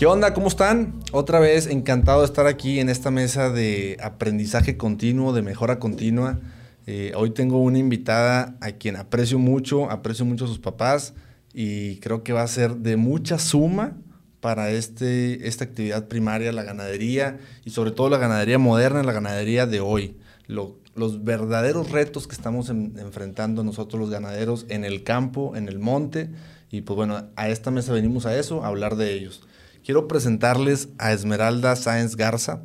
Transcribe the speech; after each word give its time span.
¿Qué 0.00 0.06
onda? 0.06 0.32
¿Cómo 0.32 0.48
están? 0.48 0.98
Otra 1.12 1.40
vez 1.40 1.66
encantado 1.66 2.20
de 2.20 2.24
estar 2.24 2.46
aquí 2.46 2.80
en 2.80 2.88
esta 2.88 3.10
mesa 3.10 3.50
de 3.50 3.98
aprendizaje 4.02 4.78
continuo, 4.78 5.34
de 5.34 5.42
mejora 5.42 5.78
continua. 5.78 6.40
Eh, 6.86 7.12
hoy 7.14 7.32
tengo 7.32 7.58
una 7.58 7.76
invitada 7.76 8.56
a 8.62 8.72
quien 8.72 8.96
aprecio 8.96 9.38
mucho, 9.38 9.90
aprecio 9.90 10.24
mucho 10.24 10.46
a 10.46 10.48
sus 10.48 10.58
papás 10.58 11.12
y 11.52 11.96
creo 11.96 12.24
que 12.24 12.32
va 12.32 12.40
a 12.40 12.48
ser 12.48 12.76
de 12.76 12.96
mucha 12.96 13.38
suma 13.38 13.98
para 14.40 14.70
este, 14.70 15.46
esta 15.46 15.64
actividad 15.64 16.08
primaria, 16.08 16.50
la 16.50 16.62
ganadería 16.62 17.38
y 17.66 17.68
sobre 17.68 17.90
todo 17.90 18.08
la 18.08 18.16
ganadería 18.16 18.58
moderna, 18.58 19.02
la 19.02 19.12
ganadería 19.12 19.66
de 19.66 19.80
hoy. 19.80 20.16
los 20.46 21.24
verdaderos 21.24 21.90
retos 21.90 22.26
que 22.26 22.34
estamos 22.34 22.70
enfrentando 22.70 23.64
nosotros 23.64 24.00
los 24.00 24.08
ganaderos 24.08 24.64
en 24.70 24.86
el 24.86 25.02
campo, 25.02 25.56
en 25.56 25.68
el 25.68 25.78
monte. 25.78 26.30
Y 26.70 26.80
pues 26.80 26.96
bueno, 26.96 27.26
a 27.36 27.48
esta 27.50 27.70
mesa 27.70 27.92
venimos 27.92 28.24
a 28.24 28.34
eso, 28.38 28.64
a 28.64 28.68
hablar 28.68 28.96
de 28.96 29.12
ellos. 29.12 29.42
Quiero 29.84 30.08
presentarles 30.08 30.88
a 30.98 31.12
Esmeralda 31.12 31.74
Sáenz 31.76 32.16
Garza. 32.16 32.62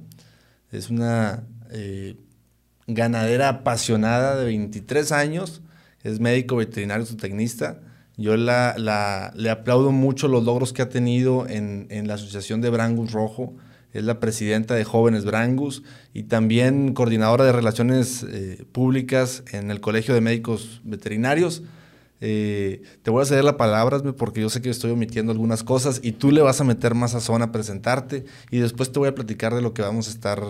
Es 0.72 0.90
una 0.90 1.44
eh, 1.72 2.18
ganadera 2.88 3.50
apasionada 3.50 4.36
de 4.36 4.46
23 4.46 5.12
años. 5.12 5.62
Es 6.04 6.20
médico 6.20 6.58
veterinario 6.58 7.06
zootecnista. 7.06 7.80
Yo 8.18 8.38
la, 8.38 9.32
le 9.36 9.50
aplaudo 9.50 9.92
mucho 9.92 10.28
los 10.28 10.44
logros 10.44 10.72
que 10.72 10.82
ha 10.82 10.90
tenido 10.90 11.48
en, 11.48 11.88
la 12.08 12.14
Asociación 12.14 12.62
de 12.62 12.70
Brangus 12.70 13.12
Rojo. 13.12 13.56
Es 13.92 14.04
la 14.04 14.20
presidenta 14.20 14.76
de 14.76 14.84
Jóvenes 14.84 15.24
Brangus 15.24 15.84
y 16.14 16.24
también 16.24 16.94
coordinadora 16.94 17.46
de 17.46 17.54
Relaciones 17.54 18.24
eh, 18.24 18.66
Públicas 18.72 19.44
en 19.52 19.72
el 19.72 19.80
Colegio 19.80 20.14
de 20.14 20.22
Médicos 20.22 20.82
Veterinarios. 20.84 21.64
Eh, 22.28 22.82
te 23.04 23.12
voy 23.12 23.22
a 23.22 23.26
ceder 23.26 23.44
la 23.44 23.56
palabra 23.56 24.02
porque 24.18 24.42
yo 24.42 24.50
sé 24.50 24.60
que 24.60 24.72
estoy 24.72 24.90
omitiendo 24.90 25.32
algunas 25.32 25.64
cosas 25.64 26.00
y 26.02 26.14
tú 26.14 26.32
le 26.32 26.42
vas 26.42 26.60
a 26.60 26.64
meter 26.64 26.96
más 26.96 27.12
sazón 27.12 27.44
a 27.44 27.52
presentarte 27.52 28.26
y 28.50 28.58
después 28.58 28.92
te 28.92 28.98
voy 28.98 29.10
a 29.10 29.14
platicar 29.14 29.54
de 29.54 29.62
lo 29.62 29.76
que 29.76 29.84
vamos 29.84 30.08
a 30.08 30.10
estar 30.10 30.42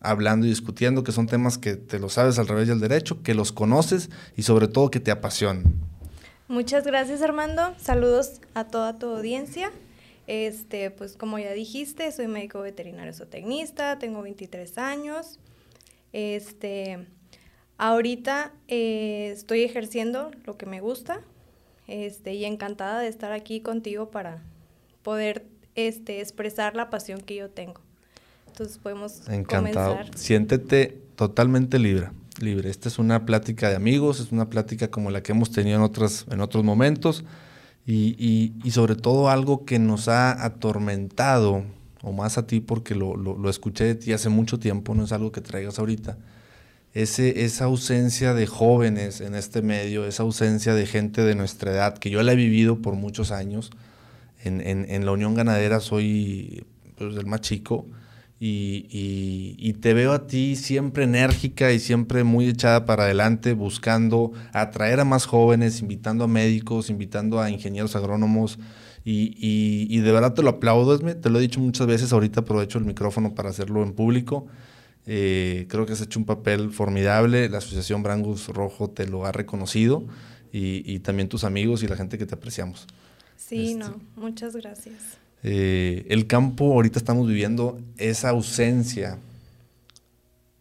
hablando 0.00 0.44
y 0.44 0.50
discutiendo, 0.50 1.04
que 1.04 1.12
son 1.12 1.26
temas 1.26 1.56
que 1.56 1.76
te 1.76 1.98
lo 1.98 2.10
sabes 2.10 2.38
al 2.38 2.48
revés 2.48 2.68
del 2.68 2.80
derecho, 2.80 3.22
que 3.22 3.32
los 3.32 3.50
conoces 3.50 4.10
y 4.36 4.42
sobre 4.42 4.68
todo 4.68 4.90
que 4.90 5.00
te 5.00 5.10
apasionan. 5.10 5.72
Muchas 6.48 6.84
gracias 6.84 7.22
Armando, 7.22 7.74
saludos 7.78 8.42
a 8.52 8.66
toda 8.66 8.98
tu 8.98 9.06
audiencia. 9.06 9.70
Este, 10.26 10.90
pues 10.90 11.16
como 11.16 11.38
ya 11.38 11.52
dijiste, 11.52 12.12
soy 12.12 12.28
médico 12.28 12.60
veterinario 12.60 13.14
zootecnista, 13.14 13.98
tengo 13.98 14.20
23 14.20 14.76
años. 14.76 15.38
Este, 16.12 17.06
Ahorita 17.84 18.52
eh, 18.68 19.32
estoy 19.32 19.64
ejerciendo 19.64 20.30
lo 20.44 20.56
que 20.56 20.66
me 20.66 20.80
gusta 20.80 21.18
este, 21.88 22.32
y 22.32 22.44
encantada 22.44 23.00
de 23.00 23.08
estar 23.08 23.32
aquí 23.32 23.58
contigo 23.58 24.08
para 24.08 24.40
poder 25.02 25.48
este, 25.74 26.20
expresar 26.20 26.76
la 26.76 26.90
pasión 26.90 27.20
que 27.20 27.34
yo 27.34 27.50
tengo. 27.50 27.80
Entonces 28.46 28.78
podemos 28.78 29.26
Encantado. 29.28 29.98
Siéntete 30.14 30.96
totalmente 31.16 31.80
libre. 31.80 32.10
Libre. 32.40 32.70
Esta 32.70 32.88
es 32.88 33.00
una 33.00 33.26
plática 33.26 33.68
de 33.68 33.74
amigos, 33.74 34.20
es 34.20 34.30
una 34.30 34.48
plática 34.48 34.88
como 34.88 35.10
la 35.10 35.24
que 35.24 35.32
hemos 35.32 35.50
tenido 35.50 35.78
en, 35.78 35.82
otras, 35.82 36.26
en 36.30 36.40
otros 36.40 36.62
momentos 36.62 37.24
y, 37.84 38.52
sobre 38.70 38.94
todo 38.94 39.28
algo 39.28 39.64
que 39.64 39.80
nos 39.80 40.06
ha 40.06 40.44
atormentado, 40.44 41.64
o 42.00 42.12
más 42.12 42.38
a 42.38 42.46
ti 42.46 42.60
porque 42.60 42.94
lo, 42.94 43.16
lo 43.16 43.50
escuché 43.50 43.82
de 43.82 43.96
ti 43.96 44.12
hace 44.12 44.28
mucho 44.28 44.60
tiempo, 44.60 44.94
no 44.94 45.02
es 45.02 45.10
algo 45.10 45.32
que 45.32 45.40
traigas 45.40 45.80
ahorita 45.80 46.16
ese, 46.94 47.44
esa 47.44 47.64
ausencia 47.64 48.34
de 48.34 48.46
jóvenes 48.46 49.20
en 49.20 49.34
este 49.34 49.62
medio, 49.62 50.06
esa 50.06 50.22
ausencia 50.22 50.74
de 50.74 50.86
gente 50.86 51.22
de 51.22 51.34
nuestra 51.34 51.72
edad, 51.72 51.98
que 51.98 52.10
yo 52.10 52.22
la 52.22 52.32
he 52.32 52.36
vivido 52.36 52.80
por 52.82 52.94
muchos 52.94 53.30
años. 53.30 53.70
En, 54.44 54.60
en, 54.60 55.06
la 55.06 55.12
Unión 55.12 55.34
Ganadera 55.34 55.78
soy 55.78 56.64
pues, 56.96 57.16
el 57.16 57.26
más 57.26 57.42
chico 57.42 57.86
y, 58.44 59.56
y, 59.56 59.72
te 59.74 59.94
veo 59.94 60.10
a 60.12 60.26
ti 60.26 60.56
siempre 60.56 61.04
enérgica 61.04 61.70
y 61.70 61.78
siempre 61.78 62.24
muy 62.24 62.48
echada 62.48 62.84
para 62.86 63.04
adelante, 63.04 63.52
buscando 63.52 64.32
atraer 64.52 64.98
a 64.98 65.04
más 65.04 65.26
jóvenes, 65.26 65.80
invitando 65.80 66.24
a 66.24 66.26
médicos, 66.26 66.90
invitando 66.90 67.40
a 67.40 67.50
ingenieros 67.50 67.94
agrónomos. 67.94 68.58
Y, 69.04 69.36
y 69.88 70.00
de 70.00 70.10
verdad 70.10 70.34
te 70.34 70.42
lo 70.42 70.50
aplaudo, 70.50 70.98
te 70.98 71.30
lo 71.30 71.38
he 71.38 71.42
dicho 71.42 71.60
muchas 71.60 71.86
veces, 71.86 72.12
ahorita 72.12 72.40
aprovecho 72.40 72.78
el 72.78 72.84
micrófono 72.84 73.32
para 73.32 73.50
hacerlo 73.50 73.84
en 73.84 73.92
público. 73.92 74.48
Eh, 75.06 75.66
creo 75.68 75.84
que 75.84 75.92
has 75.92 76.00
hecho 76.00 76.18
un 76.18 76.26
papel 76.26 76.70
formidable. 76.70 77.48
La 77.48 77.58
Asociación 77.58 78.02
Brangus 78.02 78.48
Rojo 78.48 78.90
te 78.90 79.06
lo 79.06 79.26
ha 79.26 79.32
reconocido 79.32 80.04
y, 80.52 80.98
también 81.00 81.28
tus 81.28 81.44
amigos 81.44 81.82
y 81.82 81.88
la 81.88 81.96
gente 81.96 82.18
que 82.18 82.26
te 82.26 82.34
apreciamos. 82.34 82.86
Sí, 83.36 83.72
este, 83.72 83.78
no, 83.78 84.00
muchas 84.16 84.54
gracias. 84.54 85.18
Eh, 85.42 86.06
el 86.08 86.26
campo, 86.26 86.72
ahorita 86.72 86.98
estamos 86.98 87.26
viviendo 87.26 87.80
esa 87.96 88.28
ausencia 88.28 89.18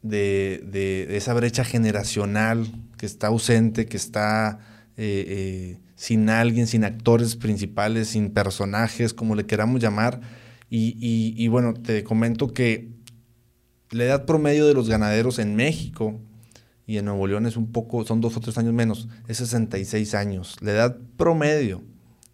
de, 0.01 1.07
esa 1.11 1.33
brecha 1.33 1.63
generacional 1.63 2.71
que 2.97 3.05
está 3.05 3.27
ausente, 3.27 3.85
que 3.85 3.97
está 3.97 4.59
eh, 4.97 5.77
sin 5.95 6.29
alguien, 6.29 6.65
sin 6.65 6.83
actores 6.83 7.35
principales, 7.35 8.07
sin 8.07 8.31
personajes, 8.31 9.13
como 9.13 9.35
le 9.35 9.45
queramos 9.45 9.81
llamar. 9.81 10.21
y 10.69 11.47
bueno, 11.49 11.73
te 11.73 12.03
comento 12.03 12.53
que 12.53 13.00
la 13.91 14.05
edad 14.05 14.25
promedio 14.25 14.65
de 14.65 14.73
los 14.73 14.89
ganaderos 14.89 15.37
en 15.39 15.55
México 15.55 16.19
y 16.87 16.97
en 16.97 17.05
Nuevo 17.05 17.27
León 17.27 17.45
es 17.45 17.57
un 17.57 17.71
poco, 17.71 18.05
son 18.05 18.21
dos 18.21 18.35
o 18.37 18.39
tres 18.39 18.57
años 18.57 18.73
menos, 18.73 19.07
es 19.27 19.37
66 19.37 20.15
años. 20.15 20.55
La 20.61 20.71
edad 20.71 20.97
promedio. 21.17 21.83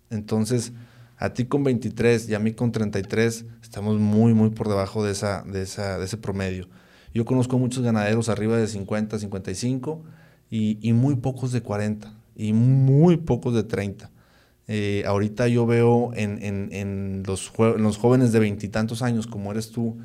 Entonces, 0.09 0.71
a 1.17 1.33
ti 1.33 1.45
con 1.45 1.63
23 1.63 2.29
y 2.29 2.35
a 2.35 2.39
mí 2.39 2.53
con 2.53 2.71
33, 2.71 3.45
estamos 3.61 3.99
muy, 3.99 4.33
muy 4.33 4.51
por 4.51 4.69
debajo 4.69 5.03
de, 5.03 5.11
esa, 5.11 5.43
de, 5.43 5.63
esa, 5.63 5.97
de 5.97 6.05
ese 6.05 6.17
promedio. 6.17 6.69
Yo 7.13 7.25
conozco 7.25 7.57
muchos 7.57 7.83
ganaderos 7.83 8.29
arriba 8.29 8.57
de 8.57 8.67
50, 8.67 9.19
55 9.19 10.03
y, 10.49 10.77
y 10.87 10.93
muy 10.93 11.15
pocos 11.15 11.51
de 11.51 11.61
40 11.61 12.13
y 12.35 12.53
muy 12.53 13.17
pocos 13.17 13.55
de 13.55 13.63
30. 13.63 14.11
Eh, 14.67 15.03
ahorita 15.07 15.47
yo 15.47 15.65
veo 15.65 16.11
en, 16.13 16.43
en, 16.43 16.69
en, 16.71 17.23
los, 17.25 17.51
en 17.57 17.81
los 17.81 17.97
jóvenes 17.97 18.31
de 18.31 18.39
veintitantos 18.39 19.01
años, 19.01 19.25
como 19.25 19.51
eres 19.51 19.71
tú, 19.71 19.97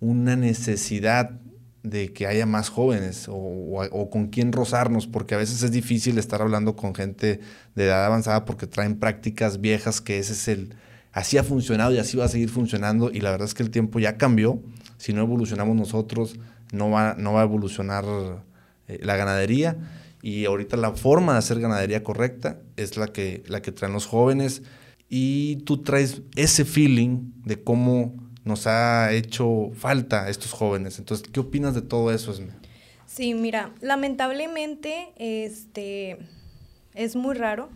una 0.00 0.36
necesidad 0.36 1.40
de 1.82 2.12
que 2.12 2.26
haya 2.26 2.44
más 2.44 2.68
jóvenes 2.68 3.26
o, 3.28 4.08
con 4.10 4.28
quién 4.28 4.52
rozarnos, 4.52 5.06
porque 5.06 5.34
a 5.34 5.38
veces 5.38 5.62
es 5.62 5.70
difícil 5.70 6.18
estar 6.18 6.42
hablando 6.42 6.76
con 6.76 6.94
gente 6.94 7.40
de 7.74 7.84
edad 7.84 8.04
avanzada 8.04 8.44
porque 8.44 8.66
traen 8.66 8.98
prácticas 8.98 9.60
viejas 9.60 10.00
que 10.00 10.18
ese 10.18 10.32
es 10.34 10.48
el, 10.48 10.74
así 11.12 11.38
ha 11.38 11.44
funcionado 11.44 11.92
y 11.92 11.98
así 11.98 12.16
va 12.16 12.26
a 12.26 12.28
seguir 12.28 12.50
funcionando 12.50 13.10
y 13.10 13.20
la 13.20 13.30
verdad 13.30 13.46
es 13.46 13.54
que 13.54 13.62
el 13.62 13.70
tiempo 13.70 13.98
ya 13.98 14.18
cambió, 14.18 14.60
si 14.98 15.12
no 15.14 15.22
evolucionamos 15.22 15.74
nosotros 15.76 16.38
no 16.72 16.90
va, 16.90 17.14
no 17.16 17.32
va 17.32 17.40
a 17.40 17.44
evolucionar 17.44 18.04
eh, 18.88 19.00
la 19.02 19.16
ganadería 19.16 19.78
y 20.22 20.44
ahorita 20.44 20.76
la 20.76 20.92
forma 20.92 21.32
de 21.32 21.38
hacer 21.38 21.60
ganadería 21.60 22.02
correcta 22.02 22.60
es 22.76 22.96
la 22.96 23.08
que, 23.08 23.42
la 23.46 23.62
que 23.62 23.72
traen 23.72 23.92
los 23.92 24.06
jóvenes. 24.06 24.62
Y 25.08 25.56
tú 25.64 25.78
traes 25.78 26.22
ese 26.36 26.64
feeling 26.64 27.32
de 27.44 27.62
cómo 27.62 28.14
nos 28.44 28.66
ha 28.66 29.12
hecho 29.12 29.70
falta 29.74 30.24
a 30.24 30.30
estos 30.30 30.52
jóvenes. 30.52 30.98
Entonces, 30.98 31.26
¿qué 31.30 31.40
opinas 31.40 31.74
de 31.74 31.82
todo 31.82 32.12
eso, 32.12 32.32
Esme? 32.32 32.52
Sí, 33.06 33.34
mira, 33.34 33.72
lamentablemente 33.80 35.12
este, 35.16 36.18
es 36.94 37.16
muy 37.16 37.34
raro 37.34 37.68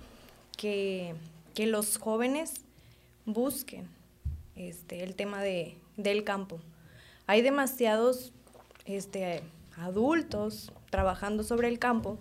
que, 0.57 1.15
los 1.57 1.99
jóvenes 1.99 2.55
busquen 3.27 3.89
este, 4.57 5.05
el 5.05 5.15
tema 5.15 5.41
de, 5.41 5.77
del 5.97 6.25
campo. 6.25 6.61
Hay 7.27 7.43
demasiados 7.43 8.33
este, 8.87 9.43
adultos 9.77 10.73
trabajando 10.91 11.45
sobre 11.45 11.69
el 11.69 11.79
campo, 11.79 12.19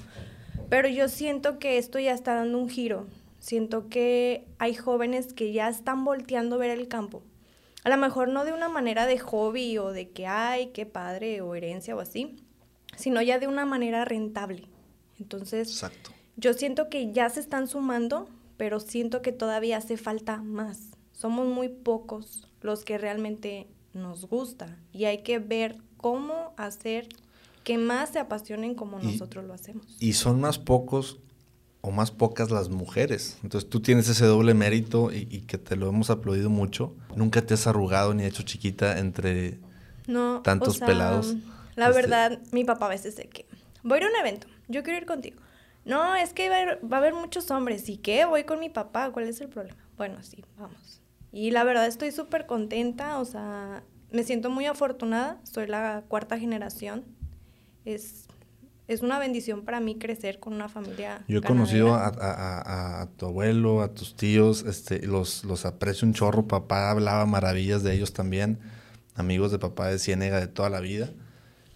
pero 0.70 0.88
yo 0.88 1.10
siento 1.10 1.60
que 1.60 1.78
esto 1.78 2.00
ya 2.00 2.14
está 2.14 2.36
dando 2.36 2.60
un 2.60 2.70
giro. 2.70 3.08
Siento 3.40 3.90
que 3.90 4.46
hay 4.60 4.76
jóvenes 4.76 5.34
que 5.34 5.52
ya 5.52 5.68
están 5.68 6.06
volteando 6.06 6.56
a 6.56 6.60
ver 6.60 6.72
el 6.72 6.88
campo 6.88 7.24
a 7.84 7.90
lo 7.90 7.98
mejor 7.98 8.30
no 8.30 8.46
de 8.46 8.54
una 8.54 8.70
manera 8.70 9.06
de 9.06 9.20
hobby 9.20 9.78
o 9.78 9.92
de 9.92 10.10
que, 10.10 10.28
ay, 10.28 10.68
qué 10.68 10.86
padre 10.86 11.42
o 11.42 11.56
herencia 11.56 11.96
o 11.96 12.00
así, 12.00 12.38
sino 12.96 13.22
ya 13.22 13.40
de 13.40 13.48
una 13.48 13.66
manera 13.66 14.06
rentable. 14.06 14.68
Entonces, 15.20 15.84
yo 16.38 16.54
siento 16.54 16.90
que 16.90 17.12
ya 17.12 17.30
se 17.30 17.40
están 17.40 17.68
sumando, 17.68 18.28
pero 18.58 18.80
siento 18.80 19.22
que 19.22 19.32
todavía 19.32 19.78
hace 19.78 19.98
falta 19.98 20.42
más. 20.42 20.92
Somos 21.12 21.48
muy 21.48 21.70
pocos 21.70 22.48
los 22.62 22.84
que 22.84 22.98
realmente 22.98 23.68
nos 23.94 24.26
gusta 24.26 24.78
y 24.92 25.06
hay 25.06 25.20
que 25.20 25.40
ver 25.40 25.78
cómo 25.98 26.54
hacer 26.58 27.08
que 27.64 27.78
más 27.78 28.12
se 28.12 28.20
apasionen 28.20 28.76
como 28.76 29.00
nosotros 29.00 29.46
lo 29.46 29.54
hacemos. 29.54 29.86
Y 30.00 30.14
son 30.14 30.42
más 30.42 30.60
pocos 30.60 31.20
o 31.82 31.92
más 31.92 32.12
pocas 32.12 32.52
las 32.52 32.70
mujeres. 32.70 33.38
Entonces 33.44 33.70
tú 33.70 33.82
tienes 33.82 34.10
ese 34.10 34.26
doble 34.26 34.54
mérito 34.54 35.12
y, 35.12 35.42
que 35.42 35.58
te 35.58 35.76
lo 35.76 35.88
hemos 35.88 36.10
aplaudido 36.10 36.50
mucho. 36.50 36.96
Nunca 37.16 37.42
te 37.42 37.54
has 37.54 37.68
arrugado 37.68 38.14
ni 38.14 38.26
hecho 38.26 38.44
chiquita 38.44 39.00
entre 39.00 39.60
tantos 40.44 40.80
pelados. 40.80 41.36
La 41.76 41.90
este 41.90 42.02
verdad, 42.02 42.40
mi 42.52 42.64
papá 42.64 42.86
a 42.86 42.90
veces 42.90 43.16
dice 43.16 43.30
que 43.30 43.46
voy 43.84 43.96
a 43.96 44.02
ir 44.02 44.08
a 44.08 44.10
un 44.10 44.16
evento, 44.16 44.48
yo 44.68 44.84
quiero 44.84 45.00
ir 45.00 45.06
contigo. 45.06 45.38
No, 45.86 46.16
es 46.16 46.34
que 46.34 46.50
va 46.50 46.56
a, 46.96 46.98
haber, 46.98 47.14
muchos 47.14 47.52
hombres. 47.52 47.90
¿Y 47.90 47.98
qué? 47.98 48.26
Voy 48.26 48.46
con 48.46 48.60
mi 48.60 48.70
papá. 48.70 49.12
¿Cuál 49.12 49.28
es 49.28 49.42
el 49.42 49.50
problema? 49.50 49.78
Bueno, 49.98 50.24
sí, 50.24 50.44
vamos. 50.58 51.02
Y 51.32 51.52
la 51.52 51.64
verdad 51.64 51.88
estoy 51.88 52.12
súper 52.12 52.46
contenta, 52.46 53.20
o 53.20 53.26
sea, 53.26 53.84
me 54.12 54.24
siento 54.24 54.50
muy 54.50 54.66
afortunada, 54.66 55.40
soy 55.44 55.68
la 55.68 56.04
cuarta 56.08 56.38
generación. 56.38 57.04
Es, 57.86 58.28
es 58.88 59.02
una 59.02 59.20
bendición 59.20 59.64
para 59.64 59.80
mí 59.80 59.98
crecer 59.98 60.40
con 60.40 60.54
una 60.54 60.68
familia. 60.70 61.24
Yo 61.28 61.40
he 61.40 61.42
conocido 61.42 61.96
a, 61.96 63.08
tu 63.18 63.26
abuelo, 63.26 63.82
a 63.82 63.94
tus 63.94 64.16
tíos, 64.16 64.64
este, 64.68 65.06
los, 65.08 65.44
los 65.46 65.66
aprecio 65.66 66.08
un 66.08 66.14
chorro, 66.14 66.48
papá 66.48 66.92
hablaba 66.92 67.26
maravillas 67.26 67.84
de 67.84 67.94
ellos 67.94 68.14
también, 68.14 68.60
amigos 69.16 69.52
de 69.52 69.60
papá 69.60 69.88
de 69.88 70.00
Ciénega 70.00 70.40
de 70.40 70.48
toda 70.48 70.70
la 70.70 70.80
vida. 70.80 71.12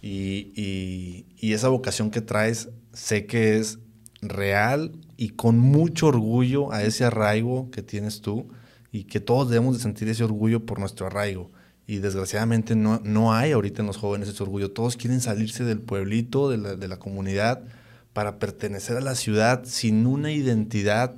Y, 0.02 0.52
y, 0.56 1.26
y 1.38 1.54
esa 1.54 1.70
vocación 1.70 2.12
que 2.12 2.22
traes, 2.22 2.70
sé 2.94 3.26
que 3.26 3.58
es 3.58 3.80
real 4.22 4.92
y 5.16 5.30
con 5.30 5.58
mucho 5.60 6.08
orgullo 6.08 6.72
a 6.72 6.84
ese 6.84 7.06
arraigo 7.06 7.72
que 7.72 7.82
tienes 7.82 8.22
tú 8.22 8.48
y 8.92 9.06
que 9.06 9.20
todos 9.20 9.50
debemos 9.50 9.78
de 9.78 9.84
sentir 9.84 10.10
ese 10.10 10.24
orgullo 10.24 10.66
por 10.66 10.80
nuestro 10.80 11.08
arraigo. 11.08 11.52
Y 11.88 12.00
desgraciadamente 12.00 12.76
no, 12.76 13.00
no 13.04 13.34
hay 13.34 13.54
ahorita 13.54 13.82
en 13.82 13.88
los 13.88 13.98
jóvenes 13.98 14.28
ese 14.28 14.44
orgullo. 14.44 14.72
Todos 14.72 14.98
quieren 14.98 15.22
salirse 15.22 15.64
del 15.64 15.80
pueblito, 15.80 16.50
de 16.50 16.58
la, 16.58 16.76
de 16.76 16.88
la 16.90 17.00
comunidad, 17.00 17.64
para 18.12 18.40
pertenecer 18.40 18.98
a 18.98 19.02
la 19.02 19.16
ciudad 19.16 19.64
sin 19.64 20.06
una 20.06 20.32
identidad 20.32 21.16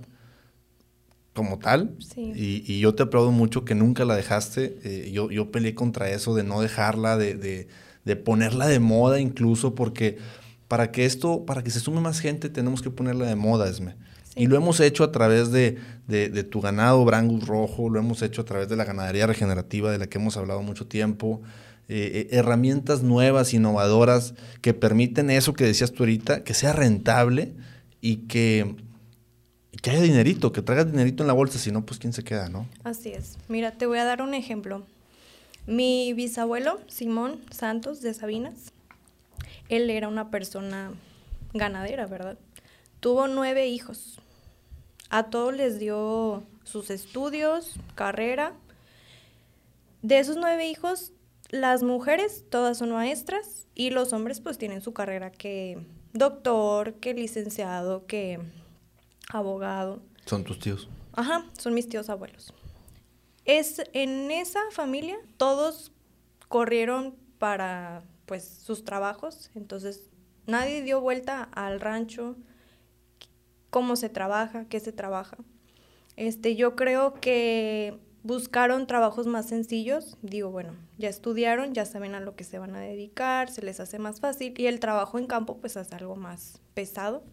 como 1.33 1.57
tal. 1.57 1.95
Y, 2.16 2.63
y, 2.71 2.80
yo 2.80 2.94
te 2.94 3.04
aplaudo 3.04 3.31
mucho 3.31 3.66
que 3.66 3.74
nunca 3.74 4.06
la 4.06 4.16
dejaste. 4.16 4.77
Eh, 4.83 5.12
yo, 5.12 5.31
yo 5.31 5.51
peleé 5.51 5.74
contra 5.74 6.10
eso 6.12 6.36
de 6.36 6.44
no 6.44 6.62
dejarla, 6.62 7.18
de, 7.18 7.36
de, 7.36 7.68
de 8.06 8.16
ponerla 8.16 8.68
de 8.68 8.80
moda 8.80 9.19
incluso, 9.19 9.74
porque 9.74 10.18
para 10.68 10.92
que 10.92 11.06
esto, 11.06 11.45
para 11.45 11.63
que 11.63 11.71
se 11.71 11.80
sume 11.80 12.01
más 12.01 12.19
gente, 12.19 12.50
tenemos 12.50 12.81
que 12.81 12.92
ponerla 12.92 13.25
de 13.25 13.36
moda, 13.36 13.68
Esme. 13.69 13.95
Y 14.36 14.48
lo 14.48 14.56
hemos 14.56 14.80
hecho 14.80 15.04
a 15.04 15.12
través 15.12 15.52
de, 15.52 15.78
tu 16.50 16.62
ganado 16.62 17.04
Brangus 17.04 17.48
Rojo, 17.48 17.90
lo 17.90 18.00
hemos 18.00 18.22
hecho 18.22 18.42
a 18.42 18.46
través 18.46 18.70
de 18.70 18.76
la 18.76 18.86
ganadería 18.86 19.28
regenerativa 19.28 19.92
de 19.92 19.98
la 19.98 20.08
que 20.08 20.18
hemos 20.18 20.38
hablado 20.38 20.62
mucho 20.62 20.88
tiempo. 20.88 21.42
Eh, 21.92 22.28
eh, 22.31 22.38
herramientas 22.38 23.02
nuevas, 23.02 23.54
innovadoras, 23.54 24.36
que 24.62 24.76
permiten 24.76 25.31
eso 25.31 25.54
que 25.54 25.66
decías 25.66 25.92
tú 25.92 26.04
ahorita, 26.04 26.44
que 26.44 26.54
sea 26.54 26.72
rentable 26.72 27.54
y 28.00 28.28
que, 28.28 28.76
que 29.81 29.90
haya 29.90 30.02
dinerito, 30.02 30.52
que 30.52 30.62
traiga 30.62 30.86
dinerito 30.86 31.24
en 31.24 31.28
la 31.28 31.34
bolsa, 31.34 31.58
si 31.58 31.72
no, 31.72 31.84
pues 31.84 32.00
quién 32.00 32.14
se 32.14 32.24
queda, 32.24 32.48
¿no? 32.48 32.68
Así 32.84 33.10
es. 33.10 33.38
Mira, 33.48 33.72
te 33.72 33.88
voy 33.88 33.98
a 33.98 34.06
dar 34.06 34.22
un 34.22 34.36
ejemplo. 34.36 34.86
Mi 35.66 36.14
bisabuelo, 36.14 36.80
Simón 36.88 37.40
Santos 37.50 38.02
de 38.02 38.14
Sabinas, 38.14 38.72
él 39.70 39.90
era 39.90 40.08
una 40.08 40.30
persona 40.30 40.92
ganadera, 41.54 42.06
¿verdad? 42.08 42.38
Tuvo 43.00 43.28
nueve 43.28 43.68
hijos. 43.68 44.19
A 45.10 45.30
todos 45.30 45.56
les 45.56 45.80
dio 45.80 46.44
sus 46.63 46.90
estudios, 46.90 47.75
carrera. 47.96 48.54
De 50.01 50.19
esos 50.19 50.36
nueve 50.36 50.68
hijos, 50.68 51.13
las 51.50 51.81
mujeres 51.81 52.46
todas 52.50 52.78
son 52.78 52.92
maestras 52.92 53.68
y 53.74 53.90
los 53.90 54.13
hombres 54.13 54.40
pues 54.42 54.57
tienen 54.57 54.81
su 54.81 54.94
carrera 54.94 55.31
que 55.31 55.80
doctor, 56.13 56.96
que 56.96 57.13
licenciado, 57.13 58.06
que 58.06 58.40
abogado. 59.30 60.02
¿Son 60.25 60.44
tus 60.44 60.60
tíos? 60.60 60.90
Ajá, 61.13 61.45
son 61.57 61.74
mis 61.74 61.88
tíos 61.88 62.10
abuelos. 62.10 62.54
Es, 63.45 63.81
en 63.94 64.30
esa 64.31 64.60
familia 64.72 65.18
todos 65.38 65.92
corrieron 66.48 67.16
para 67.40 68.04
pues 68.25 68.48
sus 68.48 68.84
trabajos, 68.84 69.50
entonces 69.56 70.10
nadie 70.45 70.84
dio 70.84 71.02
vuelta 71.02 71.44
al 71.54 71.80
rancho, 71.80 72.36
cómo 73.69 73.95
se 73.95 74.10
trabaja, 74.10 74.66
qué 74.66 74.80
se 74.80 74.92
trabaja. 74.92 75.38
Este, 76.16 76.56
yo 76.56 76.75
creo 76.75 77.13
que 77.16 77.98
buscaron 78.24 78.88
trabajos 78.88 79.27
más 79.27 79.48
sencillos, 79.48 80.18
digo, 80.21 80.51
bueno, 80.51 80.75
ya 80.98 81.10
estudiaron, 81.10 81.74
ya 81.74 81.86
saben 81.86 82.16
a 82.16 82.19
lo 82.19 82.36
que 82.36 82.44
se 82.44 82.60
van 82.60 82.75
a 82.75 82.81
dedicar, 82.81 83.50
se 83.50 83.62
les 83.62 83.80
hace 83.80 84.00
más 84.00 84.19
fácil 84.19 84.54
y 84.57 84.68
el 84.68 84.80
trabajo 84.80 85.18
en 85.18 85.27
campo 85.27 85.57
pues 85.57 85.77
hace 85.77 85.95
algo 85.95 86.16
más 86.16 86.62
pesado. 86.74 87.24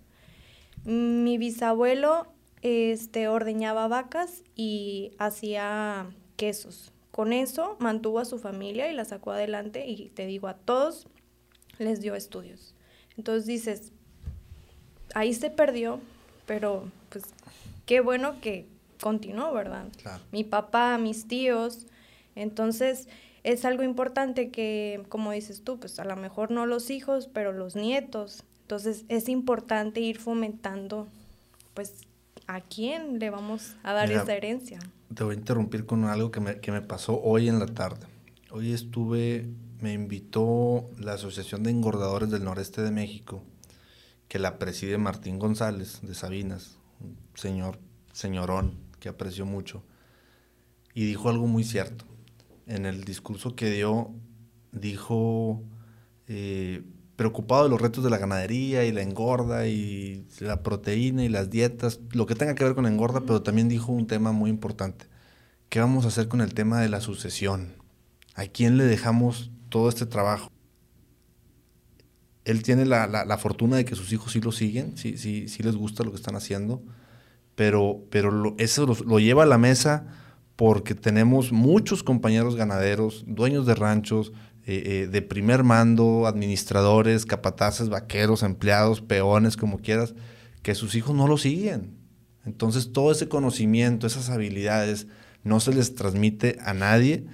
Mi 0.84 1.38
bisabuelo 1.38 2.28
este 2.62 3.28
ordeñaba 3.28 3.88
vacas 3.88 4.42
y 4.54 5.12
hacía 5.18 6.10
quesos. 6.36 6.92
Con 7.10 7.32
eso 7.32 7.76
mantuvo 7.80 8.18
a 8.18 8.24
su 8.24 8.38
familia 8.38 8.90
y 8.90 8.94
la 8.94 9.04
sacó 9.04 9.32
adelante 9.32 9.86
y 9.86 10.10
te 10.10 10.26
digo, 10.26 10.48
a 10.48 10.54
todos 10.54 11.06
les 11.78 12.00
dio 12.00 12.14
estudios. 12.14 12.74
Entonces 13.16 13.46
dices, 13.46 13.92
ahí 15.14 15.32
se 15.32 15.50
perdió, 15.50 16.00
pero 16.46 16.90
pues 17.10 17.24
qué 17.84 18.00
bueno 18.00 18.40
que 18.40 18.66
continuó, 19.00 19.52
¿verdad? 19.52 19.86
Mi 20.32 20.44
papá, 20.44 20.98
mis 20.98 21.28
tíos. 21.28 21.86
Entonces 22.34 23.08
es 23.44 23.64
algo 23.64 23.82
importante 23.82 24.50
que, 24.50 25.04
como 25.08 25.32
dices 25.32 25.62
tú, 25.62 25.78
pues 25.78 25.98
a 25.98 26.04
lo 26.04 26.16
mejor 26.16 26.50
no 26.50 26.66
los 26.66 26.90
hijos, 26.90 27.28
pero 27.32 27.52
los 27.52 27.76
nietos. 27.76 28.42
Entonces 28.62 29.04
es 29.08 29.28
importante 29.28 30.00
ir 30.00 30.18
fomentando, 30.18 31.06
pues, 31.74 32.02
a 32.48 32.60
quién 32.60 33.18
le 33.18 33.30
vamos 33.30 33.76
a 33.82 33.92
dar 33.92 34.10
esa 34.10 34.34
herencia 34.34 34.78
te 35.14 35.24
voy 35.24 35.34
a 35.34 35.38
interrumpir 35.38 35.86
con 35.86 36.04
algo 36.04 36.30
que 36.30 36.40
me, 36.40 36.60
que 36.60 36.72
me 36.72 36.82
pasó 36.82 37.20
hoy 37.20 37.48
en 37.48 37.58
la 37.58 37.66
tarde. 37.66 38.06
Hoy 38.50 38.72
estuve, 38.72 39.48
me 39.80 39.92
invitó 39.92 40.90
la 40.98 41.14
Asociación 41.14 41.62
de 41.62 41.70
Engordadores 41.70 42.30
del 42.30 42.44
Noreste 42.44 42.82
de 42.82 42.90
México, 42.90 43.42
que 44.28 44.38
la 44.38 44.58
preside 44.58 44.98
Martín 44.98 45.38
González 45.38 46.00
de 46.02 46.14
Sabinas, 46.14 46.78
un 47.00 47.16
señor, 47.34 47.78
señorón 48.12 48.78
que 49.00 49.08
aprecio 49.08 49.46
mucho, 49.46 49.82
y 50.94 51.04
dijo 51.04 51.28
algo 51.28 51.46
muy 51.46 51.64
cierto. 51.64 52.04
En 52.66 52.86
el 52.86 53.04
discurso 53.04 53.54
que 53.54 53.70
dio, 53.70 54.10
dijo, 54.72 55.62
eh, 56.26 56.82
preocupado 57.16 57.64
de 57.64 57.70
los 57.70 57.80
retos 57.80 58.02
de 58.02 58.10
la 58.10 58.18
ganadería 58.18 58.84
y 58.84 58.92
la 58.92 59.02
engorda 59.02 59.66
y 59.66 60.26
la 60.40 60.62
proteína 60.62 61.24
y 61.24 61.28
las 61.28 61.50
dietas, 61.50 62.00
lo 62.12 62.26
que 62.26 62.34
tenga 62.34 62.54
que 62.54 62.64
ver 62.64 62.74
con 62.74 62.84
la 62.84 62.90
engorda, 62.90 63.20
pero 63.20 63.42
también 63.42 63.68
dijo 63.68 63.92
un 63.92 64.06
tema 64.06 64.32
muy 64.32 64.50
importante. 64.50 65.06
¿Qué 65.68 65.80
vamos 65.80 66.04
a 66.04 66.08
hacer 66.08 66.28
con 66.28 66.40
el 66.40 66.54
tema 66.54 66.80
de 66.80 66.88
la 66.88 67.00
sucesión? 67.00 67.74
¿A 68.34 68.46
quién 68.46 68.76
le 68.76 68.84
dejamos 68.84 69.50
todo 69.68 69.88
este 69.88 70.06
trabajo? 70.06 70.50
Él 72.46 72.62
tiene 72.62 72.86
la, 72.86 73.38
fortuna 73.38 73.76
de 73.76 73.84
que 73.84 73.96
sus 73.96 74.12
hijos 74.12 74.32
sí 74.32 74.40
lo 74.40 74.52
siguen, 74.52 74.96
sí, 74.96 75.18
sí, 75.18 75.48
sí 75.48 75.64
les 75.64 75.74
gusta 75.74 76.04
lo 76.04 76.12
que 76.12 76.16
están 76.16 76.36
haciendo, 76.36 76.80
pero, 77.56 78.04
pero 78.08 78.54
eso 78.56 78.86
lo 78.86 79.18
lleva 79.18 79.42
a 79.42 79.46
la 79.46 79.58
mesa 79.58 80.06
porque 80.54 80.94
tenemos 80.94 81.50
muchos 81.50 82.04
compañeros 82.04 82.54
ganaderos, 82.54 83.24
dueños 83.26 83.66
de 83.66 83.74
ranchos, 83.74 84.32
eh, 84.64 84.82
eh, 84.86 85.08
de 85.10 85.22
primer 85.22 85.64
mando, 85.64 86.28
administradores, 86.28 87.26
capataces, 87.26 87.88
vaqueros, 87.88 88.44
empleados, 88.44 89.00
peones, 89.00 89.56
como 89.56 89.78
quieras, 89.78 90.14
que 90.62 90.76
sus 90.76 90.94
hijos 90.94 91.16
no 91.16 91.26
lo 91.26 91.38
siguen. 91.38 91.96
Entonces 92.44 92.92
todo 92.92 93.10
ese 93.10 93.28
conocimiento, 93.28 94.06
esas 94.06 94.30
habilidades, 94.30 95.08
no 95.42 95.58
se 95.58 95.74
les 95.74 95.96
transmite 95.96 96.58
a 96.64 96.74
nadie 96.74 97.26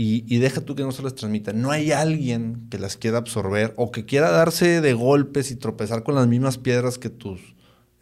y, 0.00 0.38
deja 0.38 0.60
tú 0.60 0.76
que 0.76 0.84
no 0.84 0.92
se 0.92 1.02
les 1.02 1.16
transmita. 1.16 1.52
No 1.52 1.72
hay 1.72 1.90
alguien 1.90 2.68
que 2.70 2.78
las 2.78 2.96
quiera 2.96 3.18
absorber 3.18 3.74
o 3.76 3.90
que 3.90 4.04
quiera 4.04 4.30
darse 4.30 4.80
de 4.80 4.92
golpes 4.92 5.50
y 5.50 5.56
tropezar 5.56 6.04
con 6.04 6.14
las 6.14 6.28
mismas 6.28 6.56
piedras 6.56 6.98
que 6.98 7.10
tus 7.10 7.40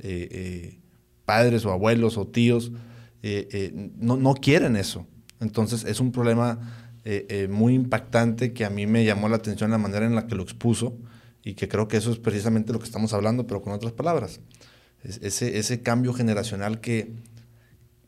eh, 0.00 0.78
padres 1.24 1.64
o 1.64 1.72
abuelos 1.72 2.18
o 2.18 2.26
tíos. 2.26 2.70
no, 3.96 4.18
no 4.18 4.34
quieren 4.34 4.76
eso. 4.76 5.06
Entonces 5.40 5.84
es 5.84 5.98
un 5.98 6.12
problema 6.12 6.58
eh, 7.06 7.24
eh, 7.30 7.48
muy 7.48 7.72
impactante 7.72 8.52
que 8.52 8.66
a 8.66 8.70
mí 8.70 8.86
me 8.86 9.06
llamó 9.06 9.30
la 9.30 9.36
atención 9.36 9.70
la 9.70 9.78
manera 9.78 10.04
en 10.04 10.14
la 10.14 10.26
que 10.26 10.34
lo 10.34 10.42
expuso 10.42 10.98
y 11.42 11.54
que 11.54 11.66
creo 11.66 11.88
que 11.88 11.96
eso 11.96 12.12
es 12.12 12.18
precisamente 12.18 12.74
lo 12.74 12.78
que 12.78 12.84
estamos 12.84 13.14
hablando, 13.14 13.46
pero 13.46 13.62
con 13.62 13.72
otras 13.72 13.92
palabras. 13.92 14.40
ese, 15.02 15.56
ese 15.56 15.80
cambio 15.80 16.12
generacional 16.12 16.78
que, 16.82 17.14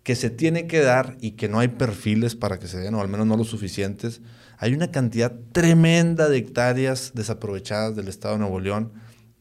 que 0.08 0.16
se 0.16 0.30
tiene 0.30 0.66
que 0.66 0.80
dar 0.80 1.18
y 1.20 1.32
que 1.32 1.50
no 1.50 1.58
hay 1.58 1.68
perfiles 1.68 2.34
para 2.34 2.58
que 2.58 2.66
se 2.66 2.78
den, 2.78 2.94
o 2.94 3.02
al 3.02 3.08
menos 3.08 3.26
no 3.26 3.36
lo 3.36 3.44
suficientes. 3.44 4.22
Hay 4.56 4.72
una 4.72 4.90
cantidad 4.90 5.38
tremenda 5.52 6.30
de 6.30 6.38
hectáreas 6.38 7.12
desaprovechadas 7.14 7.94
del 7.94 8.08
estado 8.08 8.32
de 8.32 8.40
Nuevo 8.40 8.58
León 8.58 8.94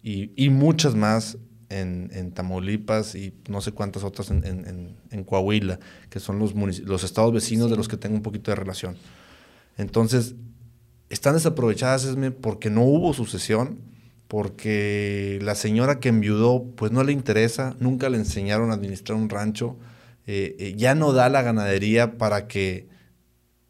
y, 0.04 0.34
y 0.36 0.50
muchas 0.50 0.94
más 0.94 1.38
en, 1.70 2.10
en, 2.12 2.34
Tamaulipas 2.34 3.16
y 3.16 3.34
no 3.48 3.62
sé 3.62 3.72
cuántas 3.72 4.04
otras 4.04 4.30
en, 4.30 4.44
en, 4.44 4.98
en 5.10 5.24
Coahuila, 5.24 5.80
que 6.10 6.20
son 6.20 6.38
los, 6.38 6.54
los 6.54 7.04
estados 7.06 7.32
vecinos 7.32 7.72
de 7.72 7.78
los 7.78 7.88
que 7.88 7.96
tengo 7.96 8.18
un 8.18 8.22
poquito 8.22 8.52
de 8.52 8.56
relación. 8.56 8.98
Entonces, 9.78 10.36
están 11.10 11.36
desaprovechadas 11.36 12.04
Esme, 12.04 12.32
porque 12.32 12.70
no 12.70 12.84
hubo 12.84 13.14
sucesión, 13.14 13.80
porque 14.28 15.40
la 15.42 15.56
señora 15.56 16.02
que 16.02 16.10
enviudó 16.10 16.66
pues 16.76 16.92
no 16.92 17.06
le 17.06 17.14
interesa, 17.14 17.78
nunca 17.80 18.10
le 18.10 18.18
enseñaron 18.18 18.72
a 18.72 18.74
administrar 18.74 19.18
un 19.18 19.30
rancho, 19.30 19.78
eh, 20.28 20.56
eh, 20.60 20.74
ya 20.76 20.94
no 20.94 21.14
da 21.14 21.30
la 21.30 21.42
ganadería 21.42 22.18
para 22.18 22.48
que 22.48 22.90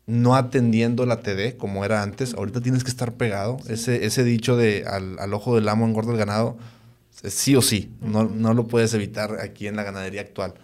no 0.08 0.36
atendiendo 0.36 1.06
la 1.06 1.22
TD 1.22 1.56
como 1.56 1.86
era 1.86 2.02
antes, 2.02 2.34
ahorita 2.34 2.62
tienes 2.62 2.84
que 2.84 2.90
estar 2.90 3.14
pegado, 3.14 3.58
ese, 3.70 4.06
ese 4.06 4.24
dicho 4.24 4.58
de 4.58 4.86
al, 4.88 5.34
ojo 5.34 5.56
del 5.56 5.70
amo 5.70 5.86
engorda 5.86 6.14
el 6.14 6.18
ganado, 6.18 6.58
sí 7.12 7.56
o 7.56 7.62
sí, 7.62 7.92
no, 8.02 8.24
no 8.24 8.56
lo 8.56 8.68
puedes 8.68 8.94
evitar 8.96 9.40
aquí 9.40 9.68
en 9.68 9.76
la 9.76 9.84
ganadería 9.84 10.22
actual. 10.22 10.56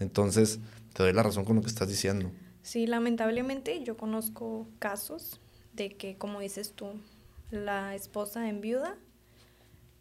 Entonces, 0.00 0.58
te 0.92 1.02
doy 1.02 1.12
la 1.12 1.22
razón 1.22 1.44
con 1.44 1.56
lo 1.56 1.62
que 1.62 1.68
estás 1.68 1.88
diciendo. 1.88 2.30
Sí, 2.62 2.86
lamentablemente 2.86 3.82
yo 3.84 3.96
conozco 3.96 4.66
casos 4.78 5.40
de 5.72 5.96
que, 5.96 6.16
como 6.18 6.40
dices 6.40 6.72
tú, 6.74 6.88
la 7.50 7.94
esposa 7.94 8.48
en 8.48 8.60
viuda 8.60 8.96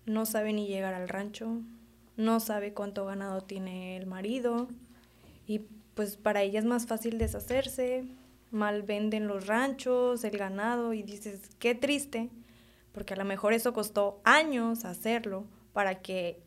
no 0.06 0.26
sabe 0.26 0.52
ni 0.52 0.68
llegar 0.68 0.94
al 0.94 1.08
rancho, 1.08 1.62
no 2.18 2.40
sabe 2.40 2.74
cuánto 2.74 3.06
ganado 3.06 3.42
tiene 3.42 3.96
el 3.96 4.08
marido 4.08 4.68
y 5.48 5.62
pues 5.96 6.18
para 6.18 6.44
ella 6.44 6.60
es 6.60 6.66
más 6.66 6.86
fácil 6.86 7.18
deshacerse, 7.18 8.06
mal 8.52 8.84
venden 8.84 9.28
los 9.28 9.48
ranchos, 9.48 10.24
el 10.24 10.38
ganado 10.38 10.94
y 10.94 11.02
dices, 11.02 11.40
qué 11.58 11.74
triste, 11.74 12.30
porque 12.92 13.14
a 13.14 13.18
lo 13.18 13.26
mejor 13.26 13.54
eso 13.54 13.74
costó 13.74 14.22
años 14.24 14.86
hacerlo 14.86 15.46
para 15.74 16.02
que 16.02 16.40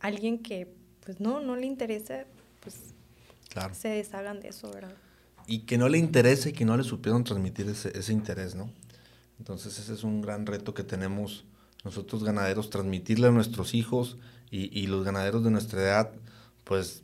alguien 0.00 0.38
que 0.38 0.72
pues 1.04 1.20
no, 1.20 1.40
no 1.40 1.54
le 1.54 1.66
interese, 1.66 2.26
pues 2.60 2.94
se 3.72 3.88
deshagan 3.88 4.40
de 4.40 4.48
eso, 4.48 4.70
¿verdad? 4.72 4.94
Y 5.46 5.60
que 5.60 5.78
no 5.78 5.88
le 5.88 5.98
interese 5.98 6.50
y 6.50 6.52
que 6.52 6.64
no 6.64 6.76
le 6.76 6.84
supieron 6.84 7.24
transmitir 7.24 7.68
ese, 7.68 7.96
ese 7.96 8.12
interés, 8.12 8.54
¿no? 8.54 8.70
Entonces 9.38 9.78
ese 9.78 9.94
es 9.94 10.04
un 10.04 10.20
gran 10.20 10.46
reto 10.46 10.74
que 10.74 10.84
tenemos 10.84 11.44
nosotros 11.84 12.24
ganaderos, 12.24 12.70
transmitirle 12.70 13.28
a 13.28 13.30
nuestros 13.30 13.74
hijos 13.74 14.18
y, 14.50 14.78
y 14.78 14.86
los 14.86 15.04
ganaderos 15.04 15.42
de 15.44 15.50
nuestra 15.50 15.80
edad, 15.80 16.12
pues 16.64 17.02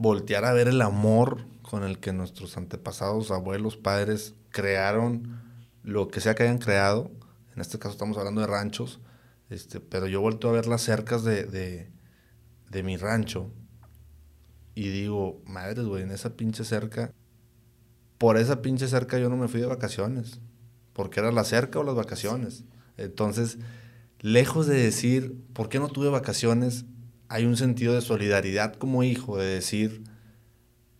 voltear 0.00 0.46
a 0.46 0.52
ver 0.52 0.66
el 0.66 0.80
amor 0.80 1.44
con 1.62 1.84
el 1.84 2.00
que 2.00 2.12
nuestros 2.12 2.56
antepasados, 2.56 3.30
abuelos, 3.30 3.76
padres 3.76 4.34
crearon 4.48 5.40
lo 5.82 6.08
que 6.08 6.20
sea 6.20 6.34
que 6.34 6.44
hayan 6.44 6.58
creado. 6.58 7.10
En 7.54 7.60
este 7.60 7.78
caso 7.78 7.92
estamos 7.92 8.16
hablando 8.16 8.40
de 8.40 8.46
ranchos, 8.46 9.00
este, 9.50 9.78
pero 9.78 10.06
yo 10.06 10.22
vuelto 10.22 10.48
a 10.48 10.52
ver 10.52 10.66
las 10.66 10.80
cercas 10.80 11.22
de, 11.22 11.44
de, 11.44 11.90
de 12.70 12.82
mi 12.82 12.96
rancho 12.96 13.52
y 14.74 14.88
digo, 14.88 15.42
madres, 15.44 15.84
güey, 15.84 16.02
en 16.02 16.12
esa 16.12 16.30
pinche 16.36 16.64
cerca, 16.64 17.12
por 18.16 18.38
esa 18.38 18.62
pinche 18.62 18.88
cerca 18.88 19.18
yo 19.18 19.28
no 19.28 19.36
me 19.36 19.48
fui 19.48 19.60
de 19.60 19.66
vacaciones, 19.66 20.40
porque 20.94 21.20
era 21.20 21.30
la 21.30 21.44
cerca 21.44 21.78
o 21.78 21.84
las 21.84 21.94
vacaciones. 21.94 22.64
Entonces, 22.96 23.58
lejos 24.20 24.66
de 24.66 24.76
decir, 24.76 25.36
¿por 25.52 25.68
qué 25.68 25.78
no 25.78 25.88
tuve 25.88 26.08
vacaciones? 26.08 26.86
Hay 27.30 27.46
un 27.46 27.56
sentido 27.56 27.94
de 27.94 28.02
solidaridad 28.02 28.74
como 28.74 29.02
hijo, 29.02 29.38
de 29.38 29.46
decir, 29.46 30.02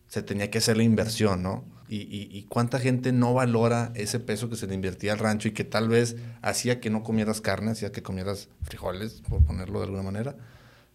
se 0.09 0.23
tenía 0.23 0.51
que 0.51 0.59
hacer 0.59 0.77
la 0.77 0.83
inversión, 0.83 1.43
¿no? 1.43 1.65
Y, 1.89 2.07
y, 2.31 2.45
cuánta 2.45 2.79
gente 2.79 3.11
no 3.11 3.35
valora 3.35 3.91
ese 3.97 4.21
peso 4.21 4.49
que 4.49 4.55
se 4.55 4.69
le 4.69 4.75
invertía 4.75 5.13
al 5.13 5.19
rancho 5.19 5.49
y 5.49 5.51
que 5.51 5.65
tal 5.65 5.89
vez 5.89 6.15
hacía 6.41 6.79
que 6.79 6.89
no 6.89 7.03
comieras 7.03 7.41
carne, 7.41 7.73
hacía 7.73 7.91
que 7.91 8.01
comieras 8.01 8.49
frijoles, 8.63 9.23
por 9.29 9.45
ponerlo 9.45 9.81
de 9.81 9.87
alguna 9.87 10.05
manera, 10.05 10.37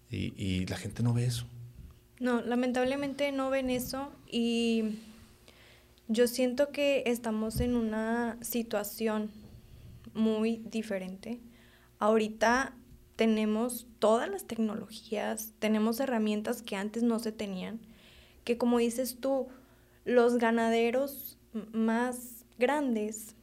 y, 0.09 0.33
y 0.41 0.65
la 0.67 0.77
gente 0.77 1.03
no 1.03 1.13
ve 1.13 1.25
eso. 1.25 1.47
No, 2.21 2.41
lamentablemente 2.41 3.33
no 3.33 3.49
ven 3.49 3.69
eso 3.69 4.09
y 4.31 4.99
yo 6.07 6.29
siento 6.29 6.71
que 6.71 7.03
estamos 7.07 7.59
en 7.59 7.75
una 7.75 8.37
situación 8.41 9.31
muy 10.13 10.63
diferente 10.71 11.41
Ahorita 11.99 12.73
tenemos 13.15 13.87
todas 13.99 14.29
las 14.29 14.45
tecnologías, 14.45 15.53
tenemos 15.59 15.99
herramientas 15.99 16.61
que 16.61 16.75
antes 16.75 17.03
no 17.03 17.19
se 17.19 17.31
tenían, 17.31 17.79
que 18.43 18.57
como 18.57 18.77
dices 18.77 19.17
tú, 19.19 19.47
los 20.03 20.37
ganaderos 20.37 21.37
más 21.71 22.45
grandes 22.59 23.35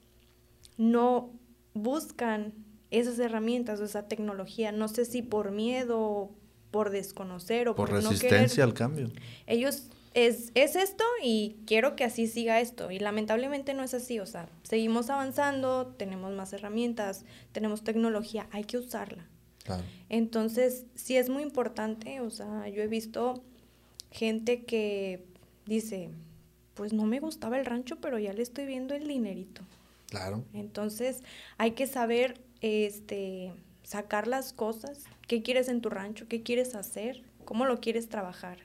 no 0.76 1.30
buscan 1.74 2.52
esas 2.90 3.18
herramientas 3.18 3.80
o 3.80 3.84
esa 3.84 4.06
tecnología, 4.06 4.70
no 4.72 4.88
sé 4.88 5.04
si 5.06 5.22
por 5.22 5.50
miedo, 5.50 6.30
por 6.70 6.90
desconocer 6.90 7.68
o 7.68 7.74
por, 7.74 7.90
resistencia 7.90 8.64
al 8.64 8.74
cambio. 8.74 9.10
Ellos 9.46 9.88
es, 10.14 10.52
es 10.54 10.76
esto 10.76 11.04
y 11.22 11.56
quiero 11.66 11.96
que 11.96 12.04
así 12.04 12.26
siga 12.26 12.60
esto. 12.60 12.90
Y 12.90 12.98
lamentablemente 12.98 13.74
no 13.74 13.82
es 13.82 13.94
así. 13.94 14.20
O 14.20 14.26
sea, 14.26 14.48
seguimos 14.62 15.10
avanzando, 15.10 15.94
tenemos 15.96 16.32
más 16.32 16.52
herramientas, 16.52 17.24
tenemos 17.52 17.82
tecnología, 17.82 18.46
hay 18.50 18.64
que 18.64 18.78
usarla. 18.78 19.26
Entonces, 20.08 20.84
sí 20.94 21.16
es 21.16 21.28
muy 21.28 21.42
importante. 21.42 22.20
O 22.20 22.30
sea, 22.30 22.68
yo 22.68 22.82
he 22.82 22.88
visto 22.88 23.42
gente 24.10 24.64
que 24.64 25.24
dice, 25.66 26.10
pues 26.74 26.92
no 26.92 27.04
me 27.04 27.20
gustaba 27.20 27.58
el 27.58 27.66
rancho, 27.66 27.96
pero 28.00 28.18
ya 28.18 28.32
le 28.32 28.42
estoy 28.42 28.66
viendo 28.66 28.94
el 28.94 29.06
dinerito. 29.06 29.62
Claro. 30.08 30.44
Entonces, 30.52 31.22
hay 31.58 31.72
que 31.72 31.86
saber 31.86 32.40
este 32.60 33.52
sacar 33.82 34.26
las 34.26 34.52
cosas, 34.52 35.04
qué 35.26 35.42
quieres 35.42 35.68
en 35.68 35.80
tu 35.80 35.90
rancho, 35.90 36.28
qué 36.28 36.42
quieres 36.42 36.74
hacer, 36.74 37.22
cómo 37.44 37.66
lo 37.66 37.80
quieres 37.80 38.08
trabajar 38.08 38.58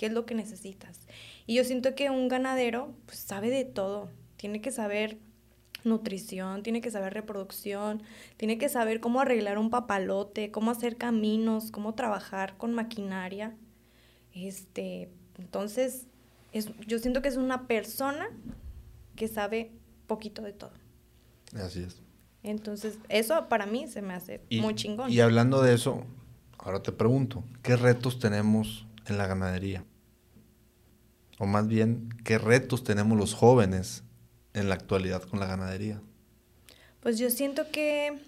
qué 0.00 0.06
es 0.06 0.12
lo 0.12 0.24
que 0.24 0.34
necesitas. 0.34 0.98
Y 1.46 1.56
yo 1.56 1.64
siento 1.64 1.94
que 1.94 2.08
un 2.08 2.28
ganadero 2.28 2.94
pues 3.04 3.18
sabe 3.18 3.50
de 3.50 3.66
todo, 3.66 4.08
tiene 4.38 4.62
que 4.62 4.72
saber 4.72 5.18
nutrición, 5.84 6.62
tiene 6.62 6.80
que 6.80 6.90
saber 6.90 7.14
reproducción, 7.14 8.02
tiene 8.36 8.58
que 8.58 8.68
saber 8.68 9.00
cómo 9.00 9.20
arreglar 9.20 9.58
un 9.58 9.70
papalote, 9.70 10.50
cómo 10.50 10.70
hacer 10.70 10.96
caminos, 10.96 11.70
cómo 11.70 11.94
trabajar 11.94 12.56
con 12.56 12.74
maquinaria. 12.74 13.56
Este, 14.34 15.10
entonces, 15.38 16.06
es, 16.52 16.70
yo 16.86 16.98
siento 16.98 17.22
que 17.22 17.28
es 17.28 17.36
una 17.36 17.66
persona 17.66 18.28
que 19.16 19.28
sabe 19.28 19.72
poquito 20.06 20.42
de 20.42 20.52
todo. 20.52 20.72
Así 21.54 21.82
es. 21.82 22.00
Entonces, 22.42 22.98
eso 23.08 23.48
para 23.48 23.66
mí 23.66 23.86
se 23.86 24.02
me 24.02 24.14
hace 24.14 24.42
muy 24.50 24.74
chingón. 24.74 25.10
Y 25.10 25.20
hablando 25.20 25.62
de 25.62 25.74
eso, 25.74 26.04
ahora 26.58 26.82
te 26.82 26.92
pregunto, 26.92 27.44
¿qué 27.62 27.76
retos 27.76 28.18
tenemos 28.18 28.86
en 29.06 29.18
la 29.18 29.26
ganadería? 29.26 29.84
O 31.38 31.46
más 31.46 31.68
bien, 31.68 32.08
¿qué 32.24 32.38
retos 32.38 32.84
tenemos 32.84 33.18
los 33.18 33.34
jóvenes 33.34 34.04
en 34.54 34.68
la 34.68 34.74
actualidad 34.74 35.22
con 35.22 35.40
la 35.40 35.46
ganadería? 35.46 36.00
Pues 37.00 37.18
yo 37.18 37.30
siento 37.30 37.70
que, 37.70 38.18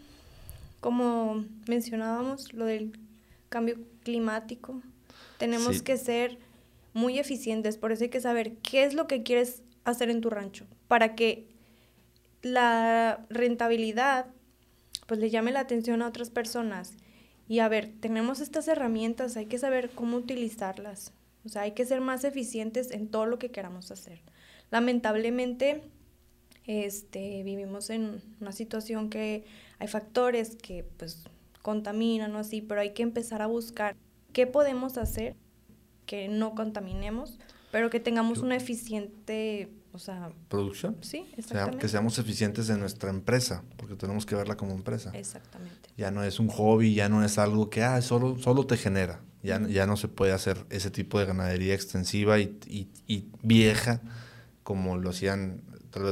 como 0.81 1.45
mencionábamos, 1.67 2.53
lo 2.53 2.65
del 2.65 2.99
cambio 3.49 3.77
climático, 4.03 4.81
tenemos 5.39 5.83
que 5.83 5.97
ser 5.97 6.39
muy 6.95 7.19
eficientes, 7.19 7.77
por 7.77 7.93
eso 7.93 8.05
hay 8.05 8.11
que 8.11 8.21
saber 8.21 8.55
qué 8.59 8.85
es 8.85 8.95
lo 8.95 9.07
que 9.07 9.23
quieres 9.23 9.63
hacer 9.85 10.11
en 10.11 10.21
tu 10.21 10.31
rancho, 10.31 10.67
para 10.89 11.15
que 11.15 11.49
la 12.43 13.25
rentabilidad 13.29 14.27
pues 15.07 15.21
le 15.21 15.31
llame 15.31 15.53
la 15.53 15.61
atención 15.61 16.03
a 16.03 16.09
otras 16.09 16.31
personas 16.31 16.95
y 17.49 17.59
a 17.59 17.69
ver, 17.69 17.93
tenemos 18.01 18.41
estas 18.41 18.69
herramientas, 18.69 19.37
hay 19.37 19.47
que 19.47 19.59
saber 19.59 19.91
cómo 19.91 20.17
utilizarlas. 20.17 21.13
O 21.45 21.49
sea, 21.49 21.63
hay 21.63 21.73
que 21.73 21.85
ser 21.85 22.01
más 22.01 22.25
eficientes 22.25 22.91
en 22.93 23.09
todo 23.09 23.27
lo 23.27 23.39
que 23.39 23.51
queramos 23.51 23.91
hacer. 23.91 24.21
Lamentablemente, 24.71 25.83
este, 26.67 27.43
vivimos 27.43 27.91
en 27.91 28.23
una 28.41 28.53
situación 28.53 29.11
que 29.11 29.45
hay 29.79 29.89
factores 29.89 30.57
que 30.57 30.85
pues 30.97 31.25
contaminan 31.63 32.35
o 32.35 32.39
así, 32.39 32.61
pero 32.61 32.81
hay 32.81 32.93
que 32.93 33.03
empezar 33.03 33.43
a 33.43 33.47
buscar 33.47 33.97
qué 34.33 34.47
podemos 34.47 34.99
hacer 34.99 35.37
que 36.07 36.29
no 36.29 36.55
contaminemos, 36.55 37.39
pero 37.71 37.91
que 37.91 38.01
tengamos 38.01 38.39
una 38.39 38.57
eficiente 38.57 39.71
o 39.95 39.99
sea, 39.99 40.33
producción. 40.49 40.97
Sí, 41.03 41.27
exactamente. 41.37 41.79
que 41.79 41.89
seamos 41.89 42.19
eficientes 42.19 42.71
en 42.71 42.81
nuestra 42.81 43.11
empresa, 43.11 43.63
porque 43.77 43.95
tenemos 43.95 44.25
que 44.25 44.35
verla 44.35 44.57
como 44.57 44.73
empresa. 44.73 45.11
Exactamente. 45.15 45.91
Ya 45.99 46.11
no 46.11 46.25
es 46.25 46.41
un 46.41 46.49
hobby, 46.49 46.95
ya 46.95 47.09
no 47.09 47.23
es 47.23 47.37
algo 47.39 47.69
que 47.69 47.83
ah, 47.83 48.01
solo, 48.01 48.39
solo 48.39 48.67
te 48.67 48.77
genera. 48.77 49.21
Ya, 49.43 49.61
ya 49.67 49.87
no 49.87 49.97
se 49.97 50.09
puede 50.09 50.33
hacer 50.33 50.65
ese 50.71 50.91
tipo 50.91 51.19
de 51.19 51.27
ganadería 51.27 51.75
extensiva 51.75 52.39
y, 52.39 52.59
y, 52.69 53.29
vieja 53.43 54.01
como 54.63 54.97
lo 54.97 55.11
hacían 55.11 55.63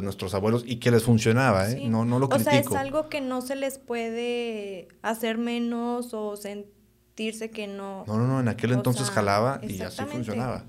nuestros 0.02 0.34
abuelos 0.34 0.64
y 0.66 0.76
que 0.76 0.90
les 0.90 1.04
funcionaba, 1.04 1.70
¿eh? 1.70 1.88
No, 1.88 2.04
no 2.04 2.18
lo 2.18 2.28
critico. 2.28 2.50
O 2.50 2.52
sea, 2.52 2.60
es 2.60 2.72
algo 2.72 3.08
que 3.08 3.20
no 3.20 3.40
se 3.40 3.56
les 3.56 3.78
puede 3.78 4.88
hacer 5.02 5.38
menos 5.38 6.12
o 6.12 6.36
sentirse 6.36 7.50
que 7.50 7.66
no... 7.66 8.04
No, 8.06 8.18
no, 8.18 8.26
no, 8.26 8.40
en 8.40 8.48
aquel 8.48 8.72
entonces 8.72 9.10
jalaba 9.10 9.60
y 9.62 9.80
así 9.80 10.02
funcionaba. 10.04 10.64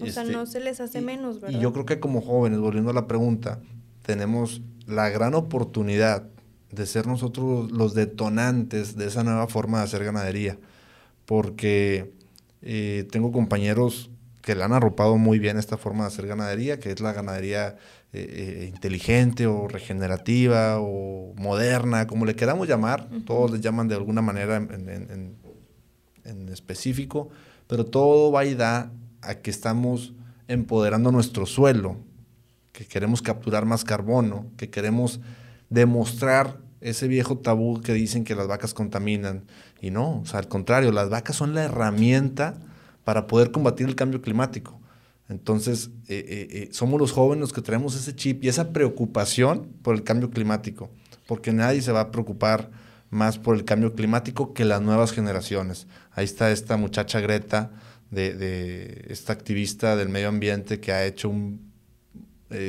O 0.00 0.06
sea, 0.06 0.24
no 0.24 0.44
se 0.46 0.60
les 0.60 0.80
hace 0.80 1.00
menos, 1.00 1.40
¿verdad? 1.40 1.58
Y 1.58 1.62
yo 1.62 1.72
creo 1.72 1.86
que 1.86 2.00
como 2.00 2.20
jóvenes, 2.20 2.58
volviendo 2.58 2.90
a 2.90 2.94
la 2.94 3.06
pregunta, 3.06 3.60
tenemos 4.02 4.60
la 4.86 5.08
gran 5.08 5.34
oportunidad 5.34 6.28
de 6.70 6.86
ser 6.86 7.06
nosotros 7.06 7.70
los 7.72 7.94
detonantes 7.94 8.96
de 8.96 9.06
esa 9.06 9.24
nueva 9.24 9.46
forma 9.46 9.78
de 9.78 9.84
hacer 9.84 10.04
ganadería. 10.04 10.58
Porque 11.24 12.12
eh, 12.62 13.08
tengo 13.10 13.32
compañeros 13.32 14.10
que 14.42 14.54
le 14.54 14.62
han 14.62 14.72
arropado 14.72 15.16
muy 15.16 15.38
bien 15.38 15.58
esta 15.58 15.76
forma 15.76 16.04
de 16.04 16.08
hacer 16.08 16.26
ganadería, 16.26 16.78
que 16.78 16.92
es 16.92 17.00
la 17.00 17.12
ganadería 17.12 17.76
eh, 18.12 18.62
eh, 18.62 18.70
inteligente 18.72 19.46
o 19.46 19.68
regenerativa 19.68 20.78
o 20.80 21.34
moderna, 21.36 22.06
como 22.06 22.24
le 22.24 22.34
queramos 22.34 22.68
llamar. 22.68 23.08
Todos 23.24 23.50
le 23.50 23.60
llaman 23.60 23.88
de 23.88 23.94
alguna 23.94 24.22
manera 24.22 24.56
en, 24.56 24.70
en, 24.70 25.36
en 26.24 26.48
específico, 26.48 27.28
pero 27.66 27.84
todo 27.86 28.30
va 28.30 28.44
y 28.44 28.54
da 28.54 28.92
a 29.22 29.34
que 29.36 29.50
estamos 29.50 30.14
empoderando 30.48 31.10
nuestro 31.12 31.46
suelo, 31.46 31.96
que 32.72 32.86
queremos 32.86 33.22
capturar 33.22 33.64
más 33.64 33.84
carbono, 33.84 34.46
que 34.56 34.70
queremos 34.70 35.20
demostrar 35.70 36.58
ese 36.80 37.08
viejo 37.08 37.38
tabú 37.38 37.80
que 37.80 37.92
dicen 37.92 38.24
que 38.24 38.34
las 38.34 38.46
vacas 38.46 38.74
contaminan. 38.74 39.44
Y 39.80 39.90
no, 39.90 40.20
o 40.20 40.26
sea, 40.26 40.38
al 40.38 40.48
contrario, 40.48 40.92
las 40.92 41.10
vacas 41.10 41.36
son 41.36 41.54
la 41.54 41.64
herramienta 41.64 42.54
para 43.04 43.26
poder 43.26 43.50
combatir 43.50 43.86
el 43.86 43.96
cambio 43.96 44.22
climático. 44.22 44.80
Entonces, 45.28 45.90
eh, 46.08 46.24
eh, 46.28 46.48
eh, 46.50 46.68
somos 46.72 47.00
los 47.00 47.12
jóvenes 47.12 47.40
los 47.40 47.52
que 47.52 47.62
traemos 47.62 47.96
ese 47.96 48.14
chip 48.14 48.44
y 48.44 48.48
esa 48.48 48.72
preocupación 48.72 49.68
por 49.82 49.96
el 49.96 50.04
cambio 50.04 50.30
climático, 50.30 50.90
porque 51.26 51.52
nadie 51.52 51.82
se 51.82 51.92
va 51.92 52.00
a 52.00 52.10
preocupar 52.12 52.70
más 53.10 53.38
por 53.38 53.56
el 53.56 53.64
cambio 53.64 53.94
climático 53.94 54.54
que 54.54 54.64
las 54.64 54.80
nuevas 54.82 55.12
generaciones. 55.12 55.88
Ahí 56.12 56.24
está 56.24 56.50
esta 56.50 56.76
muchacha 56.76 57.20
Greta, 57.20 57.72
de, 58.10 59.04
esta 59.08 59.32
activista 59.32 59.96
del 59.96 60.08
medio 60.08 60.28
ambiente 60.28 60.78
que 60.78 60.92
ha 60.92 61.04
hecho 61.04 61.28
un 61.28 61.72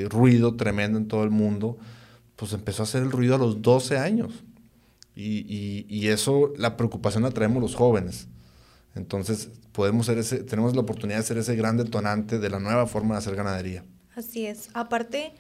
ruido 0.10 0.56
tremendo 0.56 0.98
en 0.98 1.08
todo 1.08 1.24
el 1.24 1.30
mundo, 1.30 1.78
pues 2.36 2.54
empezó 2.54 2.82
a 2.82 2.86
hacer 2.86 3.04
el 3.04 3.12
ruido 3.12 3.36
a 3.36 3.38
los 3.38 3.62
12 3.62 3.98
años. 3.98 4.44
Y, 5.16 5.86
y 5.88 6.08
eso, 6.08 6.54
la 6.58 6.76
preocupación 6.78 7.24
la 7.24 7.32
traemos 7.32 7.62
los 7.62 7.76
jóvenes. 7.76 8.28
Entonces, 8.98 9.50
podemos 9.72 10.06
ser 10.06 10.18
ese, 10.18 10.44
tenemos 10.44 10.75
la 10.75 10.82
oportunidad 10.82 11.20
de 11.20 11.24
ser 11.24 11.38
ese 11.38 11.56
gran 11.56 11.77
detonante 11.77 12.39
de 12.39 12.50
la 12.50 12.60
nueva 12.60 12.88
forma 12.88 13.16
de 13.16 13.20
hacer 13.20 13.36
ganadería. 13.36 13.86
Así 14.16 14.46
es. 14.46 14.70
Aparte, 14.74 15.34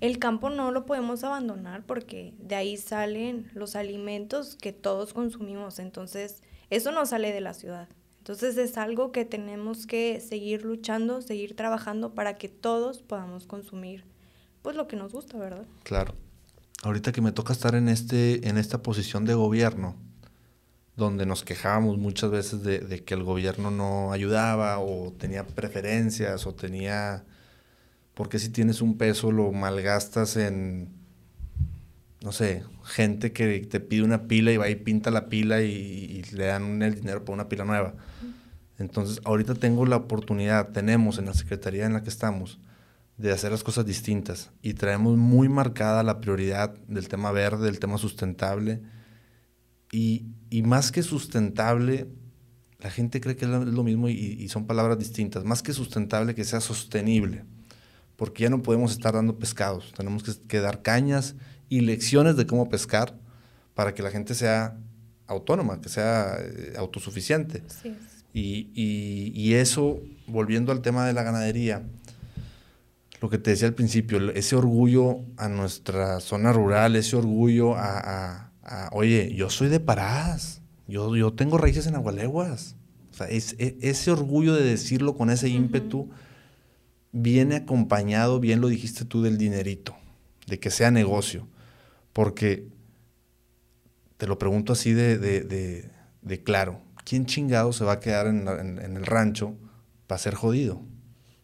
el 0.00 0.18
campo 0.18 0.50
no 0.50 0.72
lo 0.72 0.86
podemos 0.86 1.22
abandonar 1.22 1.84
porque 1.86 2.34
de 2.40 2.54
ahí 2.54 2.76
salen 2.76 3.50
los 3.54 3.76
alimentos 3.76 4.56
que 4.56 4.72
todos 4.72 5.12
consumimos. 5.12 5.78
Entonces, 5.78 6.42
eso 6.70 6.90
no 6.90 7.06
sale 7.06 7.32
de 7.32 7.40
la 7.40 7.54
ciudad. 7.54 7.88
Entonces 8.22 8.56
es 8.56 8.78
algo 8.78 9.10
que 9.10 9.24
tenemos 9.24 9.84
que 9.84 10.20
seguir 10.20 10.64
luchando, 10.64 11.22
seguir 11.22 11.56
trabajando 11.56 12.14
para 12.14 12.38
que 12.38 12.48
todos 12.48 13.02
podamos 13.02 13.46
consumir 13.46 14.04
pues 14.62 14.76
lo 14.76 14.86
que 14.86 14.94
nos 14.94 15.12
gusta, 15.12 15.36
¿verdad? 15.38 15.66
Claro. 15.82 16.14
Ahorita 16.84 17.10
que 17.10 17.20
me 17.20 17.32
toca 17.32 17.52
estar 17.52 17.74
en 17.74 17.88
este 17.88 18.48
en 18.48 18.58
esta 18.58 18.80
posición 18.80 19.24
de 19.24 19.34
gobierno, 19.34 19.96
donde 21.02 21.26
nos 21.26 21.44
quejábamos 21.44 21.98
muchas 21.98 22.30
veces 22.30 22.62
de, 22.62 23.04
que 23.04 23.14
el 23.14 23.22
gobierno 23.22 23.70
no 23.70 24.12
ayudaba 24.12 24.78
o 24.78 25.12
tenía 25.12 25.46
preferencias 25.46 26.46
o 26.46 26.54
tenía... 26.54 27.24
Porque 28.14 28.38
si 28.38 28.50
tienes 28.50 28.82
un 28.82 28.98
peso 28.98 29.32
lo 29.32 29.52
malgastas 29.52 30.36
en, 30.36 30.90
no 32.22 32.32
sé, 32.32 32.62
gente 32.84 33.32
que 33.32 33.60
te 33.60 33.80
pide 33.80 34.02
una 34.02 34.28
pila 34.28 34.52
y 34.52 34.56
va 34.56 34.68
y 34.68 34.76
pinta 34.76 35.10
la 35.10 35.28
pila 35.28 35.62
y, 35.62 36.22
le 36.32 36.46
dan 36.46 36.82
el 36.82 36.94
dinero 36.94 37.24
por 37.24 37.34
una 37.34 37.48
pila 37.48 37.64
nueva. 37.64 37.94
Entonces, 38.78 39.20
ahorita 39.24 39.54
tengo 39.54 39.86
la 39.86 39.96
oportunidad, 39.96 40.70
tenemos 40.70 41.18
en 41.18 41.26
la 41.26 41.34
secretaría 41.34 41.86
en 41.86 41.94
la 41.94 42.02
que 42.02 42.10
estamos, 42.10 42.58
de 43.16 43.32
hacer 43.32 43.52
las 43.52 43.62
cosas 43.62 43.86
distintas 43.86 44.50
y 44.62 44.74
traemos 44.74 45.16
muy 45.16 45.48
marcada 45.48 46.02
la 46.02 46.20
prioridad 46.20 46.74
del 46.88 47.08
tema 47.08 47.30
verde, 47.30 47.66
del 47.66 47.78
tema 47.78 47.98
sustentable 47.98 48.80
y, 49.94 50.62
más 50.64 50.90
que 50.90 51.02
sustentable, 51.02 52.08
la 52.80 52.90
gente 52.90 53.20
cree 53.20 53.36
que 53.36 53.44
es 53.44 53.50
lo 53.50 53.84
mismo 53.84 54.08
y, 54.08 54.48
son 54.48 54.66
palabras 54.66 54.98
distintas. 54.98 55.44
Más 55.44 55.62
que 55.62 55.74
sustentable, 55.74 56.34
que 56.34 56.44
sea 56.44 56.60
sostenible. 56.60 57.44
Porque 58.16 58.44
ya 58.44 58.50
no 58.50 58.62
podemos 58.62 58.92
estar 58.92 59.14
dando 59.14 59.38
pescados. 59.38 59.92
Tenemos 59.94 60.38
que, 60.48 60.60
dar 60.60 60.80
cañas 60.80 61.36
y 61.68 61.80
lecciones 61.80 62.36
de 62.36 62.46
cómo 62.46 62.70
pescar 62.70 63.18
para 63.74 63.94
que 63.94 64.02
la 64.02 64.10
gente 64.10 64.34
sea 64.34 64.78
autónoma, 65.26 65.80
que 65.80 65.90
sea 65.90 66.38
eh, 66.40 66.72
autosuficiente. 66.78 67.62
Y, 68.32 68.70
y, 68.74 69.54
eso, 69.54 70.00
volviendo 70.26 70.72
al 70.72 70.80
tema 70.80 71.06
de 71.06 71.12
la 71.12 71.22
ganadería, 71.22 71.82
lo 73.20 73.28
que 73.28 73.36
te 73.36 73.50
decía 73.50 73.68
al 73.68 73.74
principio, 73.74 74.30
ese 74.32 74.56
orgullo 74.56 75.20
a 75.36 75.48
nuestra 75.48 76.18
zona 76.20 76.50
rural, 76.50 76.96
ese 76.96 77.16
orgullo 77.16 77.76
a 77.76 78.51
oye, 78.92 79.34
yo 79.34 79.50
soy 79.50 79.68
de 79.68 79.80
Parás, 79.80 80.60
yo, 80.86 81.16
yo 81.16 81.32
tengo 81.32 81.58
raíces 81.58 81.86
en 81.86 81.94
Agualeguas. 81.94 82.76
O 83.10 83.14
sea, 83.14 83.28
es, 83.28 83.56
e, 83.58 83.76
ese 83.82 84.10
orgullo 84.10 84.54
de 84.54 84.64
decirlo 84.64 85.16
con 85.16 85.30
ese 85.30 85.48
ímpetu 85.48 86.10
viene 87.12 87.56
acompañado, 87.56 88.40
bien 88.40 88.60
lo 88.60 88.68
dijiste 88.68 89.04
tú, 89.04 89.22
del 89.22 89.38
dinerito, 89.38 89.94
de 90.46 90.58
que 90.58 90.70
sea 90.70 90.90
negocio. 90.90 91.46
Porque 92.12 92.68
te 94.16 94.26
lo 94.26 94.38
pregunto 94.38 94.72
así 94.72 94.92
de, 94.92 95.18
de, 95.18 96.42
claro, 96.42 96.80
¿quién 97.04 97.26
chingado 97.26 97.72
se 97.72 97.84
va 97.84 97.94
a 97.94 98.00
quedar 98.00 98.26
en, 98.26 98.46
el 98.46 99.04
rancho 99.04 99.56
para 100.06 100.18
ser 100.18 100.34
jodido, 100.34 100.80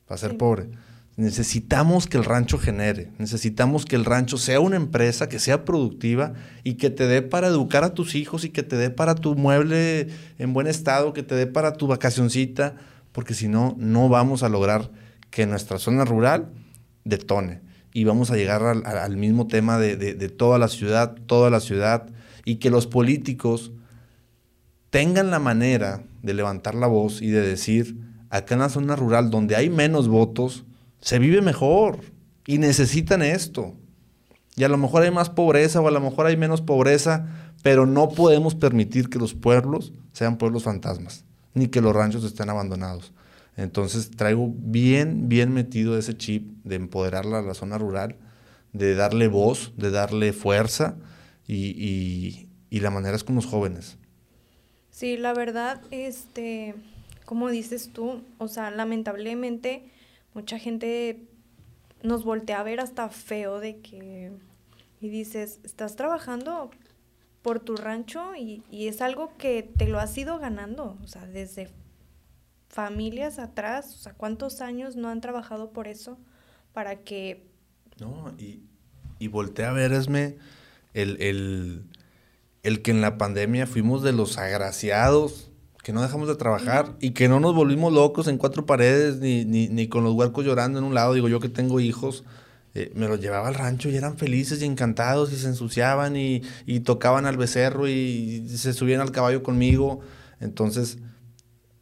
para 0.07 0.19
ser 0.19 0.37
pobre? 0.37 0.71
Necesitamos 1.19 2.07
que 2.07 2.17
el 2.17 2.25
rancho 2.25 2.59
genere, 2.59 3.11
necesitamos 3.19 3.85
que 3.85 3.97
el 3.97 4.05
rancho 4.05 4.39
sea 4.39 4.61
una 4.61 4.77
empresa 4.77 5.29
que 5.29 5.41
sea 5.41 5.65
productiva 5.65 6.35
y 6.63 6.75
que 6.75 6.91
te 6.91 7.09
dé 7.09 7.23
para 7.23 7.49
educar 7.49 7.83
a 7.83 7.93
tus 7.93 8.15
hijos 8.15 8.45
y 8.45 8.51
que 8.51 8.63
te 8.63 8.77
dé 8.77 8.91
para 8.91 9.17
tu 9.17 9.35
mueble 9.35 10.11
en 10.39 10.53
buen 10.53 10.69
estado, 10.69 11.13
que 11.13 11.25
te 11.25 11.35
dé 11.35 11.49
para 11.49 11.73
tu 11.73 11.89
vacacioncita, 11.89 12.77
porque 13.11 13.35
si 13.35 13.49
no, 13.49 13.75
no 13.81 14.09
vamos 14.09 14.45
a 14.45 14.49
lograr 14.49 14.93
que 15.31 15.45
nuestra 15.45 15.81
zona 15.81 16.05
rural 16.05 16.53
detone. 17.03 17.63
Y 17.93 18.05
vamos 18.05 18.31
a 18.31 18.37
llegar 18.37 18.63
al, 18.63 19.17
mismo 19.17 19.49
tema 19.49 19.77
de, 19.77 19.97
de 19.97 20.29
toda 20.29 20.57
la 20.57 20.69
ciudad, 20.69 21.17
toda 21.27 21.51
la 21.51 21.59
ciudad, 21.59 22.07
y 22.45 22.59
que 22.61 22.71
los 22.71 22.87
políticos 22.87 23.73
tengan 24.91 25.33
la 25.33 25.41
manera 25.41 26.05
de 26.23 26.35
levantar 26.35 26.77
la 26.77 26.87
voz 26.87 27.21
y 27.23 27.31
de 27.31 27.41
decir, 27.41 27.99
acá 28.31 28.55
en 28.55 28.61
la 28.61 28.69
zona 28.69 28.95
rural 28.95 29.31
donde 29.31 29.57
hay 29.57 29.69
menos 29.69 30.07
votos, 30.07 30.65
se 31.01 31.19
vive 31.19 31.43
mejor 31.43 32.01
y 32.47 32.59
necesitan 32.59 33.23
esto. 33.23 33.75
Y 34.57 34.65
a 34.65 34.69
lo 34.69 34.77
mejor 34.77 35.03
hay 35.03 35.11
más 35.11 35.31
pobreza 35.31 35.81
o 35.81 35.89
a 35.89 35.93
lo 35.93 36.01
mejor 36.01 36.27
hay 36.27 36.37
menos 36.37 36.63
pobreza, 36.63 37.53
pero 37.63 37.87
no 37.87 38.09
podemos 38.09 38.55
permitir 38.55 39.09
que 39.09 39.19
los 39.19 39.35
pueblos 39.35 39.93
sean 40.13 40.39
pueblos 40.39 40.65
fantasmas, 40.65 41.25
ni 41.55 41.69
que 41.69 41.81
los 41.81 41.95
ranchos 41.95 42.25
estén 42.25 42.51
abandonados. 42.51 43.13
Entonces 43.57 44.11
traigo 44.11 44.53
bien, 44.57 45.29
bien 45.29 45.53
metido 45.53 45.99
ese 45.99 46.17
chip 46.17 46.49
de 46.65 46.77
empoderar 46.77 47.27
a 47.27 47.43
la 47.43 47.55
zona 47.55 47.79
rural, 47.79 48.17
de 48.73 48.95
darle 48.95 49.29
voz, 49.29 49.73
de 49.77 49.91
darle 49.91 50.33
fuerza 50.33 50.97
y, 51.47 52.49
y 52.71 52.81
la 52.81 52.91
manera 52.91 53.17
es 53.17 53.25
con 53.25 53.37
los 53.37 53.47
jóvenes. 53.47 53.97
Sí, 54.91 55.17
la 55.17 55.33
verdad, 55.33 55.81
este, 55.91 56.75
como 57.25 57.51
dices 57.51 57.91
tú, 57.93 58.23
o 58.39 58.49
sea, 58.49 58.71
lamentablemente 58.71 59.85
mucha 60.39 60.61
gente 60.61 61.27
nos 62.05 62.23
voltea 62.23 62.61
a 62.61 62.63
ver 62.63 62.79
hasta 62.79 63.09
feo 63.09 63.59
de 63.59 63.81
que, 63.81 64.31
y 65.01 65.09
dices, 65.09 65.59
estás 65.65 65.97
trabajando 65.97 66.71
por 67.43 67.59
tu 67.59 67.75
rancho 67.75 68.37
y, 68.37 68.63
es 68.71 69.01
algo 69.01 69.37
que 69.37 69.65
te 69.65 69.89
lo 69.89 69.99
has 69.99 70.17
ido 70.17 70.39
ganando, 70.39 70.97
o 71.03 71.09
sea, 71.09 71.27
desde 71.27 71.71
familias 72.69 73.41
atrás, 73.41 73.93
o 73.97 73.99
sea, 73.99 74.15
¿cuántos 74.15 74.61
años 74.61 74.95
no 74.95 75.09
han 75.09 75.21
trabajado 75.21 75.73
por 75.73 75.89
eso 75.89 76.21
para 76.73 77.01
que... 77.03 77.45
No, 77.99 78.33
y, 78.39 78.63
y 79.19 79.27
voltea 79.27 79.71
a 79.71 79.73
ver, 79.73 79.93
Esme, 79.93 80.37
el, 80.95 81.21
el, 81.21 81.83
el 82.63 82.83
que 82.83 82.93
en 82.93 83.01
la 83.01 83.19
pandemia 83.19 83.67
fuimos 83.67 84.05
de 84.05 84.13
los 84.13 84.39
agraciados 84.39 85.51
que 85.89 85.95
no 85.95 86.03
dejamos 86.03 86.29
de 86.29 86.37
trabajar 86.37 86.99
y 87.01 87.13
que 87.13 87.31
no 87.31 87.41
nos 87.41 87.55
volvimos 87.55 87.91
locos 87.95 88.29
en 88.29 88.37
cuatro 88.37 88.67
paredes 88.67 89.21
ni, 89.21 89.47
ni, 89.47 89.89
con 89.89 90.05
los 90.05 90.13
huercos 90.13 90.45
llorando 90.45 90.79
en 90.79 90.85
un 90.85 90.93
lado. 90.93 91.15
Digo, 91.15 91.31
yo 91.31 91.41
que 91.41 91.49
tengo 91.49 91.81
hijos, 91.81 92.25
eh, 92.75 92.93
me 92.95 93.09
los 93.09 93.23
llevaba 93.23 93.49
al 93.49 93.55
rancho 93.55 93.89
y 93.89 93.97
eran 93.97 94.19
felices 94.19 94.61
y 94.61 94.67
encantados 94.67 95.33
y 95.33 95.37
se 95.37 95.47
ensuciaban 95.47 96.15
y, 96.15 96.43
y, 96.67 96.81
tocaban 96.81 97.25
al 97.25 97.39
becerro 97.39 97.89
y 97.89 98.47
se 98.51 98.75
subían 98.75 99.01
al 99.01 99.13
caballo 99.13 99.43
conmigo. 99.43 100.01
Entonces, 100.41 100.99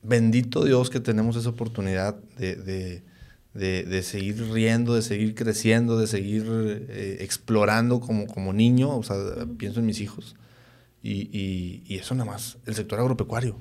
bendito 0.05 0.63
Dios 0.65 0.89
que 0.89 1.01
tenemos 1.01 1.35
esa 1.35 1.49
oportunidad 1.49 2.15
de, 2.39 2.55
de, 3.55 3.83
de, 3.83 4.03
seguir 4.05 4.41
riendo, 4.53 4.95
de 4.95 5.03
seguir 5.03 5.35
creciendo, 5.35 5.99
de 5.99 6.07
seguir 6.07 6.47
eh, 6.49 7.17
explorando 7.23 7.99
como, 7.99 8.29
como 8.29 8.53
niño. 8.53 8.97
O 8.97 9.03
sea, 9.03 9.17
pienso 9.59 9.81
en 9.81 9.87
mis 9.87 10.01
hijos. 10.01 10.37
Y, 11.03 11.29
y, 11.37 11.83
y 11.89 11.97
eso 11.97 12.15
nada 12.15 12.31
más, 12.31 12.59
el 12.67 12.77
sector 12.77 13.01
agropecuario. 13.01 13.57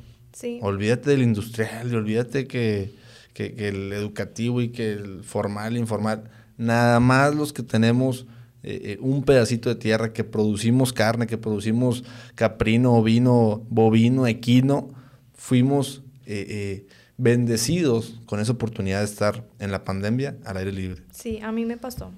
Olvídate 0.62 1.12
del 1.12 1.22
industrial, 1.22 1.92
y 1.92 1.96
olvídate 1.96 2.48
que, 2.48 2.94
el 3.36 3.94
educativo 3.94 4.62
y 4.62 4.70
que 4.70 4.94
el 4.94 5.24
formal, 5.24 5.78
informal. 5.78 6.30
Nada 6.58 7.00
más 7.00 7.36
los 7.36 7.54
que 7.54 7.64
tenemos 7.64 8.26
eh, 8.64 8.82
eh, 8.84 8.98
un 9.02 9.24
pedacito 9.24 9.70
de 9.70 9.76
tierra, 9.76 10.14
que 10.14 10.24
producimos 10.24 10.94
carne, 10.94 11.28
que 11.28 11.38
producimos 11.38 12.04
caprino, 12.36 12.94
ovino, 12.94 13.64
bovino, 13.70 14.28
equino, 14.28 14.90
fuimos 15.34 16.02
eh, 16.26 16.88
bendecidos 17.18 18.20
con 18.26 18.40
esa 18.40 18.54
oportunidad 18.54 19.00
de 19.00 19.06
estar 19.06 19.46
en 19.60 19.72
la 19.72 19.84
pandemia 19.84 20.38
al 20.46 20.58
aire 20.58 20.72
libre. 20.72 21.04
Sí, 21.12 21.40
a 21.42 21.52
mí 21.52 21.66
me 21.66 21.78
pasó. 21.78 22.12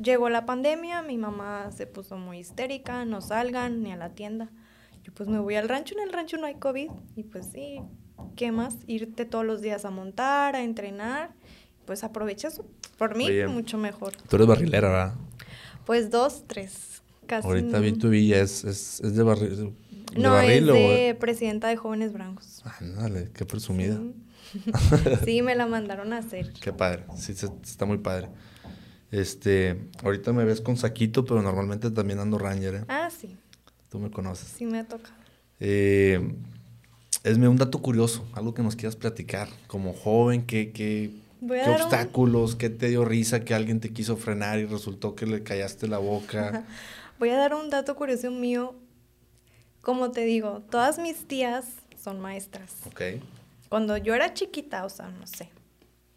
Llegó 0.00 0.28
la 0.28 0.44
pandemia, 0.44 1.02
mi 1.02 1.18
mamá 1.18 1.70
se 1.70 1.86
puso 1.86 2.16
muy 2.16 2.38
histérica, 2.38 3.04
no 3.04 3.20
salgan 3.20 3.82
ni 3.82 3.92
a 3.92 3.96
la 3.96 4.10
tienda 4.10 4.50
yo 5.04 5.12
pues 5.12 5.28
me 5.28 5.38
voy 5.38 5.54
al 5.54 5.68
rancho, 5.68 5.94
en 5.94 6.02
el 6.02 6.12
rancho 6.12 6.38
no 6.38 6.46
hay 6.46 6.54
COVID. 6.54 6.90
Y 7.14 7.22
pues 7.24 7.46
sí, 7.52 7.80
¿qué 8.36 8.50
más? 8.52 8.76
Irte 8.86 9.26
todos 9.26 9.44
los 9.44 9.60
días 9.60 9.84
a 9.84 9.90
montar, 9.90 10.56
a 10.56 10.62
entrenar. 10.62 11.34
Pues 11.84 12.02
aprovechas 12.02 12.62
por 12.96 13.14
mí 13.14 13.28
mucho 13.46 13.76
mejor. 13.76 14.14
Tú 14.28 14.36
eres 14.36 14.48
barrilera, 14.48 14.88
¿verdad? 14.88 15.14
Pues 15.84 16.10
dos, 16.10 16.44
tres, 16.46 17.02
casi. 17.26 17.46
Ahorita 17.46 17.78
vi 17.80 17.92
tu 17.92 18.08
villa, 18.08 18.40
¿es, 18.40 18.64
es, 18.64 19.00
es 19.00 19.14
de, 19.14 19.22
barril, 19.22 19.74
no, 20.16 20.40
es 20.40 20.64
de 20.64 21.14
presidenta 21.20 21.68
de 21.68 21.76
Jóvenes 21.76 22.14
Brancos. 22.14 22.62
Ah, 22.64 22.78
dale, 22.80 23.30
qué 23.34 23.44
presumida. 23.44 24.00
sí, 25.26 25.42
me 25.42 25.54
la 25.54 25.66
mandaron 25.66 26.14
a 26.14 26.18
hacer. 26.18 26.54
Qué 26.54 26.72
padre, 26.72 27.04
sí, 27.16 27.32
está 27.32 27.84
muy 27.84 27.98
padre. 27.98 28.30
Este, 29.10 29.90
ahorita 30.02 30.32
me 30.32 30.44
ves 30.44 30.62
con 30.62 30.78
saquito, 30.78 31.26
pero 31.26 31.42
normalmente 31.42 31.90
también 31.90 32.18
ando 32.18 32.38
Ranger, 32.38 32.74
¿eh? 32.74 32.84
Ah, 32.88 33.10
sí. 33.10 33.36
Tú 33.94 34.00
me 34.00 34.10
conoces. 34.10 34.48
Sí, 34.48 34.66
me 34.66 34.80
ha 34.80 34.88
tocado. 34.88 35.14
Eh, 35.60 36.34
esme 37.22 37.46
un 37.46 37.56
dato 37.56 37.80
curioso, 37.80 38.26
algo 38.32 38.52
que 38.52 38.60
nos 38.60 38.74
quieras 38.74 38.96
platicar. 38.96 39.48
Como 39.68 39.92
joven, 39.92 40.44
¿qué, 40.44 40.72
qué, 40.72 41.12
qué 41.38 41.70
obstáculos, 41.70 42.56
qué 42.56 42.70
te 42.70 42.88
dio 42.88 43.04
risa 43.04 43.44
que 43.44 43.54
alguien 43.54 43.78
te 43.78 43.92
quiso 43.92 44.16
frenar 44.16 44.58
y 44.58 44.64
resultó 44.64 45.14
que 45.14 45.26
le 45.26 45.44
callaste 45.44 45.86
la 45.86 45.98
boca? 45.98 46.64
Voy 47.20 47.28
a 47.28 47.36
dar 47.36 47.54
un 47.54 47.70
dato 47.70 47.94
curioso 47.94 48.32
mío. 48.32 48.74
Como 49.80 50.10
te 50.10 50.22
digo, 50.24 50.64
todas 50.70 50.98
mis 50.98 51.28
tías 51.28 51.66
son 52.02 52.18
maestras. 52.18 52.78
Ok. 52.86 53.00
Cuando 53.68 53.96
yo 53.96 54.16
era 54.16 54.34
chiquita, 54.34 54.84
o 54.84 54.88
sea, 54.88 55.08
no 55.08 55.28
sé, 55.28 55.50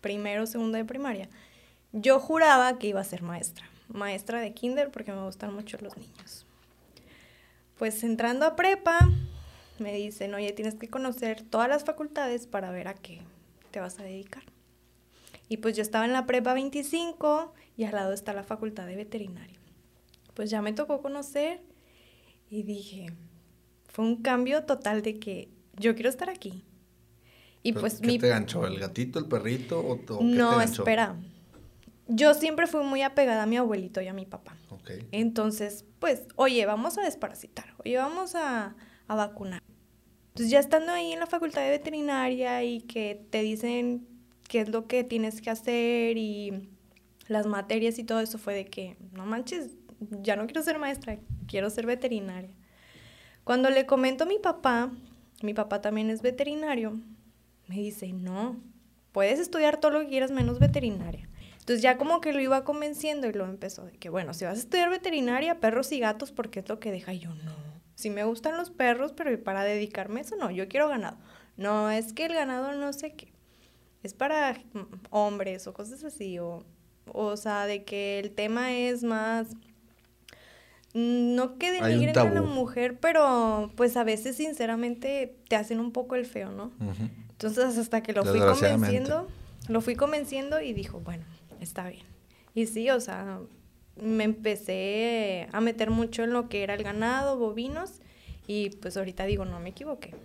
primero 0.02 0.46
o 0.46 0.48
segundo 0.48 0.80
de 0.80 0.86
primaria, 0.86 1.30
yo 1.92 2.20
juraba 2.20 2.80
que 2.80 2.88
iba 2.88 3.02
a 3.02 3.04
ser 3.04 3.22
maestra. 3.22 3.70
Maestra 3.88 4.42
de 4.42 4.56
kinder 4.56 4.90
porque 4.90 5.12
me 5.12 5.24
gustan 5.24 5.54
mucho 5.54 5.78
los 5.80 5.96
niños. 5.96 6.47
Pues 7.78 8.04
entrando 8.04 8.46
a 8.46 8.56
prepa, 8.56 9.10
me 9.80 9.94
dicen, 9.94 10.34
oye, 10.34 10.52
tienes 10.54 10.76
que 10.76 10.88
conocer 10.88 11.44
todas 11.44 11.70
las 11.70 11.84
facultades 11.84 12.48
para 12.48 12.72
ver 12.72 12.88
a 12.88 12.96
qué 12.96 13.22
te 13.72 13.80
vas 13.80 14.00
a 14.00 14.04
dedicar. 14.04 14.44
Y 15.50 15.58
pues 15.58 15.76
yo 15.76 15.82
estaba 15.82 16.06
en 16.06 16.13
la 16.13 16.26
prepa 16.26 16.54
25 16.54 17.54
y 17.78 17.84
al 17.84 17.94
lado 17.94 18.13
está 18.13 18.34
la 18.34 18.44
facultad 18.44 18.88
de 18.88 18.96
veterinario. 18.96 19.60
Pues 20.34 20.50
ya 20.50 20.62
me 20.62 20.74
tocó 20.74 21.02
conocer 21.02 21.62
y 22.50 22.63
dije, 22.63 23.08
fue 23.88 24.06
un 24.06 24.22
cambio 24.22 24.63
total 24.66 25.02
de 25.02 25.20
que 25.20 25.50
yo 25.78 25.96
quiero 25.96 26.10
estar 26.10 26.30
aquí. 26.30 26.63
Y 27.63 27.74
pues 27.74 28.00
¿Qué 28.00 28.18
te 28.18 28.30
ganchó? 28.30 28.66
¿El 28.66 28.80
gatito, 28.80 29.20
el 29.20 29.26
perrito 29.26 29.80
o, 29.80 29.94
o 29.94 30.24
No, 30.24 30.62
espera. 30.62 31.16
Yo 32.08 32.34
siempre 32.34 32.67
fui 32.67 32.84
muy 32.84 33.02
apegada 33.02 33.43
a 33.43 33.46
mi 33.46 33.58
abuelito 33.58 34.02
y 34.02 34.08
a 34.08 34.13
mi 34.13 34.26
papá. 34.26 34.58
Okay. 34.70 35.08
Entonces, 35.12 35.86
pues, 36.00 36.28
oye, 36.36 36.65
vamos 36.65 36.98
a 36.98 37.02
desparasitar, 37.02 37.74
oye, 37.84 37.98
vamos 37.98 38.36
a, 38.36 38.76
a 39.08 39.15
vacunar. 39.15 39.62
Entonces, 40.30 40.52
ya 40.52 40.60
estando 40.60 40.91
ahí 40.91 41.12
en 41.12 41.20
la 41.20 41.28
facultad 41.28 41.63
de 41.63 41.70
veterinaria 41.70 42.63
y 42.63 42.82
que 42.82 43.26
te 43.30 43.41
dicen 43.41 44.08
qué 44.48 44.62
es 44.62 44.70
lo 44.70 44.88
que 44.88 45.04
tienes 45.04 45.41
que 45.41 45.50
hacer 45.50 46.17
y 46.17 46.70
las 47.28 47.46
materias 47.46 48.00
y 48.00 48.04
todo 48.04 48.20
eso 48.20 48.38
fue 48.38 48.54
de 48.54 48.65
que, 48.65 48.98
no 49.12 49.26
manches, 49.26 49.72
ya 50.22 50.36
no 50.36 50.46
quiero 50.46 50.62
ser 50.63 50.80
maestra, 50.80 51.20
quiero 51.48 51.70
ser 51.70 51.86
veterinaria. 51.86 52.56
Cuando 53.43 53.70
le 53.70 53.86
comento 53.86 54.24
a 54.24 54.28
mi 54.28 54.39
papá, 54.39 54.91
mi 55.41 55.54
papá 55.54 55.82
también 55.82 56.10
es 56.10 56.22
veterinario, 56.22 57.00
me 57.67 57.76
dice, 57.76 58.13
no, 58.13 58.58
puedes 59.12 59.39
estudiar 59.39 59.80
todo 59.80 59.91
lo 59.91 60.00
que 60.02 60.08
quieras 60.08 60.32
menos 60.32 60.60
veterinaria. 60.60 61.27
Entonces 61.68 61.82
ya 61.82 61.98
como 61.98 62.22
que 62.22 62.32
lo 62.32 62.40
iba 62.40 62.64
convenciendo 62.64 63.28
y 63.28 63.34
lo 63.34 63.44
empezó 63.44 63.84
de 63.84 63.92
que, 63.92 64.08
bueno, 64.08 64.34
si 64.34 64.46
vas 64.46 64.56
a 64.56 64.62
estudiar 64.62 64.90
veterinaria, 64.90 65.60
perros 65.60 65.92
y 65.92 66.00
gatos, 66.00 66.32
porque 66.32 66.62
es 66.62 66.70
lo 66.70 66.80
que 66.80 66.94
deja 66.94 67.12
yo, 67.12 67.36
no. 67.36 67.52
Si 67.96 68.10
me 68.10 68.24
gustan 68.24 68.56
los 68.56 68.70
perros, 68.70 69.12
pero 69.12 69.38
para 69.44 69.66
dedicarme 69.66 70.22
a 70.22 70.24
eso, 70.24 70.38
no, 70.38 70.50
yo 70.50 70.70
quiero 70.70 70.88
ganado. 70.88 71.18
No, 71.58 71.92
es 71.92 72.14
que 72.14 72.28
el 72.28 72.34
ganado 72.34 72.72
no 72.72 72.94
sé 72.94 73.16
qué 73.16 73.34
es 74.02 74.14
para 74.14 74.58
hombres 75.10 75.68
o 75.68 75.74
cosas 75.74 76.06
así, 76.06 76.40
o, 76.40 76.64
o 77.08 77.36
sea, 77.36 77.66
de 77.66 77.84
que 77.84 78.20
el 78.20 78.32
tema 78.32 78.72
es 78.72 79.04
más, 79.04 79.48
no 80.94 81.58
que 81.58 81.74
denigren 81.74 82.18
a 82.18 82.30
la 82.30 82.44
mujer, 82.44 82.98
pero 82.98 83.74
pues 83.76 83.98
a 83.98 84.06
veces 84.06 84.38
sinceramente 84.38 85.36
te 85.50 85.58
hacen 85.58 85.82
un 85.82 85.92
poco 85.92 86.16
el 86.16 86.26
feo, 86.26 86.50
¿no? 86.52 86.72
Entonces 87.32 87.78
hasta 87.78 88.02
que 88.02 88.14
lo 88.14 88.24
fui 88.24 88.40
convenciendo, 88.40 89.28
lo 89.68 89.82
fui 89.82 89.98
convenciendo 89.98 90.62
y 90.62 90.72
dijo, 90.72 91.02
bueno, 91.02 91.26
está 91.62 91.89
bien. 91.89 92.06
Y 92.54 92.67
sí, 92.67 92.89
o 92.89 93.00
sea, 93.00 93.39
me 94.02 94.24
empecé 94.24 95.48
a 95.52 95.62
meter 95.62 95.91
mucho 95.91 96.24
en 96.24 96.34
lo 96.34 96.50
que 96.50 96.63
era 96.63 96.74
el 96.74 96.84
ganado, 96.84 97.38
bovinos, 97.38 98.02
y 98.48 98.70
pues 98.72 98.98
ahorita 98.98 99.26
digo, 99.26 99.46
no 99.46 99.60
me 99.60 99.70
equivoqué. 99.70 100.15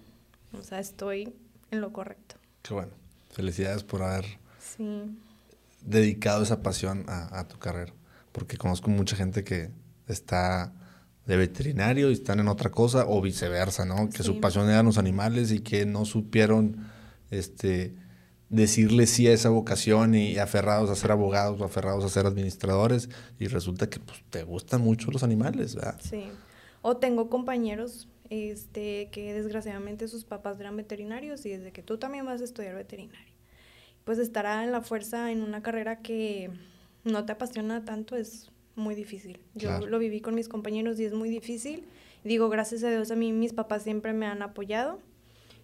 O 0.59 0.63
sea, 0.63 0.79
estoy 0.79 1.33
en 1.71 1.81
lo 1.81 1.93
correcto. 1.93 2.37
Qué 2.63 2.75
bueno. 2.75 2.93
Felicidades 3.31 3.83
por 3.83 4.03
haber 4.03 4.27
dedicado 5.81 6.43
esa 6.43 6.63
pasión 6.63 7.05
a, 7.09 7.47
tu 7.49 7.59
carrera. 7.59 7.93
Porque 8.31 8.57
conozco 8.57 8.91
mucha 8.91 9.17
gente 9.17 9.43
que 9.43 9.71
está 10.07 10.73
de 11.27 11.37
veterinario 11.37 12.11
y 12.11 12.15
están 12.15 12.41
en 12.41 12.49
otra 12.49 12.71
cosa 12.71 13.07
o 13.07 13.21
viceversa, 13.21 13.85
¿no? 13.85 14.11
Que 14.11 14.23
su 14.23 14.41
pasión 14.41 14.69
eran 14.69 14.87
los 14.87 14.99
animales 14.99 15.51
y 15.51 15.61
que 15.61 15.87
no 15.87 16.05
supieron 16.05 16.87
este, 17.31 17.95
decirle 18.53 19.07
sí 19.07 19.27
a 19.27 19.33
esa 19.33 19.49
vocación 19.49 20.15
y, 20.15 20.39
aferrados 20.39 20.91
a 20.91 20.95
ser 20.95 21.11
abogados 21.11 21.61
o 21.61 21.65
aferrados 21.65 22.05
a 22.05 22.09
ser 22.09 22.27
administradores 22.27 23.09
y 23.41 23.49
resulta 23.49 23.89
que 23.89 23.99
pues, 23.99 24.23
te 24.31 24.45
gustan 24.45 24.83
mucho 24.83 25.11
los 25.11 25.23
animales, 25.25 25.75
¿verdad? 25.75 25.99
Sí. 26.01 26.25
O 26.83 26.99
tengo 26.99 27.31
compañeros 27.31 28.09
este, 28.29 29.09
que 29.11 29.33
desgraciadamente 29.33 30.07
sus 30.07 30.25
papás 30.25 30.61
eran 30.61 30.77
veterinarios 30.77 31.45
y 31.47 31.51
desde 31.51 31.73
que 31.73 31.83
tú 31.83 31.97
también 31.97 32.27
vas 32.27 32.43
a 32.43 32.45
estudiar 32.45 32.75
veterinario, 32.75 33.33
pues 34.05 34.19
estará 34.19 34.63
en 34.65 34.71
la 34.71 34.83
fuerza 34.83 35.33
en 35.33 35.43
una 35.43 35.63
carrera 35.63 36.01
que 36.01 36.51
no 37.05 37.25
te 37.25 37.33
apasiona 37.33 37.85
tanto 37.87 38.17
es 38.17 38.51
muy 38.75 38.95
difícil. 38.95 39.41
Yo 39.55 39.87
lo 39.87 39.99
viví 39.99 40.21
con 40.21 40.35
mis 40.35 40.49
compañeros 40.49 41.01
y 41.01 41.07
es 41.07 41.15
muy 41.15 41.31
difícil. 41.31 41.87
Digo, 42.23 42.51
gracias 42.51 42.85
a 42.85 42.91
Dios 42.91 43.11
a 43.11 43.17
mí 43.17 43.33
mis 43.33 43.55
papás 43.55 43.83
siempre 43.83 44.13
me 44.13 44.27
han 44.27 44.43
apoyado. 44.43 45.01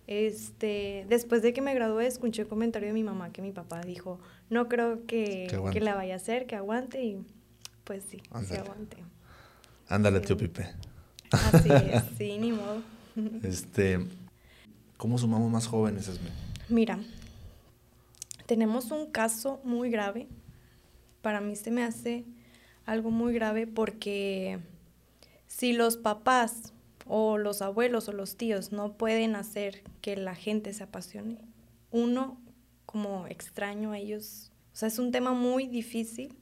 Este, 0.08 1.04
después 1.10 1.42
de 1.42 1.52
que 1.52 1.60
me 1.60 1.74
gradué, 1.74 2.06
escuché 2.06 2.40
el 2.40 2.48
comentario 2.48 2.88
de 2.88 2.94
mi 2.94 3.04
mamá 3.04 3.30
que 3.30 3.42
mi 3.42 3.52
papá 3.52 3.82
dijo, 3.82 4.18
no 4.48 4.66
creo 4.66 5.06
que, 5.06 5.46
que 5.70 5.80
la 5.80 5.94
vaya 5.94 6.14
a 6.14 6.16
hacer, 6.16 6.46
que 6.46 6.56
aguante 6.56 7.04
y 7.04 7.22
pues 7.84 8.04
sí, 8.10 8.22
sí 8.48 8.56
aguante. 8.56 8.96
Ándale, 9.86 10.20
tío 10.20 10.34
Pipe. 10.38 10.66
Así 11.30 11.68
es, 11.70 12.04
sí, 12.18 12.38
ni 12.38 12.52
modo. 12.52 12.80
Este, 13.42 14.00
¿Cómo 14.96 15.18
sumamos 15.18 15.50
más 15.50 15.66
jóvenes, 15.66 16.08
Esme? 16.08 16.30
Mira, 16.70 16.98
tenemos 18.46 18.90
un 18.90 19.10
caso 19.10 19.60
muy 19.62 19.90
grave. 19.90 20.26
Para 21.20 21.42
mí 21.42 21.54
se 21.54 21.70
me 21.70 21.84
hace 21.84 22.24
algo 22.86 23.10
muy 23.10 23.34
grave 23.34 23.66
porque 23.66 24.58
si 25.48 25.74
los 25.74 25.98
papás 25.98 26.72
o 27.08 27.38
los 27.38 27.62
abuelos 27.62 28.08
o 28.08 28.12
los 28.12 28.36
tíos 28.36 28.70
no 28.72 28.92
pueden 28.92 29.34
hacer 29.34 29.82
que 30.00 30.16
la 30.16 30.34
gente 30.34 30.72
se 30.72 30.84
apasione, 30.84 31.38
uno 31.90 32.40
como 32.86 33.26
extraño 33.26 33.92
a 33.92 33.98
ellos, 33.98 34.52
o 34.72 34.76
sea, 34.76 34.88
es 34.88 34.98
un 34.98 35.10
tema 35.10 35.32
muy 35.32 35.66
difícil, 35.66 36.36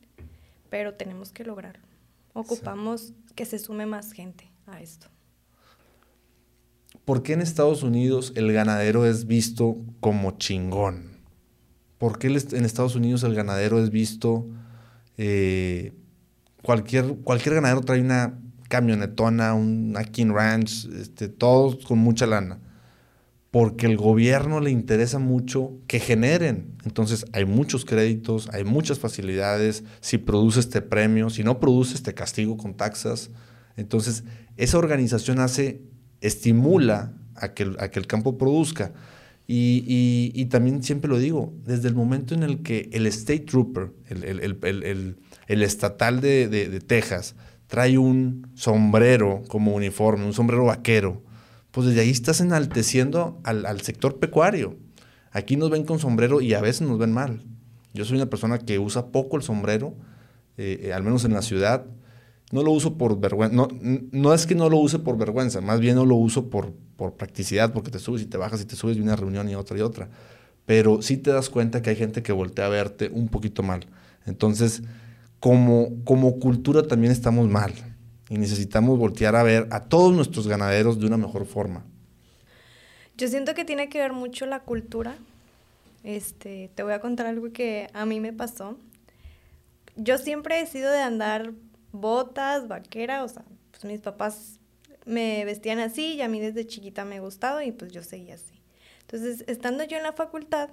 pero 0.69 0.95
tenemos 0.95 1.33
que 1.33 1.45
lograrlo. 1.45 1.87
Ocupamos 2.35 3.15
que 3.35 3.47
se 3.47 3.59
sume 3.59 3.87
más 3.87 4.13
gente 4.13 4.51
a 4.67 4.83
esto. 4.83 5.07
¿Por 7.07 7.23
qué 7.23 7.33
en 7.33 7.41
Estados 7.41 7.83
Unidos 7.83 8.33
el 8.37 8.53
ganadero 8.53 9.07
es 9.07 9.27
visto 9.27 9.79
como 10.01 10.33
chingón? 10.33 11.17
¿Por 11.99 12.19
qué 12.19 12.27
en 12.27 12.65
Estados 12.65 12.95
Unidos 12.95 13.23
el 13.23 13.35
ganadero 13.35 13.83
es 13.83 13.91
visto... 13.91 14.47
Eh, 15.19 15.95
cualquier, 16.63 17.17
cualquier 17.23 17.55
ganadero 17.55 17.81
trae 17.81 18.03
una 18.03 18.39
camionetona, 18.69 19.55
una 19.55 20.05
King 20.05 20.33
Ranch, 20.33 20.87
este, 20.87 21.29
todos 21.29 21.85
con 21.85 21.99
mucha 21.99 22.27
lana. 22.27 22.61
Porque 23.51 23.87
el 23.87 23.97
gobierno 23.97 24.61
le 24.61 24.71
interesa 24.71 25.19
mucho 25.19 25.79
que 25.87 25.99
generen. 25.99 26.75
Entonces 26.85 27.25
hay 27.33 27.45
muchos 27.45 27.85
créditos, 27.85 28.49
hay 28.53 28.65
muchas 28.65 28.99
facilidades. 28.99 29.85
Si 30.01 30.19
produces 30.19 30.67
este 30.67 30.83
premio, 30.83 31.31
si 31.31 31.43
no 31.43 31.59
produces 31.59 32.03
te 32.03 32.13
castigo 32.13 32.57
con 32.57 32.75
taxas. 32.75 33.31
Entonces 33.77 34.25
esa 34.57 34.79
organización 34.79 35.39
hace, 35.39 35.83
estimula 36.21 37.15
a 37.35 37.55
que, 37.55 37.75
a 37.79 37.89
que 37.89 37.99
el 37.99 38.07
campo 38.07 38.37
produzca. 38.37 38.93
Y, 39.49 40.47
también 40.47 40.83
siempre 40.83 41.09
lo 41.09 41.19
digo, 41.19 41.55
desde 41.65 41.89
el 41.89 41.95
momento 41.95 42.35
en 42.35 42.43
el 42.43 42.63
que 42.63 42.89
el 42.93 43.07
State 43.07 43.41
Trooper, 43.41 43.93
el, 44.09 45.63
estatal 45.63 46.21
de, 46.21 46.83
Texas, 46.87 47.37
trae 47.67 47.99
un 47.99 48.51
sombrero 48.55 49.43
como 49.49 49.75
uniforme, 49.75 50.25
un 50.25 50.33
sombrero 50.33 50.65
vaquero, 50.67 51.23
pues 51.71 51.89
desde 51.89 52.01
ahí 52.01 52.11
estás 52.11 52.41
enalteciendo 52.41 53.41
al, 53.45 53.81
sector 53.81 54.19
pecuario. 54.19 54.77
Aquí 55.33 55.57
nos 55.57 55.71
ven 55.71 55.85
con 55.85 55.99
sombrero 55.99 56.41
y 56.41 56.55
a 56.55 56.61
veces 56.61 56.87
nos 56.89 56.99
ven 56.99 57.13
mal. 57.13 57.43
Yo 57.93 58.05
soy 58.05 58.17
una 58.17 58.27
persona 58.27 58.59
que 58.59 58.79
usa 58.79 59.09
poco 59.09 59.37
el 59.37 59.43
sombrero, 59.43 59.95
eh, 60.57 60.93
al 60.95 61.03
menos 61.03 61.25
en 61.25 61.35
la 61.35 61.43
ciudad, 61.43 61.85
no 62.53 62.63
lo 62.63 62.71
uso 62.71 62.97
por 62.97 63.19
vergüenza. 63.19 63.55
No, 63.55 63.69
no 64.13 64.33
es 64.33 64.47
que 64.47 64.55
no 64.55 64.71
lo 64.71 64.79
use 64.79 64.99
por 64.99 65.19
vergüenza, 65.19 65.61
más 65.61 65.81
bien 65.81 65.97
no 65.97 66.07
lo 66.07 66.15
uso 66.15 66.49
por, 66.49 66.73
por 66.97 67.15
practicidad, 67.15 67.73
porque 67.73 67.91
te 67.91 67.99
subes 67.99 68.23
y 68.23 68.27
te 68.27 68.39
bajas 68.39 68.61
y 68.63 68.65
te 68.65 68.77
subes 68.77 68.97
de 68.97 69.03
una 69.03 69.17
reunión 69.17 69.49
y 69.49 69.55
otra 69.55 69.77
y 69.77 69.81
otra. 69.81 70.09
Pero 70.65 71.03
sí 71.03 71.17
te 71.17 71.31
das 71.31 71.51
cuenta 71.51 71.83
que 71.83 71.91
hay 71.91 71.97
gente 71.97 72.23
que 72.23 72.33
voltea 72.33 72.67
a 72.67 72.69
verte 72.69 73.11
un 73.13 73.29
poquito 73.29 73.63
mal. 73.63 73.87
Entonces, 74.25 74.83
como, 75.41 76.05
como 76.05 76.39
cultura 76.39 76.83
también 76.83 77.13
estamos 77.13 77.49
mal 77.49 77.73
y 78.29 78.39
necesitamos 78.39 78.99
voltear 78.99 79.37
a 79.37 79.43
ver 79.43 79.69
a 79.71 79.85
todos 79.85 80.15
nuestros 80.15 80.49
ganaderos 80.49 80.99
de 80.99 81.07
una 81.07 81.17
mejor 81.17 81.47
forma. 81.47 81.85
Yo 83.17 83.29
siento 83.29 83.55
que 83.55 83.65
tiene 83.65 83.89
que 83.89 83.99
ver 83.99 84.13
mucho 84.13 84.47
la 84.47 84.61
cultura. 84.61 85.17
este, 86.03 86.71
te 86.75 86.83
voy 86.83 86.93
a 86.93 87.01
contar 87.01 87.27
algo 87.27 87.53
que 87.53 87.89
a 87.93 88.07
mí 88.07 88.21
me 88.21 88.33
pasó. 88.33 88.77
Yo 89.97 90.19
siempre 90.19 90.61
he 90.61 90.67
sido 90.67 90.91
de 90.91 91.01
andar 91.01 91.53
botas, 91.93 92.69
vaquera, 92.69 93.25
o 93.25 93.29
sea, 93.29 93.45
pues 93.71 93.85
mis 93.85 94.01
papás 94.01 94.61
me 95.07 95.45
vestían 95.45 95.79
así 95.79 96.15
y 96.15 96.23
a 96.23 96.29
mí 96.29 96.41
desde 96.41 96.67
chiquita 96.67 97.05
me 97.05 97.21
gustaba 97.21 97.65
y 97.65 97.73
pues 97.73 97.93
yo 97.93 98.03
seguía 98.03 98.35
así. 98.35 98.61
Entonces, 99.03 99.45
estando 99.47 99.85
yo 99.85 99.97
en 99.97 100.03
la 100.03 100.13
facultad, 100.13 100.71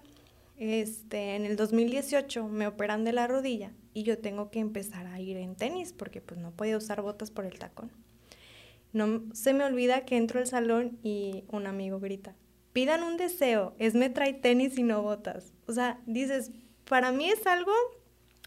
este, 0.57 1.35
en 1.35 1.45
el 1.45 1.55
2018 1.55 2.47
me 2.47 2.67
operan 2.67 3.03
de 3.03 3.13
la 3.13 3.27
rodilla 3.27 3.71
y 3.93 4.03
yo 4.03 4.17
tengo 4.17 4.49
que 4.49 4.59
empezar 4.59 5.07
a 5.07 5.19
ir 5.19 5.37
en 5.37 5.55
tenis 5.55 5.93
porque 5.93 6.21
pues 6.21 6.39
no 6.39 6.51
podía 6.51 6.77
usar 6.77 7.01
botas 7.01 7.31
por 7.31 7.45
el 7.45 7.59
tacón. 7.59 7.91
No 8.91 9.23
se 9.33 9.53
me 9.53 9.63
olvida 9.63 10.05
que 10.05 10.17
entro 10.17 10.39
al 10.39 10.47
salón 10.47 10.99
y 11.03 11.45
un 11.49 11.65
amigo 11.67 11.99
grita, 11.99 12.35
pidan 12.73 13.03
un 13.03 13.17
deseo, 13.17 13.75
es 13.79 13.95
me 13.95 14.09
trae 14.09 14.33
tenis 14.33 14.77
y 14.77 14.83
no 14.83 15.01
botas. 15.01 15.53
O 15.67 15.73
sea, 15.73 15.99
dices, 16.05 16.51
para 16.87 17.11
mí 17.11 17.29
es 17.29 17.45
algo 17.47 17.71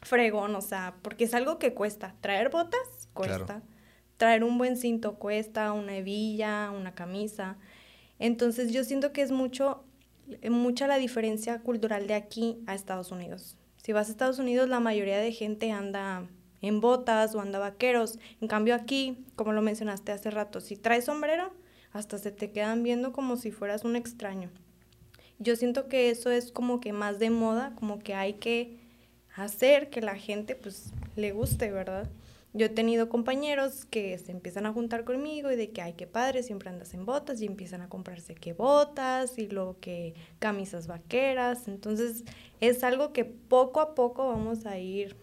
fregón, 0.03 0.55
o 0.55 0.61
sea, 0.61 0.97
porque 1.03 1.25
es 1.25 1.35
algo 1.35 1.59
que 1.59 1.75
cuesta. 1.75 2.15
Traer 2.21 2.51
botas 2.51 3.09
cuesta. 3.13 3.63
Traer 4.17 4.45
un 4.45 4.57
buen 4.57 4.77
cinto 4.77 5.17
cuesta, 5.17 5.73
una 5.73 5.97
hebilla, 5.97 6.71
una 6.71 6.95
camisa. 6.95 7.59
Entonces 8.19 8.73
yo 8.73 8.85
siento 8.85 9.13
que 9.13 9.23
es 9.23 9.31
mucho, 9.31 9.85
mucha 10.51 10.87
la 10.87 10.97
diferencia 10.97 11.61
cultural 11.61 12.07
de 12.07 12.15
aquí 12.15 12.63
a 12.67 12.75
Estados 12.75 13.11
Unidos. 13.11 13.59
Si 13.87 13.93
vas 13.93 14.09
a 14.09 14.11
Estados 14.11 14.41
Unidos, 14.41 14.69
la 14.69 14.81
mayoría 14.81 15.21
de 15.21 15.31
gente 15.31 15.71
anda 15.71 16.27
en 16.61 16.81
botas 16.81 17.37
o 17.37 17.41
anda 17.41 17.61
vaqueros. 17.61 18.19
En 18.41 18.49
cambio 18.49 18.75
aquí, 18.75 19.25
como 19.37 19.53
lo 19.53 19.63
mencionaste 19.63 20.11
hace 20.11 20.33
rato, 20.33 20.61
si 20.61 20.75
traes 20.75 21.05
sombrero, 21.05 21.53
hasta 21.93 22.19
se 22.19 22.33
te 22.33 22.51
quedan 22.51 22.83
viendo 22.83 23.13
como 23.13 23.37
si 23.37 23.53
fueras 23.53 23.85
un 23.85 23.95
extraño. 23.95 24.51
Yo 25.39 25.55
siento 25.55 25.89
que 25.89 26.11
eso 26.11 26.33
es 26.33 26.51
como 26.51 26.81
que 26.81 26.93
más 26.93 27.21
de 27.21 27.31
moda, 27.31 27.77
como 27.77 28.01
que 28.01 28.15
hay 28.15 28.33
que 28.33 28.77
hacer 29.37 29.89
que 29.89 30.01
la 30.01 30.17
gente 30.17 30.57
pues 30.57 30.91
le 31.15 31.31
guste, 31.31 31.71
¿verdad? 31.71 32.11
Yo 32.53 32.67
he 32.67 32.71
tenido 32.71 33.09
compañeros 33.09 33.85
que 33.85 34.17
se 34.19 34.33
empiezan 34.33 34.65
a 34.65 34.73
juntar 34.73 35.05
conmigo 35.05 35.51
y 35.53 35.57
de 35.57 35.71
que, 35.71 35.83
ay, 35.83 35.93
qué 35.93 36.07
padre, 36.07 36.43
siempre 36.43 36.71
andas 36.71 36.95
en 36.95 37.05
botas 37.05 37.43
y 37.43 37.47
empiezan 37.47 37.83
a 37.83 37.89
comprarse 37.89 38.35
que 38.35 38.55
botas 38.55 39.39
y 39.39 39.47
luego 39.47 39.79
que 39.79 40.15
camisas 40.39 40.87
vaqueras. 40.87 41.69
Entonces, 41.69 42.25
es 42.61 42.83
algo 42.83 43.13
que 43.13 43.25
poco 43.25 43.81
a 43.81 43.95
poco 43.95 44.29
vamos 44.29 44.65
a 44.65 44.79
ir, 44.79 45.17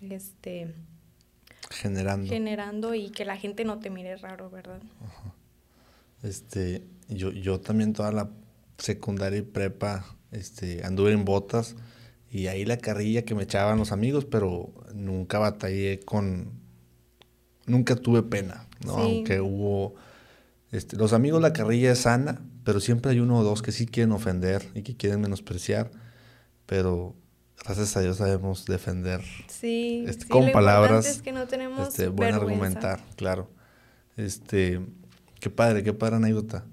este... 0.00 0.74
Generando. 1.70 2.28
Generando 2.28 2.94
y 2.94 3.10
que 3.10 3.24
la 3.24 3.36
gente 3.36 3.64
no 3.64 3.78
te 3.78 3.90
mire 3.90 4.16
raro, 4.16 4.50
¿verdad? 4.50 4.80
Este, 6.22 6.84
yo, 7.08 7.30
yo 7.32 7.60
también 7.60 7.92
toda 7.92 8.12
la 8.12 8.30
secundaria 8.78 9.38
y 9.38 9.42
prepa, 9.42 10.04
este, 10.32 10.84
anduve 10.84 11.12
en 11.12 11.24
botas 11.24 11.76
y 12.30 12.46
ahí 12.46 12.64
la 12.64 12.78
carrilla 12.78 13.24
que 13.24 13.34
me 13.34 13.42
echaban 13.42 13.78
los 13.78 13.90
amigos, 13.90 14.24
pero 14.24 14.72
nunca 14.94 15.38
batallé 15.40 15.98
con, 16.00 16.52
nunca 17.66 17.96
tuve 17.96 18.22
pena, 18.22 18.68
¿no? 18.86 18.98
Aunque 18.98 19.40
hubo, 19.40 19.94
este, 20.70 20.96
los 20.96 21.12
amigos 21.12 21.42
la 21.42 21.52
carrilla 21.52 21.90
es 21.90 22.00
sana, 22.00 22.40
pero 22.64 22.78
siempre 22.78 23.10
hay 23.10 23.18
uno 23.18 23.38
o 23.38 23.42
dos 23.42 23.62
que 23.62 23.72
sí 23.72 23.86
quieren 23.86 24.12
ofender 24.12 24.64
y 24.74 24.82
que 24.82 24.96
quieren 24.96 25.20
menospreciar, 25.20 25.90
pero 26.66 27.16
gracias 27.64 27.96
a 27.96 28.00
Dios 28.00 28.18
sabemos 28.18 28.64
defender 28.64 29.22
sí, 29.48 30.04
este, 30.06 30.28
con 30.28 30.52
palabras. 30.52 31.06
Es 31.06 31.22
que 31.22 31.32
no 31.32 31.48
tenemos 31.48 31.88
este, 31.88 32.08
buen 32.08 32.32
argumentar, 32.32 33.00
claro. 33.16 33.50
Este, 34.16 34.80
qué 35.40 35.50
padre, 35.50 35.82
qué 35.82 35.92
padre 35.92 36.16
anécdota. 36.16 36.64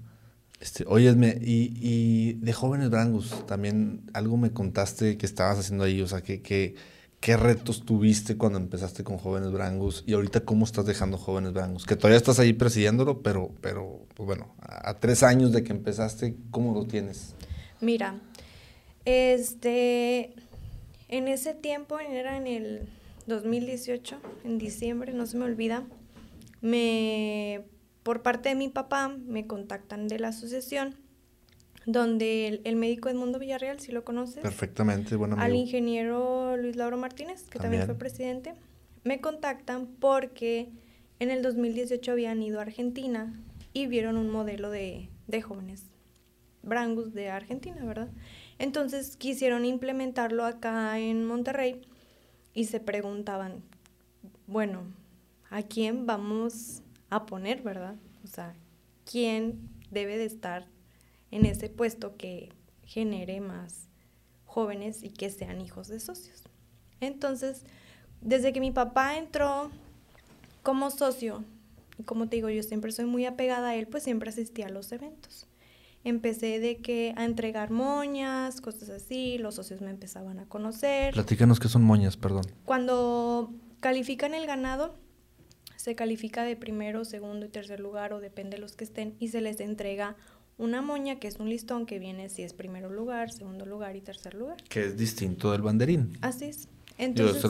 Este, 0.60 0.84
y, 0.84 1.72
y 1.80 2.32
de 2.34 2.52
Jóvenes 2.52 2.90
Brangus, 2.90 3.46
también 3.46 4.02
algo 4.12 4.36
me 4.36 4.50
contaste 4.50 5.16
que 5.16 5.26
estabas 5.26 5.58
haciendo 5.58 5.84
ahí, 5.84 6.00
o 6.00 6.08
sea, 6.08 6.20
que, 6.20 6.42
que, 6.42 6.74
qué 7.20 7.36
retos 7.36 7.84
tuviste 7.84 8.36
cuando 8.36 8.58
empezaste 8.58 9.04
con 9.04 9.18
Jóvenes 9.18 9.52
Brangus 9.52 10.02
y 10.06 10.14
ahorita 10.14 10.40
cómo 10.40 10.64
estás 10.64 10.86
dejando 10.86 11.16
Jóvenes 11.16 11.52
Brangus, 11.52 11.84
que 11.86 11.94
todavía 11.94 12.16
estás 12.16 12.40
ahí 12.40 12.52
presidiéndolo, 12.52 13.22
pero, 13.22 13.52
pero 13.60 14.06
pues 14.14 14.26
bueno, 14.26 14.54
a, 14.60 14.94
tres 14.94 15.22
años 15.22 15.52
de 15.52 15.62
que 15.62 15.72
empezaste, 15.72 16.36
¿cómo 16.50 16.74
lo 16.74 16.86
tienes? 16.86 17.34
Mira, 17.80 18.20
este, 19.04 20.34
en 21.08 21.28
ese 21.28 21.54
tiempo, 21.54 22.00
era 22.00 22.36
en 22.36 22.48
el 22.48 22.88
2018, 23.26 24.16
en 24.44 24.58
diciembre, 24.58 25.12
no 25.12 25.26
se 25.26 25.36
me 25.36 25.44
olvida, 25.44 25.84
me 26.60 27.62
por 28.08 28.22
parte 28.22 28.48
de 28.48 28.54
mi 28.54 28.70
papá 28.70 29.08
me 29.08 29.46
contactan 29.46 30.08
de 30.08 30.18
la 30.18 30.28
asociación, 30.28 30.94
donde 31.84 32.62
el, 32.64 32.76
médico 32.76 33.10
Edmundo 33.10 33.38
Villarreal, 33.38 33.80
si 33.80 33.92
lo 33.92 34.02
conoces. 34.02 34.42
Perfectamente, 34.42 35.14
bueno. 35.14 35.36
Al 35.38 35.54
ingeniero 35.54 36.56
Luis 36.56 36.74
Lauro 36.74 36.96
Martínez, 36.96 37.42
que 37.50 37.58
también. 37.58 37.84
fue 37.84 37.96
presidente, 37.96 38.54
me 39.04 39.20
contactan 39.20 39.88
porque 40.00 40.70
en 41.18 41.30
el 41.30 41.42
2018 41.42 42.12
habían 42.12 42.42
ido 42.42 42.60
a 42.60 42.62
Argentina 42.62 43.38
y 43.74 43.88
vieron 43.88 44.16
un 44.16 44.30
modelo 44.30 44.70
de, 44.70 45.10
de 45.26 45.42
jóvenes 45.42 45.84
brangus 46.62 47.12
de 47.12 47.28
Argentina, 47.28 47.84
¿verdad? 47.84 48.08
Entonces 48.58 49.18
quisieron 49.18 49.66
implementarlo 49.66 50.46
acá 50.46 50.98
en 50.98 51.26
Monterrey 51.26 51.82
y 52.54 52.64
se 52.64 52.80
preguntaban, 52.80 53.62
bueno, 54.46 54.84
¿a 55.50 55.60
quién 55.60 56.06
vamos 56.06 56.80
a 57.10 57.26
poner, 57.26 57.62
¿verdad? 57.62 57.96
O 58.24 58.26
sea, 58.26 58.54
¿quién 59.04 59.70
debe 59.90 60.18
de 60.18 60.24
estar 60.24 60.66
en 61.30 61.46
ese 61.46 61.68
puesto 61.68 62.16
que 62.16 62.52
genere 62.84 63.40
más 63.40 63.88
jóvenes 64.44 65.02
y 65.02 65.10
que 65.10 65.30
sean 65.30 65.60
hijos 65.60 65.88
de 65.88 66.00
socios? 66.00 66.44
Entonces, 67.00 67.64
desde 68.20 68.52
que 68.52 68.60
mi 68.60 68.70
papá 68.70 69.16
entró 69.16 69.70
como 70.62 70.90
socio, 70.90 71.44
y 71.98 72.02
como 72.02 72.28
te 72.28 72.36
digo, 72.36 72.48
yo 72.48 72.62
siempre 72.62 72.92
soy 72.92 73.06
muy 73.06 73.24
apegada 73.26 73.68
a 73.68 73.74
él, 73.74 73.86
pues 73.86 74.02
siempre 74.02 74.30
asistía 74.30 74.66
a 74.66 74.70
los 74.70 74.92
eventos. 74.92 75.46
Empecé 76.04 76.60
de 76.60 76.76
que 76.76 77.12
a 77.16 77.24
entregar 77.24 77.70
moñas, 77.70 78.60
cosas 78.60 78.88
así, 78.88 79.36
los 79.38 79.56
socios 79.56 79.80
me 79.80 79.90
empezaban 79.90 80.38
a 80.38 80.46
conocer. 80.46 81.12
Platícanos 81.12 81.58
qué 81.58 81.68
son 81.68 81.82
moñas, 81.82 82.16
perdón. 82.16 82.44
Cuando 82.64 83.52
califican 83.80 84.32
el 84.34 84.46
ganado, 84.46 84.94
se 85.88 85.94
califica 85.94 86.44
de 86.44 86.54
primero, 86.54 87.06
segundo 87.06 87.46
y 87.46 87.48
tercer 87.48 87.80
lugar 87.80 88.12
o 88.12 88.20
depende 88.20 88.56
de 88.56 88.60
los 88.60 88.76
que 88.76 88.84
estén 88.84 89.14
y 89.18 89.28
se 89.28 89.40
les 89.40 89.58
entrega 89.58 90.16
una 90.58 90.82
moña 90.82 91.18
que 91.18 91.28
es 91.28 91.36
un 91.36 91.48
listón 91.48 91.86
que 91.86 91.98
viene 91.98 92.28
si 92.28 92.42
es 92.42 92.52
primero 92.52 92.90
lugar, 92.90 93.32
segundo 93.32 93.64
lugar 93.64 93.96
y 93.96 94.02
tercer 94.02 94.34
lugar. 94.34 94.62
Que 94.68 94.84
es 94.84 94.98
distinto 94.98 95.50
del 95.50 95.62
banderín. 95.62 96.18
Así 96.20 96.44
es. 96.44 96.68
Entonces, 96.98 97.42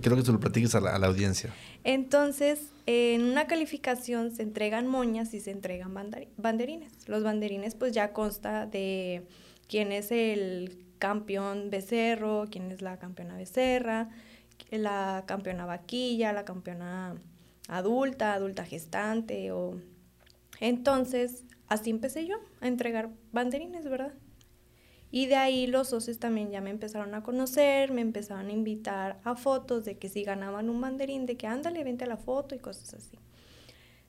quiero 0.00 0.16
que 0.16 0.22
se 0.22 0.32
lo 0.32 0.40
platiques 0.40 0.74
a 0.74 0.80
la, 0.80 1.06
audiencia. 1.06 1.52
Entonces, 1.84 2.60
en 2.86 3.24
una 3.24 3.46
calificación 3.46 4.34
se 4.34 4.40
entregan 4.40 4.86
moñas 4.86 5.34
y 5.34 5.40
se 5.40 5.50
entregan 5.50 5.92
banderines. 6.38 6.94
Los 7.08 7.22
banderines 7.22 7.74
pues 7.74 7.92
ya 7.92 8.14
consta 8.14 8.64
de 8.64 9.26
quién 9.68 9.92
es 9.92 10.12
el 10.12 10.78
campeón 10.98 11.68
becerro, 11.68 12.46
quién 12.50 12.70
es 12.70 12.80
la 12.80 12.98
campeona 12.98 13.36
becerra, 13.36 14.08
la 14.70 15.24
campeona 15.26 15.66
vaquilla, 15.66 16.32
la 16.32 16.46
campeona 16.46 17.20
adulta, 17.68 18.34
adulta 18.34 18.64
gestante 18.64 19.52
o... 19.52 19.80
Entonces, 20.60 21.44
así 21.68 21.90
empecé 21.90 22.26
yo 22.26 22.36
a 22.60 22.68
entregar 22.68 23.10
banderines, 23.32 23.84
¿verdad? 23.88 24.14
Y 25.10 25.26
de 25.26 25.36
ahí 25.36 25.66
los 25.66 25.88
socios 25.88 26.18
también 26.18 26.50
ya 26.50 26.62
me 26.62 26.70
empezaron 26.70 27.14
a 27.14 27.22
conocer, 27.22 27.92
me 27.92 28.00
empezaron 28.00 28.48
a 28.48 28.52
invitar 28.52 29.20
a 29.24 29.36
fotos 29.36 29.84
de 29.84 29.98
que 29.98 30.08
si 30.08 30.24
ganaban 30.24 30.70
un 30.70 30.80
banderín, 30.80 31.26
de 31.26 31.36
que 31.36 31.46
ándale, 31.46 31.84
vente 31.84 32.04
a 32.04 32.08
la 32.08 32.16
foto 32.16 32.54
y 32.54 32.58
cosas 32.58 32.94
así. 32.94 33.18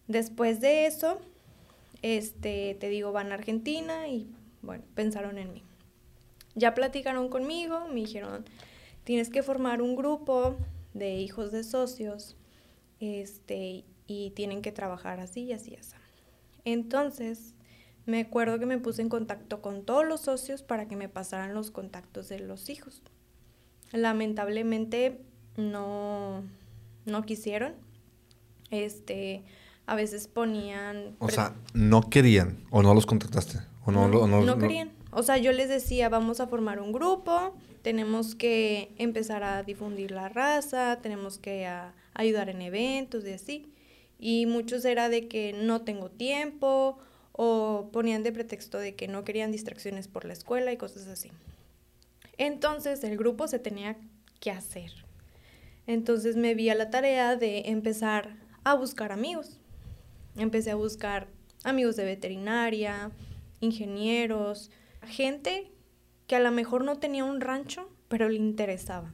Después 0.08 0.62
de 0.62 0.86
eso, 0.86 1.20
este, 2.02 2.78
te 2.80 2.88
digo, 2.88 3.12
van 3.12 3.32
a 3.32 3.36
Argentina 3.36 4.08
y 4.08 4.34
bueno, 4.62 4.86
pensaron 4.96 5.38
en 5.38 5.54
mí. 5.54 5.64
Ya 6.56 6.74
platicaron 6.74 7.28
conmigo, 7.28 7.86
me 7.88 7.96
dijeron, 7.96 8.46
tienes 9.04 9.30
que 9.30 9.44
formar 9.44 9.82
un 9.82 9.98
grupo 9.98 10.56
de 10.94 11.16
hijos 11.16 11.52
de 11.52 11.64
socios 11.64 12.38
este, 13.04 13.84
y 14.08 14.32
tienen 14.32 14.62
que 14.62 14.72
trabajar 14.72 15.20
así 15.20 15.42
y 15.42 15.54
así, 15.54 15.76
así. 15.76 15.96
Entonces, 16.66 17.54
me 18.06 18.22
acuerdo 18.22 18.60
que 18.60 18.66
me 18.66 18.78
puse 18.78 19.02
en 19.02 19.10
contacto 19.10 19.62
con 19.62 19.84
todos 19.84 20.06
los 20.06 20.22
socios 20.22 20.62
para 20.62 20.88
que 20.88 20.96
me 20.96 21.10
pasaran 21.10 21.54
los 21.54 21.72
contactos 21.72 22.30
de 22.30 22.40
los 22.40 22.70
hijos. 22.70 23.02
Lamentablemente 23.92 25.22
no, 25.58 26.44
no 27.06 27.24
quisieron. 27.24 27.74
Este, 28.72 29.44
a 29.86 29.96
veces 29.96 30.28
ponían... 30.28 31.16
O 31.20 31.30
sea, 31.30 31.56
no 31.74 32.10
querían 32.10 32.66
o 32.72 32.82
no 32.82 32.94
los 32.94 33.06
contactaste. 33.06 33.60
O 33.86 33.92
no, 33.92 34.08
no, 34.08 34.28
no 34.28 34.58
querían. 34.58 34.92
O 35.12 35.24
sea, 35.24 35.38
yo 35.38 35.52
les 35.52 35.70
decía, 35.70 36.10
vamos 36.10 36.40
a 36.40 36.48
formar 36.48 36.80
un 36.80 36.92
grupo, 36.92 37.54
tenemos 37.84 38.34
que 38.34 38.94
empezar 38.98 39.44
a 39.44 39.62
difundir 39.62 40.12
la 40.12 40.28
raza, 40.28 41.00
tenemos 41.02 41.38
que 41.38 41.68
ayudar 42.14 42.50
en 42.50 42.62
eventos 42.62 43.26
y 43.26 43.32
así. 43.32 43.74
Y 44.20 44.46
muchos 44.46 44.86
era 44.86 45.10
de 45.10 45.28
que 45.28 45.54
no 45.54 45.82
tengo 45.82 46.10
tiempo 46.10 46.98
o 47.32 47.90
ponían 47.92 48.24
de 48.24 48.32
pretexto 48.32 48.78
de 48.78 48.96
que 48.96 49.08
no 49.08 49.24
querían 49.24 49.52
distracciones 49.52 50.08
por 50.08 50.26
la 50.26 50.34
escuela 50.34 50.72
y 50.72 50.78
cosas 50.78 51.08
así. 51.08 51.32
Entonces 52.38 53.04
el 53.04 53.18
grupo 53.18 53.48
se 53.48 53.60
tenía 53.60 53.98
que 54.40 54.52
hacer. 54.52 54.92
Entonces 55.88 56.36
me 56.36 56.56
vi 56.56 56.70
a 56.70 56.76
la 56.76 56.90
tarea 56.90 57.36
de 57.36 57.64
empezar 57.66 58.38
a 58.64 58.76
buscar 58.76 59.12
amigos. 59.12 59.60
Empecé 60.38 60.72
a 60.72 60.76
buscar 60.76 61.28
amigos 61.64 61.96
de 61.96 62.06
veterinaria, 62.06 63.12
ingenieros, 63.60 64.72
gente 65.06 65.72
que 66.28 66.36
a 66.36 66.40
lo 66.40 66.52
mejor 66.52 66.84
no 66.84 67.00
tenía 67.00 67.24
un 67.24 67.42
rancho, 67.42 67.90
pero 68.08 68.30
le 68.30 68.38
interesaba. 68.38 69.14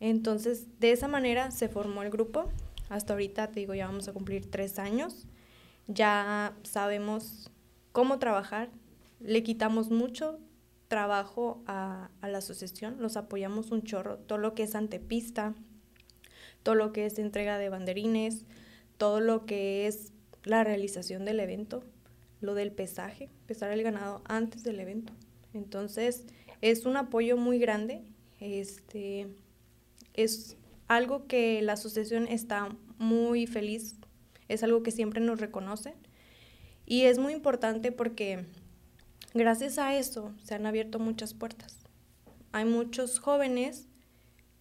Entonces, 0.00 0.78
de 0.78 0.92
esa 0.92 1.08
manera 1.08 1.50
se 1.50 1.68
formó 1.68 2.02
el 2.02 2.10
grupo. 2.10 2.48
Hasta 2.88 3.14
ahorita, 3.14 3.50
te 3.50 3.60
digo, 3.60 3.74
ya 3.74 3.86
vamos 3.86 4.08
a 4.08 4.12
cumplir 4.12 4.50
tres 4.50 4.78
años. 4.78 5.26
Ya 5.86 6.54
sabemos 6.62 7.50
cómo 7.92 8.18
trabajar. 8.18 8.70
Le 9.20 9.42
quitamos 9.42 9.90
mucho 9.90 10.38
trabajo 10.88 11.62
a, 11.66 12.10
a 12.20 12.28
la 12.28 12.38
asociación. 12.38 12.96
Los 13.00 13.16
apoyamos 13.16 13.70
un 13.70 13.82
chorro. 13.82 14.18
Todo 14.18 14.38
lo 14.38 14.54
que 14.54 14.64
es 14.64 14.74
antepista, 14.74 15.54
todo 16.62 16.74
lo 16.74 16.92
que 16.92 17.06
es 17.06 17.18
entrega 17.18 17.58
de 17.58 17.68
banderines, 17.68 18.44
todo 18.98 19.20
lo 19.20 19.46
que 19.46 19.86
es 19.86 20.12
la 20.44 20.64
realización 20.64 21.24
del 21.24 21.40
evento, 21.40 21.82
lo 22.40 22.54
del 22.54 22.72
pesaje, 22.72 23.30
pesar 23.46 23.70
el 23.72 23.82
ganado 23.82 24.22
antes 24.26 24.62
del 24.62 24.80
evento. 24.80 25.12
Entonces, 25.54 26.26
es 26.60 26.86
un 26.86 26.96
apoyo 26.96 27.36
muy 27.36 27.58
grande. 27.58 28.02
Este, 28.40 29.28
es 30.16 30.56
algo 30.88 31.26
que 31.26 31.62
la 31.62 31.74
asociación 31.74 32.26
está 32.28 32.68
muy 32.98 33.46
feliz, 33.46 33.96
es 34.48 34.62
algo 34.62 34.82
que 34.82 34.90
siempre 34.90 35.20
nos 35.20 35.40
reconoce 35.40 35.94
y 36.86 37.02
es 37.02 37.18
muy 37.18 37.32
importante 37.32 37.92
porque 37.92 38.46
gracias 39.34 39.78
a 39.78 39.96
eso 39.96 40.32
se 40.42 40.54
han 40.54 40.66
abierto 40.66 40.98
muchas 40.98 41.34
puertas. 41.34 41.78
Hay 42.52 42.64
muchos 42.64 43.18
jóvenes 43.18 43.88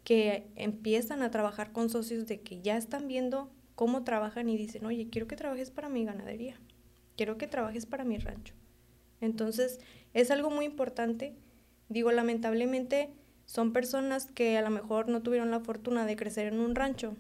que 0.04 0.52
empiezan 0.56 1.22
a 1.22 1.32
trabajar 1.32 1.72
con 1.72 1.90
socios 1.90 2.28
de 2.28 2.42
que 2.42 2.62
ya 2.62 2.78
están 2.78 3.08
viendo 3.08 3.52
cómo 3.76 4.04
trabajan 4.04 4.50
y 4.50 4.58
dicen, 4.58 4.86
oye, 4.86 5.10
quiero 5.10 5.28
que 5.28 5.36
trabajes 5.36 5.72
para 5.72 5.90
mi 5.90 6.06
ganadería, 6.06 6.60
quiero 7.16 7.38
que 7.38 7.48
trabajes 7.48 7.86
para 7.86 8.04
mi 8.04 8.18
rancho. 8.18 8.54
Entonces, 9.22 9.80
es 10.14 10.32
algo 10.32 10.50
muy 10.50 10.66
importante. 10.66 11.36
Digo, 11.90 12.12
lamentablemente 12.12 13.12
son 13.56 13.72
personas 13.72 14.26
que 14.26 14.58
a 14.58 14.62
lo 14.62 14.70
mejor 14.70 15.08
no 15.08 15.22
tuvieron 15.22 15.50
la 15.50 15.62
fortuna 15.62 16.06
de 16.06 16.18
crecer 16.18 16.48
en 16.48 16.60
un 16.60 16.76
rancho, 16.76 17.16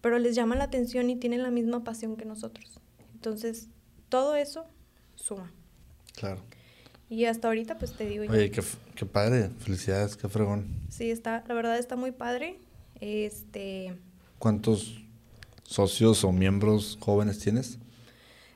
pero 0.00 0.18
les 0.18 0.34
llama 0.34 0.56
la 0.56 0.64
atención 0.64 1.08
y 1.08 1.14
tienen 1.14 1.44
la 1.44 1.52
misma 1.52 1.84
pasión 1.84 2.16
que 2.16 2.24
nosotros. 2.24 2.80
Entonces, 3.14 3.68
todo 4.08 4.34
eso 4.34 4.66
suma. 5.14 5.52
Claro. 6.16 6.40
Y 7.08 7.26
hasta 7.26 7.46
ahorita, 7.46 7.78
pues 7.78 7.92
te 7.96 8.08
digo. 8.08 8.24
Oye, 8.28 8.50
qué, 8.50 8.60
qué, 8.96 9.06
padre, 9.06 9.50
felicidades, 9.60 10.16
qué 10.16 10.28
fregón. 10.28 10.66
Sí, 10.88 11.12
está, 11.12 11.44
la 11.46 11.54
verdad 11.54 11.78
está 11.78 11.94
muy 11.94 12.10
padre. 12.10 12.58
Este. 13.00 13.96
¿Cuántos 14.40 15.00
socios 15.62 16.24
o 16.24 16.32
miembros 16.32 16.98
jóvenes 17.00 17.38
tienes? 17.38 17.78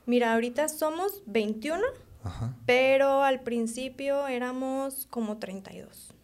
Mira, 0.06 0.34
ahorita 0.34 0.68
somos 0.68 1.22
21, 1.26 1.80
Ajá. 2.24 2.56
pero 2.66 3.22
al 3.22 3.42
principio 3.42 4.26
éramos 4.26 5.06
como 5.08 5.38
32. 5.38 6.15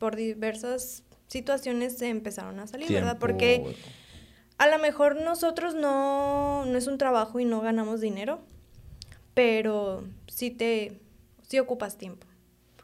Por 0.00 0.16
diversas 0.16 1.04
situaciones 1.28 1.96
se 1.96 2.08
empezaron 2.08 2.58
a 2.58 2.66
salir, 2.66 2.90
¿verdad? 2.90 3.18
Porque 3.20 3.76
a 4.58 4.66
lo 4.66 4.80
mejor 4.80 5.22
nosotros 5.22 5.76
no, 5.76 6.64
no 6.64 6.76
es 6.76 6.88
un 6.88 6.98
trabajo 6.98 7.38
y 7.38 7.44
no 7.44 7.60
ganamos 7.60 8.00
dinero, 8.00 8.40
pero 9.34 10.02
sí 10.26 10.50
te 10.50 10.98
si 11.46 11.60
ocupas 11.60 11.96
tiempo. 11.96 12.26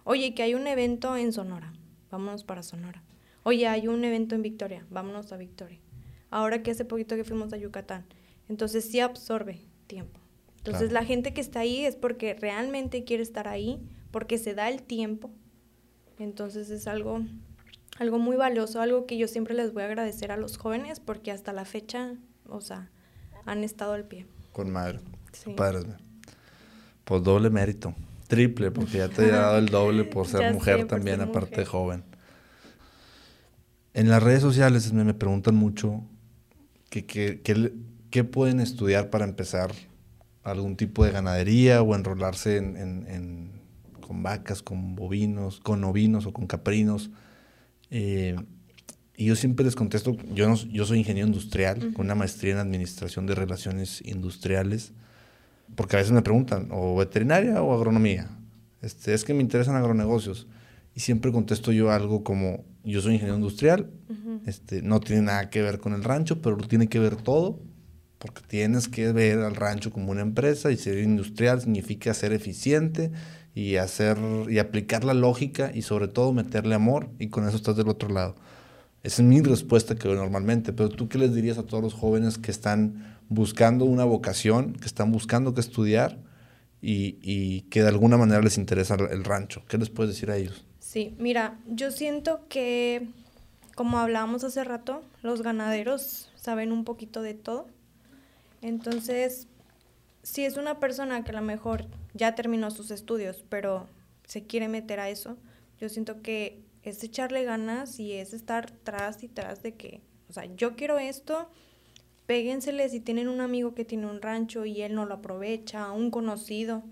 Oye, 0.05 0.35
que 0.35 0.45
hay 0.45 0.55
un 0.55 0.69
evento 0.69 1.17
en 1.17 1.33
Sonora, 1.33 1.73
vámonos 2.11 2.45
para 2.45 2.63
Sonora. 2.63 3.03
Oye, 3.43 3.67
hay 3.67 3.89
un 3.89 4.05
evento 4.05 4.35
en 4.35 4.43
Victoria, 4.43 4.87
vámonos 4.91 5.33
a 5.33 5.37
Victoria. 5.37 5.81
Ahora 6.31 6.63
que 6.63 6.71
hace 6.71 6.85
poquito 6.85 7.17
que 7.17 7.25
fuimos 7.25 7.53
a 7.53 7.57
Yucatán. 7.57 8.05
Entonces 8.49 8.85
sí 8.85 9.01
absorbe 9.01 9.63
tiempo. 9.87 10.21
Entonces 10.59 10.93
la 10.93 11.05
gente 11.05 11.33
que 11.33 11.41
está 11.41 11.61
ahí 11.61 11.85
es 11.85 11.95
porque 11.95 12.35
realmente 12.35 13.05
quiere 13.05 13.23
estar 13.23 13.49
ahí, 13.49 13.81
porque 14.11 14.39
se 14.39 14.55
da 14.55 14.69
el 14.69 14.83
tiempo. 14.83 15.31
Entonces 16.19 16.71
es 16.71 16.87
algo, 16.87 17.21
algo 17.99 18.19
muy 18.19 18.37
valioso, 18.37 18.81
algo 18.81 19.07
que 19.07 19.19
yo 19.19 19.29
siempre 19.29 19.55
les 19.55 19.73
voy 19.73 19.83
a 19.83 19.87
agradecer 19.87 20.33
a 20.33 20.37
los 20.37 20.57
jóvenes 20.57 21.01
porque 21.01 21.31
hasta 21.31 21.53
la 21.53 21.65
fecha, 21.65 22.15
o 22.49 22.61
sea, 22.61 22.91
han 23.45 23.65
estado 23.65 23.93
al 23.93 24.05
pie. 24.05 24.27
Con 24.53 24.71
madre. 24.71 25.01
Sí. 25.33 25.53
Padres. 25.53 25.87
Pues 27.05 27.23
doble 27.23 27.51
mérito 27.51 27.95
triple, 28.27 28.71
porque 28.71 28.99
ya 28.99 29.09
te 29.09 29.25
he 29.25 29.31
dado 29.31 29.59
el 29.59 29.67
doble 29.67 30.05
por 30.05 30.27
ser 30.29 30.53
mujer 30.53 30.87
también, 30.87 31.21
aparte 31.21 31.61
de 31.61 31.67
joven. 31.67 32.05
En 33.95 34.09
las 34.09 34.23
redes 34.23 34.43
sociales 34.43 34.93
me, 34.93 35.15
preguntan 35.15 35.55
mucho 35.55 36.03
qué 36.91 38.25
pueden 38.31 38.61
estudiar 38.61 39.11
para 39.11 39.25
empezar 39.25 39.73
algún 40.43 40.77
tipo 40.77 41.05
de 41.05 41.13
ganadería 41.13 41.83
o 41.83 41.95
enrolarse 41.95 42.59
en, 42.59 43.53
con 44.07 44.23
vacas, 44.23 44.63
con 44.63 44.95
bovinos, 44.95 45.61
con 45.61 45.85
ovinos 45.85 46.27
o 46.27 46.33
con 46.33 46.47
caprinos. 46.47 47.11
Eh, 47.91 48.37
y 49.17 49.27
yo 49.27 49.37
siempre 49.37 49.65
les 49.65 49.75
contesto, 49.75 50.17
yo, 50.35 50.49
no, 50.49 50.55
yo 50.55 50.85
soy 50.85 50.99
ingeniero 50.99 51.27
industrial, 51.27 51.93
con 51.95 52.07
una 52.07 52.15
maestría 52.15 52.53
en 52.53 52.59
administración 52.59 53.27
de 53.27 53.35
relaciones 53.35 54.03
industriales 54.05 54.93
porque 55.75 55.97
a 55.97 55.99
veces 55.99 56.13
me 56.13 56.23
preguntan, 56.23 56.69
o 56.71 56.97
veterinaria 56.97 57.63
o 57.63 57.75
agronomía. 57.75 58.29
Este, 58.83 59.15
es 59.15 59.25
que 59.25 59.35
me 59.35 59.43
interesan 59.43 59.75
agronegocios. 59.75 60.47
Y 60.95 61.01
siempre 61.01 61.33
contesto 61.33 61.73
yo 61.73 61.91
algo 61.91 62.23
como, 62.23 62.65
yo 62.85 63.01
soy 63.01 63.15
ingeniero 63.15 63.37
industrial, 63.37 63.91
este, 64.47 64.81
no 64.81 65.01
tiene 65.01 65.23
nada 65.23 65.51
que 65.51 65.61
ver 65.61 65.79
con 65.79 65.93
el 65.93 66.05
rancho, 66.05 66.41
pero 66.41 66.57
tiene 66.57 66.89
que 66.89 66.99
ver 66.99 67.17
todo, 67.17 67.61
porque 68.19 68.41
tienes 68.47 68.89
que 68.89 69.13
ver 69.13 69.41
al 69.41 69.57
rancho 69.57 69.91
como 69.91 70.13
una 70.13 70.23
empresa 70.23 70.71
y 70.71 70.77
ser 70.77 70.99
industrial 70.99 71.61
significa 71.61 72.15
ser 72.15 72.33
eficiente 72.33 73.11
y 73.57 73.77
hacer 73.77 74.19
y 74.51 74.59
aplicar 74.59 75.03
la 75.03 75.15
lógica 75.15 75.73
y 75.75 75.81
sobre 75.81 76.09
todo 76.09 76.35
meterle 76.35 76.75
amor 76.75 77.09
y 77.19 77.29
con 77.29 77.49
eso 77.49 77.57
estás 77.57 77.75
del 77.75 77.89
otro 77.89 78.11
lado. 78.11 78.37
Esa 79.03 79.23
es 79.23 79.29
mi 79.29 79.41
respuesta 79.41 79.95
que 79.95 80.09
normalmente, 80.09 80.75
pero 80.75 80.91
tú 80.91 81.09
qué 81.09 81.17
les 81.17 81.35
dirías 81.35 81.57
a 81.57 81.63
todos 81.63 81.83
los 81.83 81.95
jóvenes 81.95 82.37
que 82.37 82.51
están 82.51 83.17
buscando 83.31 83.87
una 83.87 84.05
vocación, 84.05 84.75
que 84.75 84.85
están 84.85 85.11
buscando 85.11 85.55
que 85.55 85.63
estudiar 85.63 86.19
y, 86.83 87.63
que 87.71 87.81
de 87.81 87.89
alguna 87.89 88.19
manera 88.19 88.43
les 88.43 88.59
interesa 88.59 88.95
el 88.95 89.25
rancho. 89.25 89.63
¿Qué 89.69 89.79
les 89.79 89.89
puedes 89.89 90.13
decir 90.13 90.31
a 90.31 90.37
ellos? 90.37 90.67
Sí, 90.79 91.15
mira, 91.19 91.59
yo 91.67 91.91
siento 91.93 92.43
que, 92.51 93.09
como 93.75 93.99
hablábamos 93.99 94.45
hace 94.45 94.65
rato, 94.65 95.03
los 95.23 95.41
ganaderos 95.41 96.31
saben 96.37 96.73
un 96.73 96.85
poquito 96.85 97.23
de 97.23 97.33
todo. 97.33 97.69
Entonces, 98.61 99.49
si 100.23 100.45
es 100.45 100.59
una 100.59 100.79
persona 100.79 101.25
que 101.25 101.31
a 101.31 101.41
lo 101.41 101.43
mejor 101.43 101.87
ya 102.17 102.35
terminó 102.35 102.71
sus 102.71 102.91
estudios, 102.91 103.45
pero 103.49 103.87
se 104.25 104.45
quiere 104.45 104.69
meter 104.69 105.01
a 105.01 105.11
eso, 105.11 105.37
yo 105.81 105.89
siento 105.89 106.23
que 106.23 106.63
es 106.83 107.03
echarle 107.03 107.45
ganas 107.45 107.99
y 107.99 108.13
es 108.13 108.33
estar 108.33 108.71
tras 108.71 109.23
y 109.23 109.29
tras 109.29 109.63
de 109.63 109.75
que, 109.75 110.01
o 110.29 110.33
sea, 110.33 110.45
yo 110.57 110.77
quiero 110.77 110.99
esto, 110.99 111.49
péguensele 112.27 112.89
si 112.89 113.01
tienen 113.01 113.29
un 113.29 113.41
amigo 113.41 113.75
que 113.75 113.85
tiene 113.85 114.07
un 114.07 114.23
rancho 114.23 114.65
y 114.65 114.83
él 114.83 114.95
no 114.95 115.05
lo 115.05 115.15
aprovecha, 115.15 115.91
un 115.93 116.11
conocido. 116.11 116.83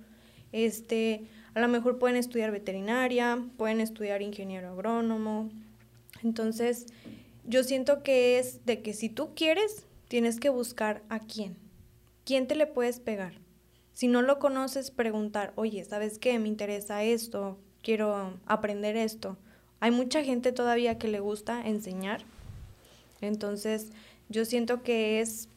Este, 0.53 1.27
a 1.55 1.61
lo 1.61 1.69
mejor 1.69 1.99
pueden 1.99 2.17
estudiar 2.17 2.51
veterinaria, 2.51 3.45
pueden 3.57 3.81
estudiar 3.81 4.23
ingeniero 4.23 4.71
agrónomo. 4.71 5.51
Entonces, 6.23 6.87
yo 7.45 7.65
siento 7.65 8.03
que 8.03 8.39
es 8.39 8.65
de 8.65 8.83
que 8.83 8.95
si 8.95 9.09
tú 9.09 9.35
quieres, 9.35 9.87
tienes 10.09 10.39
que 10.39 10.49
buscar 10.49 11.03
a 11.09 11.21
quién. 11.21 11.57
¿Quién 12.25 12.47
te 12.47 12.55
le 12.55 12.67
puedes 12.67 13.01
pegar? 13.01 13.44
Si 13.95 14.09
no 14.09 14.23
lo 14.23 14.41
conoces, 14.41 14.91
preguntar, 14.91 15.53
oye, 15.55 15.85
¿sabes 15.85 16.19
qué? 16.19 16.37
Me 16.41 16.49
interesa 16.49 17.05
esto, 17.05 17.59
quiero 17.81 18.35
aprender 18.45 18.97
esto. 18.97 19.39
Hay 19.79 19.93
mucha 19.93 20.25
gente 20.25 20.51
todavía 20.51 20.99
que 20.99 21.07
le 21.07 21.21
gusta 21.21 21.65
enseñar. 21.65 22.23
Entonces, 23.21 23.93
yo 24.29 24.45
siento 24.45 24.83
que 24.83 25.21
es 25.21 25.49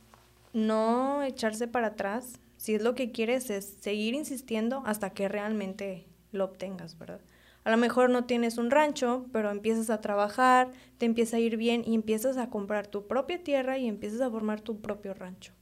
no 0.53 1.23
echarse 1.23 1.67
para 1.67 1.87
atrás. 1.87 2.39
Si 2.57 2.75
es 2.75 2.83
lo 2.83 2.93
que 2.93 3.11
quieres, 3.11 3.49
es 3.49 3.75
seguir 3.81 4.13
insistiendo 4.13 4.83
hasta 4.85 5.09
que 5.09 5.27
realmente 5.27 6.05
lo 6.31 6.45
obtengas, 6.45 6.97
¿verdad? 6.99 7.21
A 7.63 7.71
lo 7.71 7.77
mejor 7.77 8.11
no 8.11 8.25
tienes 8.25 8.59
un 8.59 8.69
rancho, 8.69 9.25
pero 9.33 9.49
empiezas 9.49 9.89
a 9.89 9.99
trabajar, 9.99 10.69
te 10.99 11.07
empieza 11.07 11.37
a 11.37 11.39
ir 11.39 11.57
bien 11.57 11.83
y 11.85 11.95
empiezas 11.95 12.37
a 12.37 12.51
comprar 12.51 12.85
tu 12.87 13.07
propia 13.07 13.43
tierra 13.43 13.79
y 13.79 13.87
empiezas 13.87 14.21
a 14.21 14.29
formar 14.29 14.61
tu 14.61 14.79
propio 14.79 15.15
rancho. 15.15 15.56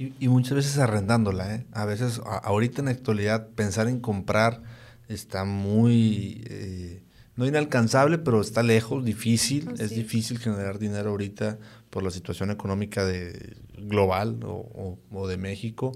Y, 0.00 0.28
muchas 0.28 0.54
veces 0.54 0.78
arrendándola, 0.78 1.54
¿eh? 1.54 1.66
A 1.72 1.84
veces, 1.84 2.22
ahorita 2.24 2.80
en 2.80 2.86
la 2.86 2.92
actualidad, 2.92 3.48
pensar 3.48 3.86
en 3.86 4.00
comprar 4.00 4.62
está 5.08 5.44
muy... 5.44 6.42
Eh, 6.48 7.02
no 7.36 7.46
inalcanzable, 7.46 8.16
pero 8.16 8.40
está 8.40 8.62
lejos, 8.62 9.04
difícil. 9.04 9.68
es 9.78 9.90
difícil 9.90 10.38
generar 10.38 10.78
dinero 10.78 11.10
ahorita 11.10 11.58
por 11.90 12.02
la 12.02 12.10
situación 12.10 12.50
económica 12.50 13.04
de, 13.04 13.58
global 13.76 14.40
o, 14.42 15.28
de 15.28 15.36
México. 15.36 15.92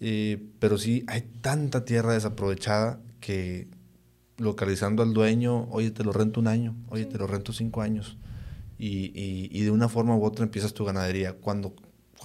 Eh, 0.00 0.50
pero 0.58 0.76
sí, 0.76 1.02
hay 1.06 1.22
tanta 1.40 1.86
tierra 1.86 2.12
desaprovechada 2.12 3.00
que 3.20 3.68
localizando 4.36 5.02
al 5.02 5.14
dueño, 5.14 5.68
oye, 5.70 5.90
te 5.90 6.04
lo 6.04 6.12
rento 6.12 6.38
un 6.40 6.48
año, 6.48 6.76
oye, 6.88 7.06
te 7.06 7.16
lo 7.16 7.26
rento 7.26 7.54
cinco 7.54 7.80
años. 7.80 8.18
Y, 8.78 9.06
y, 9.18 9.48
y, 9.50 9.62
de 9.62 9.70
una 9.70 9.88
forma 9.88 10.14
u 10.16 10.22
otra 10.22 10.44
empiezas 10.44 10.74
tu 10.74 10.84
ganadería. 10.84 11.32
Cuando, 11.32 11.74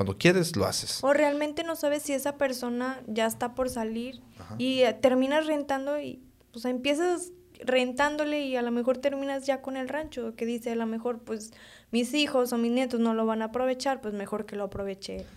cuando 0.02 0.18
quieres, 0.18 0.56
lo 0.56 0.66
haces. 0.66 1.04
O 1.04 1.14
realmente 1.14 1.64
no 1.64 1.76
sabes 1.76 2.02
si 2.02 2.14
esa 2.14 2.36
persona 2.36 3.00
ya 3.06 3.28
está 3.28 3.54
por 3.54 3.70
salir 3.70 4.20
y 4.58 4.80
eh, 4.80 4.94
terminas 5.00 5.46
rentando 5.46 6.00
y 6.00 6.24
pues 6.52 6.66
empiezas 6.66 7.32
rentándole 7.60 8.42
y 8.42 8.56
a 8.56 8.64
lo 8.64 8.72
mejor 8.72 8.98
terminas 8.98 9.46
ya 9.46 9.62
con 9.62 9.78
el 9.78 9.88
rancho, 9.88 10.34
que 10.36 10.48
dice 10.48 10.72
a 10.72 10.76
lo 10.76 10.88
mejor 10.88 11.20
pues 11.20 11.52
mis 11.92 12.16
hijos 12.16 12.52
o 12.52 12.58
mis 12.58 12.72
nietos 12.72 13.00
no 13.00 13.14
lo 13.14 13.28
van 13.28 13.44
a 13.44 13.46
aprovechar, 13.46 14.02
pues 14.02 14.16
mejor 14.16 14.48
que 14.48 14.56
lo 14.56 14.64
aproveche 14.64 15.28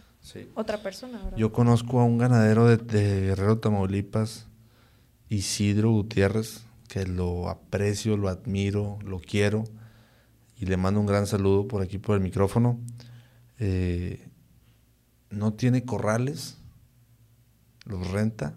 otra 0.54 0.78
persona. 0.78 1.20
Yo 1.36 1.52
conozco 1.52 2.00
a 2.00 2.04
un 2.04 2.16
ganadero 2.16 2.66
de, 2.66 2.78
de 2.78 3.26
Guerrero 3.26 3.58
Tamaulipas, 3.58 4.46
Isidro 5.28 5.90
Gutiérrez, 5.90 6.64
que 6.88 7.04
lo 7.04 7.50
aprecio, 7.50 8.16
lo 8.16 8.30
admiro, 8.30 8.98
lo 9.04 9.18
quiero 9.20 9.64
y 10.56 10.64
le 10.64 10.78
mando 10.78 11.00
un 11.00 11.06
gran 11.06 11.26
saludo 11.26 11.68
por 11.68 11.82
aquí 11.82 11.98
por 11.98 12.14
el 12.16 12.22
micrófono. 12.22 12.80
Eh, 13.58 14.26
no 15.34 15.52
tiene 15.52 15.84
corrales, 15.84 16.56
los 17.84 18.10
renta. 18.10 18.54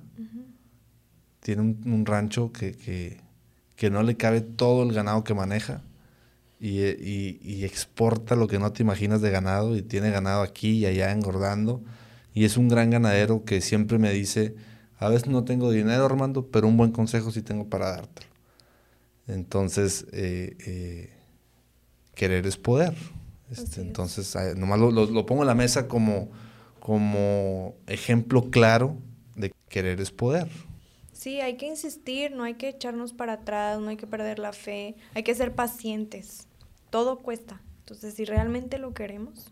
Tiene 1.41 1.61
un, 1.61 2.05
rancho 2.05 2.51
que, 2.51 3.21
que, 3.75 3.89
no 3.89 4.03
le 4.03 4.17
cabe 4.17 4.41
todo 4.41 4.83
el 4.83 4.93
ganado 4.93 5.23
que 5.23 5.33
maneja 5.33 5.81
y, 6.59 6.81
y, 6.81 7.63
exporta 7.63 8.35
lo 8.35 8.47
que 8.47 8.59
no 8.59 8.73
te 8.73 8.83
imaginas 8.83 9.21
de 9.21 9.31
ganado 9.31 9.77
y 9.77 9.81
tiene 9.81 10.11
ganado 10.11 10.41
aquí 10.41 10.79
y 10.79 10.85
allá 10.85 11.11
engordando. 11.11 11.81
Y 12.33 12.43
es 12.43 12.57
un 12.57 12.67
gran 12.67 12.89
ganadero 12.89 13.45
que 13.45 13.61
siempre 13.61 13.97
me 13.97 14.11
dice, 14.11 14.55
a 14.99 15.09
veces 15.09 15.27
no 15.27 15.45
tengo 15.45 15.71
dinero 15.71 16.05
Armando, 16.05 16.47
pero 16.47 16.67
un 16.67 16.75
buen 16.75 16.91
consejo 16.91 17.31
sí 17.31 17.41
tengo 17.41 17.69
para 17.69 17.91
dártelo. 17.91 18.27
Entonces, 19.27 20.05
eh, 20.11 20.55
eh, 20.65 21.09
querer 22.15 22.47
es 22.47 22.57
poder. 22.57 22.95
Este, 23.51 23.81
entonces, 23.81 24.35
nomás 24.57 24.79
lo, 24.79 25.25
pongo 25.25 25.43
en 25.43 25.47
la 25.47 25.55
mesa 25.55 25.87
como, 25.87 26.29
como 26.87 27.75
ejemplo 27.85 28.49
claro 28.49 28.95
de 29.35 29.51
querer 29.67 29.99
es 29.99 30.09
poder. 30.09 30.47
Sí, 31.11 31.41
hay 31.41 31.57
que 31.57 31.65
insistir, 31.65 32.31
no 32.31 32.45
hay 32.45 32.53
que 32.53 32.69
echarnos 32.69 33.11
para 33.11 33.33
atrás, 33.33 33.81
no 33.81 33.89
hay 33.89 33.97
que 33.97 34.07
perder 34.07 34.39
la 34.39 34.53
fe, 34.53 34.95
hay 35.13 35.23
que 35.23 35.35
ser 35.35 35.53
pacientes. 35.53 36.47
Todo 36.89 37.19
cuesta. 37.19 37.61
Entonces, 37.79 38.13
si 38.13 38.23
realmente 38.23 38.77
lo 38.77 38.93
queremos, 38.93 39.51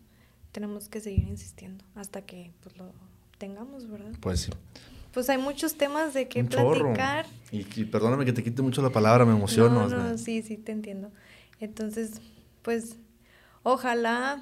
tenemos 0.54 0.88
que 0.88 1.02
seguir 1.02 1.28
insistiendo 1.28 1.84
hasta 1.94 2.22
que 2.22 2.54
pues, 2.64 2.78
lo 2.78 2.94
tengamos, 3.38 3.90
¿verdad? 3.90 4.14
Pues 4.22 4.40
sí. 4.40 4.52
Pues 5.14 5.30
hay 5.30 5.38
muchos 5.38 5.76
temas 5.76 6.14
de 6.14 6.30
qué 6.30 6.42
platicar. 6.42 7.26
Y, 7.52 7.66
perdóname 7.84 8.24
que 8.24 8.32
te 8.32 8.44
quite 8.44 8.62
mucho 8.62 8.82
la 8.82 8.92
palabra, 8.92 9.26
me 9.26 9.34
emociono. 9.34 9.90
No, 9.90 10.04
no, 10.04 10.18
sí, 10.18 10.42
sí, 10.42 10.56
te 10.56 10.72
entiendo. 10.72 11.12
Entonces, 11.60 12.22
pues 12.62 12.96
ojalá 13.62 14.42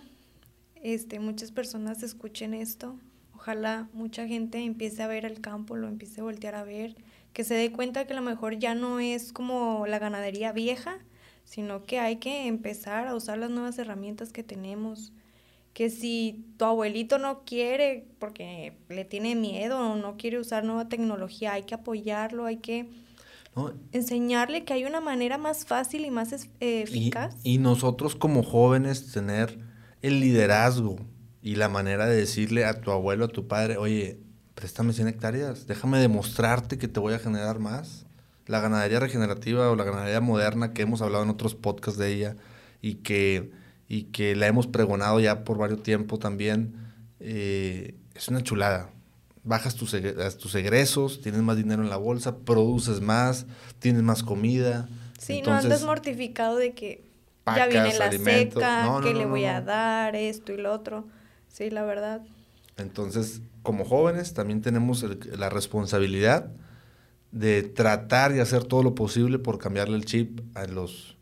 este, 0.83 1.19
muchas 1.19 1.51
personas 1.51 2.03
escuchen 2.03 2.53
esto, 2.53 2.99
ojalá 3.33 3.89
mucha 3.93 4.27
gente 4.27 4.59
empiece 4.59 5.01
a 5.01 5.07
ver 5.07 5.25
el 5.25 5.41
campo, 5.41 5.75
lo 5.75 5.87
empiece 5.87 6.21
a 6.21 6.23
voltear 6.23 6.55
a 6.55 6.63
ver, 6.63 6.95
que 7.33 7.43
se 7.43 7.55
dé 7.55 7.71
cuenta 7.71 8.05
que 8.05 8.13
a 8.13 8.15
lo 8.15 8.21
mejor 8.21 8.59
ya 8.59 8.75
no 8.75 8.99
es 8.99 9.33
como 9.33 9.87
la 9.87 9.97
ganadería 9.99 10.51
vieja, 10.51 10.99
sino 11.45 11.83
que 11.83 11.99
hay 11.99 12.17
que 12.17 12.47
empezar 12.47 13.07
a 13.07 13.15
usar 13.15 13.37
las 13.37 13.49
nuevas 13.49 13.77
herramientas 13.79 14.31
que 14.31 14.43
tenemos. 14.43 15.11
Que 15.73 15.89
si 15.89 16.45
tu 16.57 16.65
abuelito 16.65 17.17
no 17.17 17.43
quiere 17.45 18.05
porque 18.19 18.77
le 18.89 19.05
tiene 19.05 19.35
miedo 19.35 19.79
o 19.79 19.95
no 19.95 20.17
quiere 20.17 20.37
usar 20.37 20.63
nueva 20.63 20.87
tecnología, 20.87 21.53
hay 21.53 21.63
que 21.63 21.73
apoyarlo, 21.73 22.45
hay 22.45 22.57
que 22.57 22.87
Enseñarle 23.91 24.63
que 24.63 24.73
hay 24.73 24.85
una 24.85 24.99
manera 24.99 25.37
más 25.37 25.65
fácil 25.65 26.05
y 26.05 26.11
más 26.11 26.33
eficaz. 26.59 27.35
Y, 27.43 27.59
nosotros 27.59 28.15
como 28.15 28.41
jóvenes 28.41 29.11
tener 29.11 29.59
el 30.03 30.19
liderazgo 30.19 30.97
y 31.41 31.55
la 31.55 31.69
manera 31.69 32.05
de 32.05 32.15
decirle 32.15 32.65
a 32.65 32.79
tu 32.79 32.91
abuelo, 32.91 33.25
a 33.25 33.29
tu 33.29 33.47
padre, 33.47 33.77
oye, 33.77 34.19
préstame 34.53 34.93
100 34.93 35.07
hectáreas, 35.07 35.65
déjame 35.65 35.97
demostrarte 35.97 36.77
que 36.77 36.87
te 36.87 36.99
voy 36.99 37.15
a 37.15 37.19
generar 37.19 37.57
más. 37.57 38.05
La 38.45 38.59
ganadería 38.59 38.99
regenerativa 38.99 39.71
o 39.71 39.75
la 39.75 39.85
ganadería 39.85 40.21
moderna 40.21 40.73
que 40.73 40.83
hemos 40.83 41.01
hablado 41.01 41.23
en 41.23 41.31
otros 41.31 41.55
podcasts 41.55 41.97
de 41.97 42.13
ella 42.13 42.35
y 42.81 42.95
que, 42.95 43.51
y 43.87 44.03
que 44.03 44.35
la 44.35 44.47
hemos 44.47 44.67
pregonado 44.67 45.19
ya 45.19 45.43
por 45.43 45.57
varios 45.57 45.81
tiempo 45.81 46.19
también, 46.19 46.75
eh, 47.19 47.95
es 48.13 48.27
una 48.27 48.43
chulada 48.43 48.91
bajas 49.43 49.75
tus, 49.75 49.95
tus 50.39 50.55
egresos, 50.55 51.21
tienes 51.21 51.41
más 51.41 51.57
dinero 51.57 51.83
en 51.83 51.89
la 51.89 51.97
bolsa, 51.97 52.37
produces 52.37 53.01
más, 53.01 53.45
tienes 53.79 54.01
más 54.01 54.23
comida. 54.23 54.87
Sí, 55.19 55.41
no 55.41 55.53
andas 55.53 55.83
mortificado 55.83 56.57
de 56.57 56.73
que 56.73 57.03
ya 57.45 57.67
viene 57.67 57.93
la 57.97 58.11
seca, 58.11 58.99
que 59.01 59.13
le 59.13 59.25
voy 59.25 59.45
a 59.45 59.61
dar, 59.61 60.15
esto 60.15 60.53
y 60.53 60.57
lo 60.57 60.71
otro. 60.71 61.05
Sí, 61.47 61.69
la 61.69 61.83
verdad. 61.83 62.21
Entonces, 62.77 63.41
como 63.61 63.85
jóvenes, 63.85 64.33
también 64.33 64.61
tenemos 64.61 65.05
la 65.37 65.49
responsabilidad 65.49 66.51
de 67.31 67.63
tratar 67.63 68.35
y 68.35 68.39
hacer 68.39 68.63
todo 68.63 68.83
lo 68.83 68.95
posible 68.95 69.39
por 69.39 69.57
cambiarle 69.57 69.95
el 69.95 70.05
chip 70.05 70.39
a 70.55 70.65
los, 70.65 71.17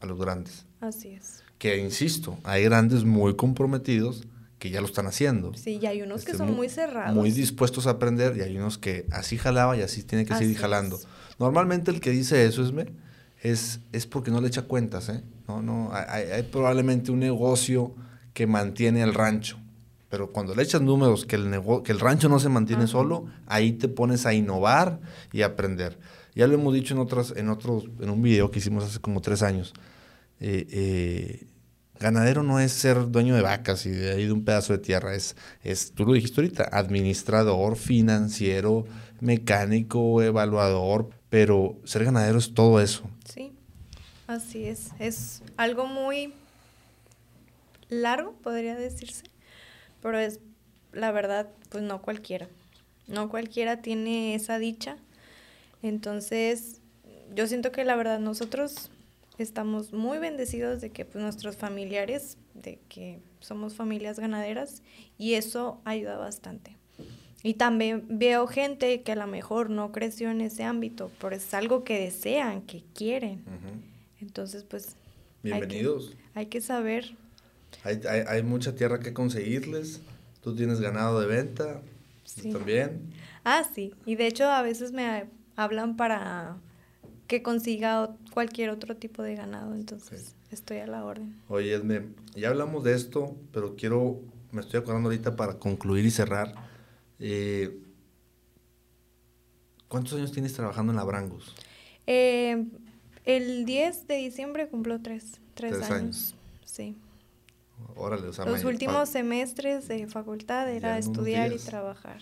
a 0.00 0.06
los 0.06 0.18
grandes. 0.18 0.64
Así 0.80 1.08
es. 1.08 1.42
Que, 1.58 1.78
insisto, 1.78 2.38
hay 2.44 2.64
grandes 2.64 3.04
muy 3.04 3.34
comprometidos 3.34 4.26
que 4.58 4.70
ya 4.70 4.80
lo 4.80 4.86
están 4.86 5.06
haciendo. 5.06 5.52
Sí, 5.54 5.78
y 5.82 5.86
hay 5.86 6.02
unos 6.02 6.24
que 6.24 6.32
este, 6.32 6.44
son 6.44 6.54
muy, 6.54 6.68
cerrados. 6.68 7.14
Muy 7.14 7.30
dispuestos 7.30 7.86
a 7.86 7.90
aprender 7.90 8.36
y 8.36 8.42
hay 8.42 8.56
unos 8.56 8.78
que 8.78 9.06
así 9.10 9.36
jalaba 9.36 9.76
y 9.76 9.82
así 9.82 10.02
tiene 10.02 10.24
que 10.24 10.34
seguir 10.34 10.56
jalando. 10.56 10.98
Normalmente 11.38 11.90
el 11.90 12.00
que 12.00 12.10
dice 12.10 12.46
eso, 12.46 12.62
Esme, 12.62 12.86
es, 13.42 13.80
es 13.92 14.06
porque 14.06 14.30
no 14.30 14.40
le 14.40 14.48
echa 14.48 14.62
cuentas, 14.62 15.08
¿eh? 15.08 15.22
No, 15.48 15.62
no, 15.62 15.90
hay, 15.92 16.42
probablemente 16.44 17.12
un 17.12 17.20
negocio 17.20 17.94
que 18.32 18.46
mantiene 18.46 19.02
el 19.02 19.14
rancho. 19.14 19.58
Pero 20.08 20.32
cuando 20.32 20.54
le 20.54 20.62
echas 20.62 20.80
números 20.80 21.24
que 21.26 21.36
el, 21.36 21.60
que 21.84 21.92
el 21.92 22.00
rancho 22.00 22.28
no 22.28 22.38
se 22.38 22.48
mantiene 22.48 22.86
solo, 22.86 23.26
ahí 23.46 23.72
te 23.72 23.88
pones 23.88 24.26
a 24.26 24.34
innovar 24.34 25.00
y 25.32 25.42
a 25.42 25.46
aprender. 25.46 25.98
Ya 26.34 26.46
lo 26.46 26.54
hemos 26.54 26.74
dicho 26.74 26.94
en 26.94 27.00
otras, 27.00 27.32
en 27.36 27.48
otros, 27.48 27.84
en 28.00 28.10
un 28.10 28.22
video 28.22 28.50
que 28.50 28.58
hicimos 28.58 28.84
hace 28.84 29.00
como 29.00 29.20
tres 29.20 29.42
años. 29.42 29.72
Eh, 30.38 30.66
eh, 30.70 31.46
Ganadero 31.98 32.42
no 32.42 32.60
es 32.60 32.72
ser 32.72 33.10
dueño 33.10 33.34
de 33.34 33.42
vacas 33.42 33.86
y 33.86 33.90
de 33.90 34.12
ahí 34.12 34.26
de 34.26 34.32
un 34.32 34.44
pedazo 34.44 34.74
de 34.74 34.80
tierra, 34.80 35.14
es, 35.14 35.34
es, 35.62 35.92
tú 35.92 36.04
lo 36.04 36.12
dijiste 36.12 36.40
ahorita, 36.40 36.68
administrador, 36.70 37.76
financiero, 37.76 38.84
mecánico, 39.20 40.22
evaluador, 40.22 41.08
pero 41.30 41.76
ser 41.84 42.04
ganadero 42.04 42.38
es 42.38 42.54
todo 42.54 42.80
eso. 42.80 43.08
Sí, 43.24 43.52
así 44.26 44.64
es. 44.64 44.90
Es 44.98 45.42
algo 45.56 45.86
muy 45.86 46.32
largo, 47.88 48.32
podría 48.42 48.74
decirse, 48.74 49.24
pero 50.02 50.18
es, 50.18 50.40
la 50.92 51.12
verdad, 51.12 51.48
pues 51.68 51.82
no 51.84 52.02
cualquiera. 52.02 52.48
No 53.06 53.28
cualquiera 53.28 53.82
tiene 53.82 54.34
esa 54.34 54.58
dicha. 54.58 54.96
Entonces, 55.82 56.80
yo 57.34 57.46
siento 57.46 57.70
que 57.70 57.84
la 57.84 57.96
verdad 57.96 58.18
nosotros 58.18 58.90
estamos 59.38 59.92
muy 59.92 60.18
bendecidos 60.18 60.80
de 60.80 60.90
que 60.90 61.04
pues, 61.04 61.22
nuestros 61.22 61.56
familiares, 61.56 62.38
de 62.54 62.80
que 62.88 63.20
somos 63.40 63.74
familias 63.74 64.18
ganaderas 64.18 64.82
y 65.18 65.34
eso 65.34 65.80
ayuda 65.84 66.16
bastante. 66.16 66.75
Y 67.46 67.54
también 67.54 68.04
veo 68.08 68.48
gente 68.48 69.02
que 69.02 69.12
a 69.12 69.14
lo 69.14 69.28
mejor 69.28 69.70
no 69.70 69.92
creció 69.92 70.32
en 70.32 70.40
ese 70.40 70.64
ámbito, 70.64 71.12
pero 71.20 71.36
es 71.36 71.54
algo 71.54 71.84
que 71.84 72.00
desean, 72.00 72.62
que 72.62 72.82
quieren. 72.92 73.44
Entonces, 74.20 74.64
pues... 74.64 74.96
Bienvenidos. 75.44 76.16
Hay 76.34 76.46
que, 76.46 76.60
saber. 76.60 77.14
Hay, 77.84 78.00
hay, 78.08 78.24
hay, 78.26 78.42
mucha 78.42 78.74
tierra 78.74 78.98
que 78.98 79.12
conseguirles. 79.12 80.00
Tú 80.42 80.56
tienes 80.56 80.80
ganado 80.80 81.20
de 81.20 81.28
venta. 81.28 81.82
Sí. 82.24 82.50
También. 82.50 83.12
Ah, 83.44 83.62
sí. 83.72 83.94
Y 84.06 84.16
de 84.16 84.26
hecho 84.26 84.46
a 84.46 84.62
veces 84.62 84.90
me 84.90 85.26
hablan 85.54 85.96
para 85.96 86.56
que 87.28 87.44
consiga 87.44 88.10
cualquier 88.34 88.70
otro 88.70 88.96
tipo 88.96 89.22
de 89.22 89.36
ganado, 89.36 89.76
entonces 89.76 90.34
estoy 90.50 90.78
a 90.78 90.88
la 90.88 91.04
orden. 91.04 91.40
Oye, 91.46 91.76
Esme, 91.76 92.08
ya 92.34 92.48
hablamos 92.48 92.82
de 92.82 92.94
esto, 92.94 93.36
pero 93.52 93.76
quiero, 93.76 94.20
me 94.50 94.62
estoy 94.62 94.80
acordando 94.80 95.10
ahorita 95.10 95.36
para 95.36 95.60
concluir 95.60 96.04
y 96.04 96.10
cerrar. 96.10 96.65
Eh, 97.18 97.82
¿Cuántos 99.88 100.14
años 100.14 100.32
tienes 100.32 100.52
trabajando 100.52 100.92
en 100.92 100.96
la 100.96 101.04
Brangus? 101.04 101.54
Eh, 102.06 102.66
el 103.24 103.64
10 103.64 104.06
de 104.08 104.16
diciembre 104.16 104.68
cumplo 104.68 105.00
tres, 105.00 105.40
tres, 105.54 105.90
años. 105.90 106.34
Sí. 106.64 106.96
Órale, 107.94 108.28
o 108.28 108.32
sea, 108.32 108.44
Los 108.44 108.64
últimos 108.64 109.08
semestres 109.08 109.88
de 109.88 110.06
facultad 110.06 110.70
era 110.70 110.98
estudiar 110.98 111.52
y 111.52 111.58
trabajar. 111.58 112.20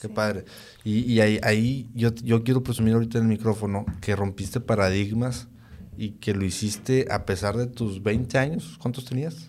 Qué 0.00 0.08
padre. 0.08 0.44
Y, 0.84 1.20
ahí, 1.20 1.38
ahí 1.42 1.88
yo, 1.94 2.12
yo 2.12 2.42
quiero 2.42 2.62
presumir 2.62 2.94
ahorita 2.94 3.18
en 3.18 3.24
el 3.24 3.30
micrófono 3.30 3.86
que 4.00 4.16
rompiste 4.16 4.60
paradigmas 4.60 5.46
y 5.96 6.12
que 6.12 6.34
lo 6.34 6.44
hiciste 6.44 7.06
a 7.10 7.24
pesar 7.24 7.56
de 7.56 7.66
tus 7.66 8.02
20 8.02 8.36
años. 8.38 8.78
¿Cuántos 8.80 9.04
tenías? 9.04 9.48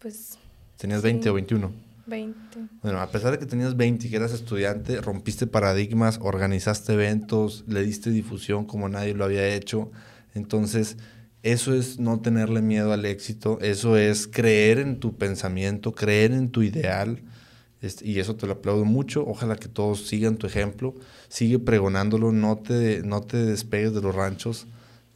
Pues... 0.00 0.38
¿Tenías 0.76 1.00
20 1.02 1.30
o 1.30 1.34
21? 1.34 1.72
20. 2.12 2.58
Bueno, 2.82 3.00
a 3.00 3.10
pesar 3.10 3.32
de 3.32 3.38
que 3.38 3.46
tenías 3.46 3.74
20 3.74 4.06
y 4.06 4.10
que 4.10 4.16
eras 4.16 4.34
estudiante, 4.34 5.00
rompiste 5.00 5.46
paradigmas, 5.46 6.18
organizaste 6.20 6.92
eventos, 6.92 7.64
le 7.66 7.82
diste 7.82 8.10
difusión 8.10 8.66
como 8.66 8.90
nadie 8.90 9.14
lo 9.14 9.24
había 9.24 9.48
hecho. 9.48 9.90
Entonces, 10.34 10.98
eso 11.42 11.74
es 11.74 11.98
no 11.98 12.20
tenerle 12.20 12.60
miedo 12.60 12.92
al 12.92 13.06
éxito, 13.06 13.58
eso 13.62 13.96
es 13.96 14.26
creer 14.26 14.78
en 14.78 15.00
tu 15.00 15.16
pensamiento, 15.16 15.94
creer 15.94 16.32
en 16.32 16.50
tu 16.50 16.62
ideal. 16.62 17.22
Y 18.02 18.20
eso 18.20 18.36
te 18.36 18.46
lo 18.46 18.52
aplaudo 18.52 18.84
mucho. 18.84 19.26
Ojalá 19.26 19.56
que 19.56 19.68
todos 19.68 20.06
sigan 20.06 20.36
tu 20.36 20.46
ejemplo. 20.46 20.94
Sigue 21.28 21.58
pregonándolo, 21.58 22.30
no 22.30 22.58
te, 22.58 23.02
no 23.02 23.22
te 23.22 23.38
despegues 23.38 23.92
de 23.94 24.02
los 24.02 24.14
ranchos. 24.14 24.66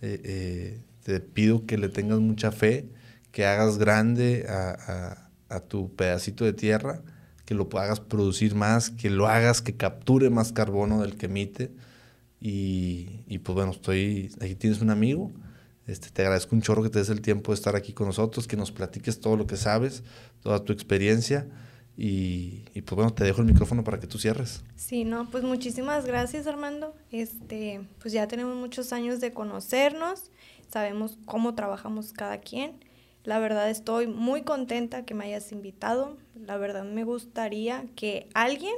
Eh, 0.01 0.21
eh, 0.25 0.81
te 1.05 1.21
pido 1.21 1.65
que 1.67 1.79
le 1.79 1.91
tengas 1.91 2.19
mucha 2.19 2.51
fe, 2.51 2.89
que 3.31 3.45
hagas 3.45 3.79
grande 3.79 4.47
a 4.49 5.26
tu 5.69 5.95
pedacito 5.95 6.45
de 6.45 6.53
tierra, 6.53 7.03
que 7.45 7.55
lo 7.55 7.69
hagas 7.79 8.01
producir 8.01 8.55
más, 8.55 8.91
que 8.91 9.09
lo 9.09 9.29
hagas 9.29 9.63
que 9.63 9.77
capture 9.77 10.31
más 10.31 10.53
carbono 10.53 11.01
del 11.03 11.17
que 11.17 11.27
emite. 11.27 11.71
Y, 12.41 13.21
y 13.27 13.39
pues 13.39 13.55
bueno, 13.55 13.71
estoy, 13.71 14.31
aquí 14.41 14.55
tienes 14.57 14.81
un 14.81 14.91
amigo. 14.91 15.33
Este, 15.87 16.11
te 16.11 16.23
agradezco 16.23 16.57
un 16.57 16.63
chorro 16.63 16.83
que 16.83 16.91
te 16.91 16.99
des 16.99 17.09
el 17.09 17.21
tiempo 17.21 17.53
de 17.53 17.55
estar 17.55 17.77
aquí 17.77 17.93
con 17.93 18.09
nosotros, 18.09 18.49
que 18.49 18.57
nos 18.57 18.73
platiques 18.73 19.21
todo 19.21 19.37
lo 19.37 19.47
que 19.47 19.57
sabes, 19.57 20.03
toda 20.43 20.65
tu 20.65 20.73
experiencia. 20.73 21.47
Y, 21.97 22.65
y, 22.75 22.83
pues 22.83 22.97
bueno, 22.97 23.15
te 23.15 23.25
dejo 23.25 23.41
el 23.41 23.47
micrófono 23.47 23.83
para 23.83 23.99
que 23.99 24.07
tú 24.07 24.19
cierres. 24.19 24.63
Sí, 24.75 25.05
no, 25.05 25.31
pues 25.31 25.45
muchísimas 25.45 26.05
gracias 26.05 26.47
Armando. 26.47 26.95
Este, 27.11 27.81
pues 28.01 28.13
ya 28.13 28.27
tenemos 28.29 28.55
muchos 28.57 28.93
años 28.93 29.21
de 29.21 29.33
conocernos, 29.33 30.31
sabemos 30.69 31.17
cómo 31.25 31.55
trabajamos 31.55 32.13
cada 32.13 32.39
quien 32.39 32.85
la 33.27 33.41
verdad 33.41 33.69
estoy 33.69 34.07
muy 34.07 34.43
contenta 34.43 35.05
que 35.05 35.13
me 35.13 35.25
hayas 35.25 35.51
invitado. 35.51 36.17
La 36.35 36.57
verdad 36.57 36.85
me 36.85 37.03
gustaría 37.03 37.85
que 37.97 38.29
alguien, 38.35 38.75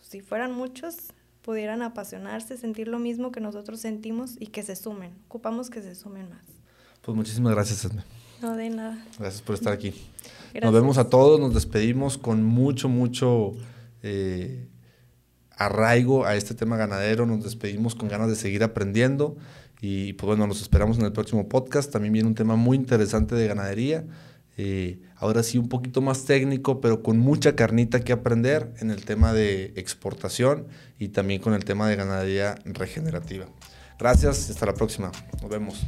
si 0.00 0.22
fueran 0.22 0.52
muchos, 0.52 1.12
pudieran 1.42 1.82
apasionarse, 1.82 2.56
sentir 2.56 2.88
lo 2.88 2.98
mismo 2.98 3.30
que 3.30 3.40
nosotros 3.40 3.80
sentimos 3.80 4.36
y 4.40 4.46
que 4.46 4.62
se 4.62 4.74
sumen. 4.74 5.12
Ocupamos 5.26 5.68
que 5.68 5.82
se 5.82 5.94
sumen 5.94 6.30
más. 6.30 6.44
Pues 7.02 7.14
muchísimas 7.14 7.54
gracias, 7.54 7.84
Edme. 7.84 8.02
No, 8.40 8.56
de 8.56 8.70
nada. 8.70 9.04
Gracias 9.18 9.42
por 9.42 9.54
estar 9.54 9.74
aquí. 9.74 9.92
Nos 10.62 10.72
vemos 10.72 10.96
a 10.96 11.10
todos, 11.10 11.38
nos 11.38 11.52
despedimos 11.52 12.16
con 12.16 12.42
mucho, 12.42 12.88
mucho 12.88 13.52
eh, 14.02 14.66
arraigo 15.50 16.24
a 16.24 16.36
este 16.36 16.54
tema 16.54 16.78
ganadero, 16.78 17.26
nos 17.26 17.44
despedimos 17.44 17.94
con 17.94 18.08
ganas 18.08 18.28
de 18.28 18.36
seguir 18.36 18.64
aprendiendo. 18.64 19.36
Y 19.80 20.14
pues 20.14 20.26
bueno, 20.26 20.46
nos 20.46 20.60
esperamos 20.60 20.98
en 20.98 21.04
el 21.04 21.12
próximo 21.12 21.48
podcast. 21.48 21.92
También 21.92 22.12
viene 22.12 22.28
un 22.28 22.34
tema 22.34 22.56
muy 22.56 22.76
interesante 22.76 23.34
de 23.34 23.46
ganadería. 23.46 24.04
Eh, 24.56 24.98
ahora 25.16 25.44
sí 25.44 25.56
un 25.56 25.68
poquito 25.68 26.00
más 26.00 26.24
técnico, 26.24 26.80
pero 26.80 27.02
con 27.02 27.18
mucha 27.18 27.54
carnita 27.54 28.00
que 28.00 28.12
aprender 28.12 28.74
en 28.80 28.90
el 28.90 29.04
tema 29.04 29.32
de 29.32 29.72
exportación 29.76 30.66
y 30.98 31.08
también 31.08 31.40
con 31.40 31.54
el 31.54 31.64
tema 31.64 31.88
de 31.88 31.94
ganadería 31.94 32.56
regenerativa. 32.64 33.46
Gracias 33.98 34.48
y 34.48 34.52
hasta 34.52 34.66
la 34.66 34.74
próxima. 34.74 35.12
Nos 35.40 35.50
vemos. 35.50 35.86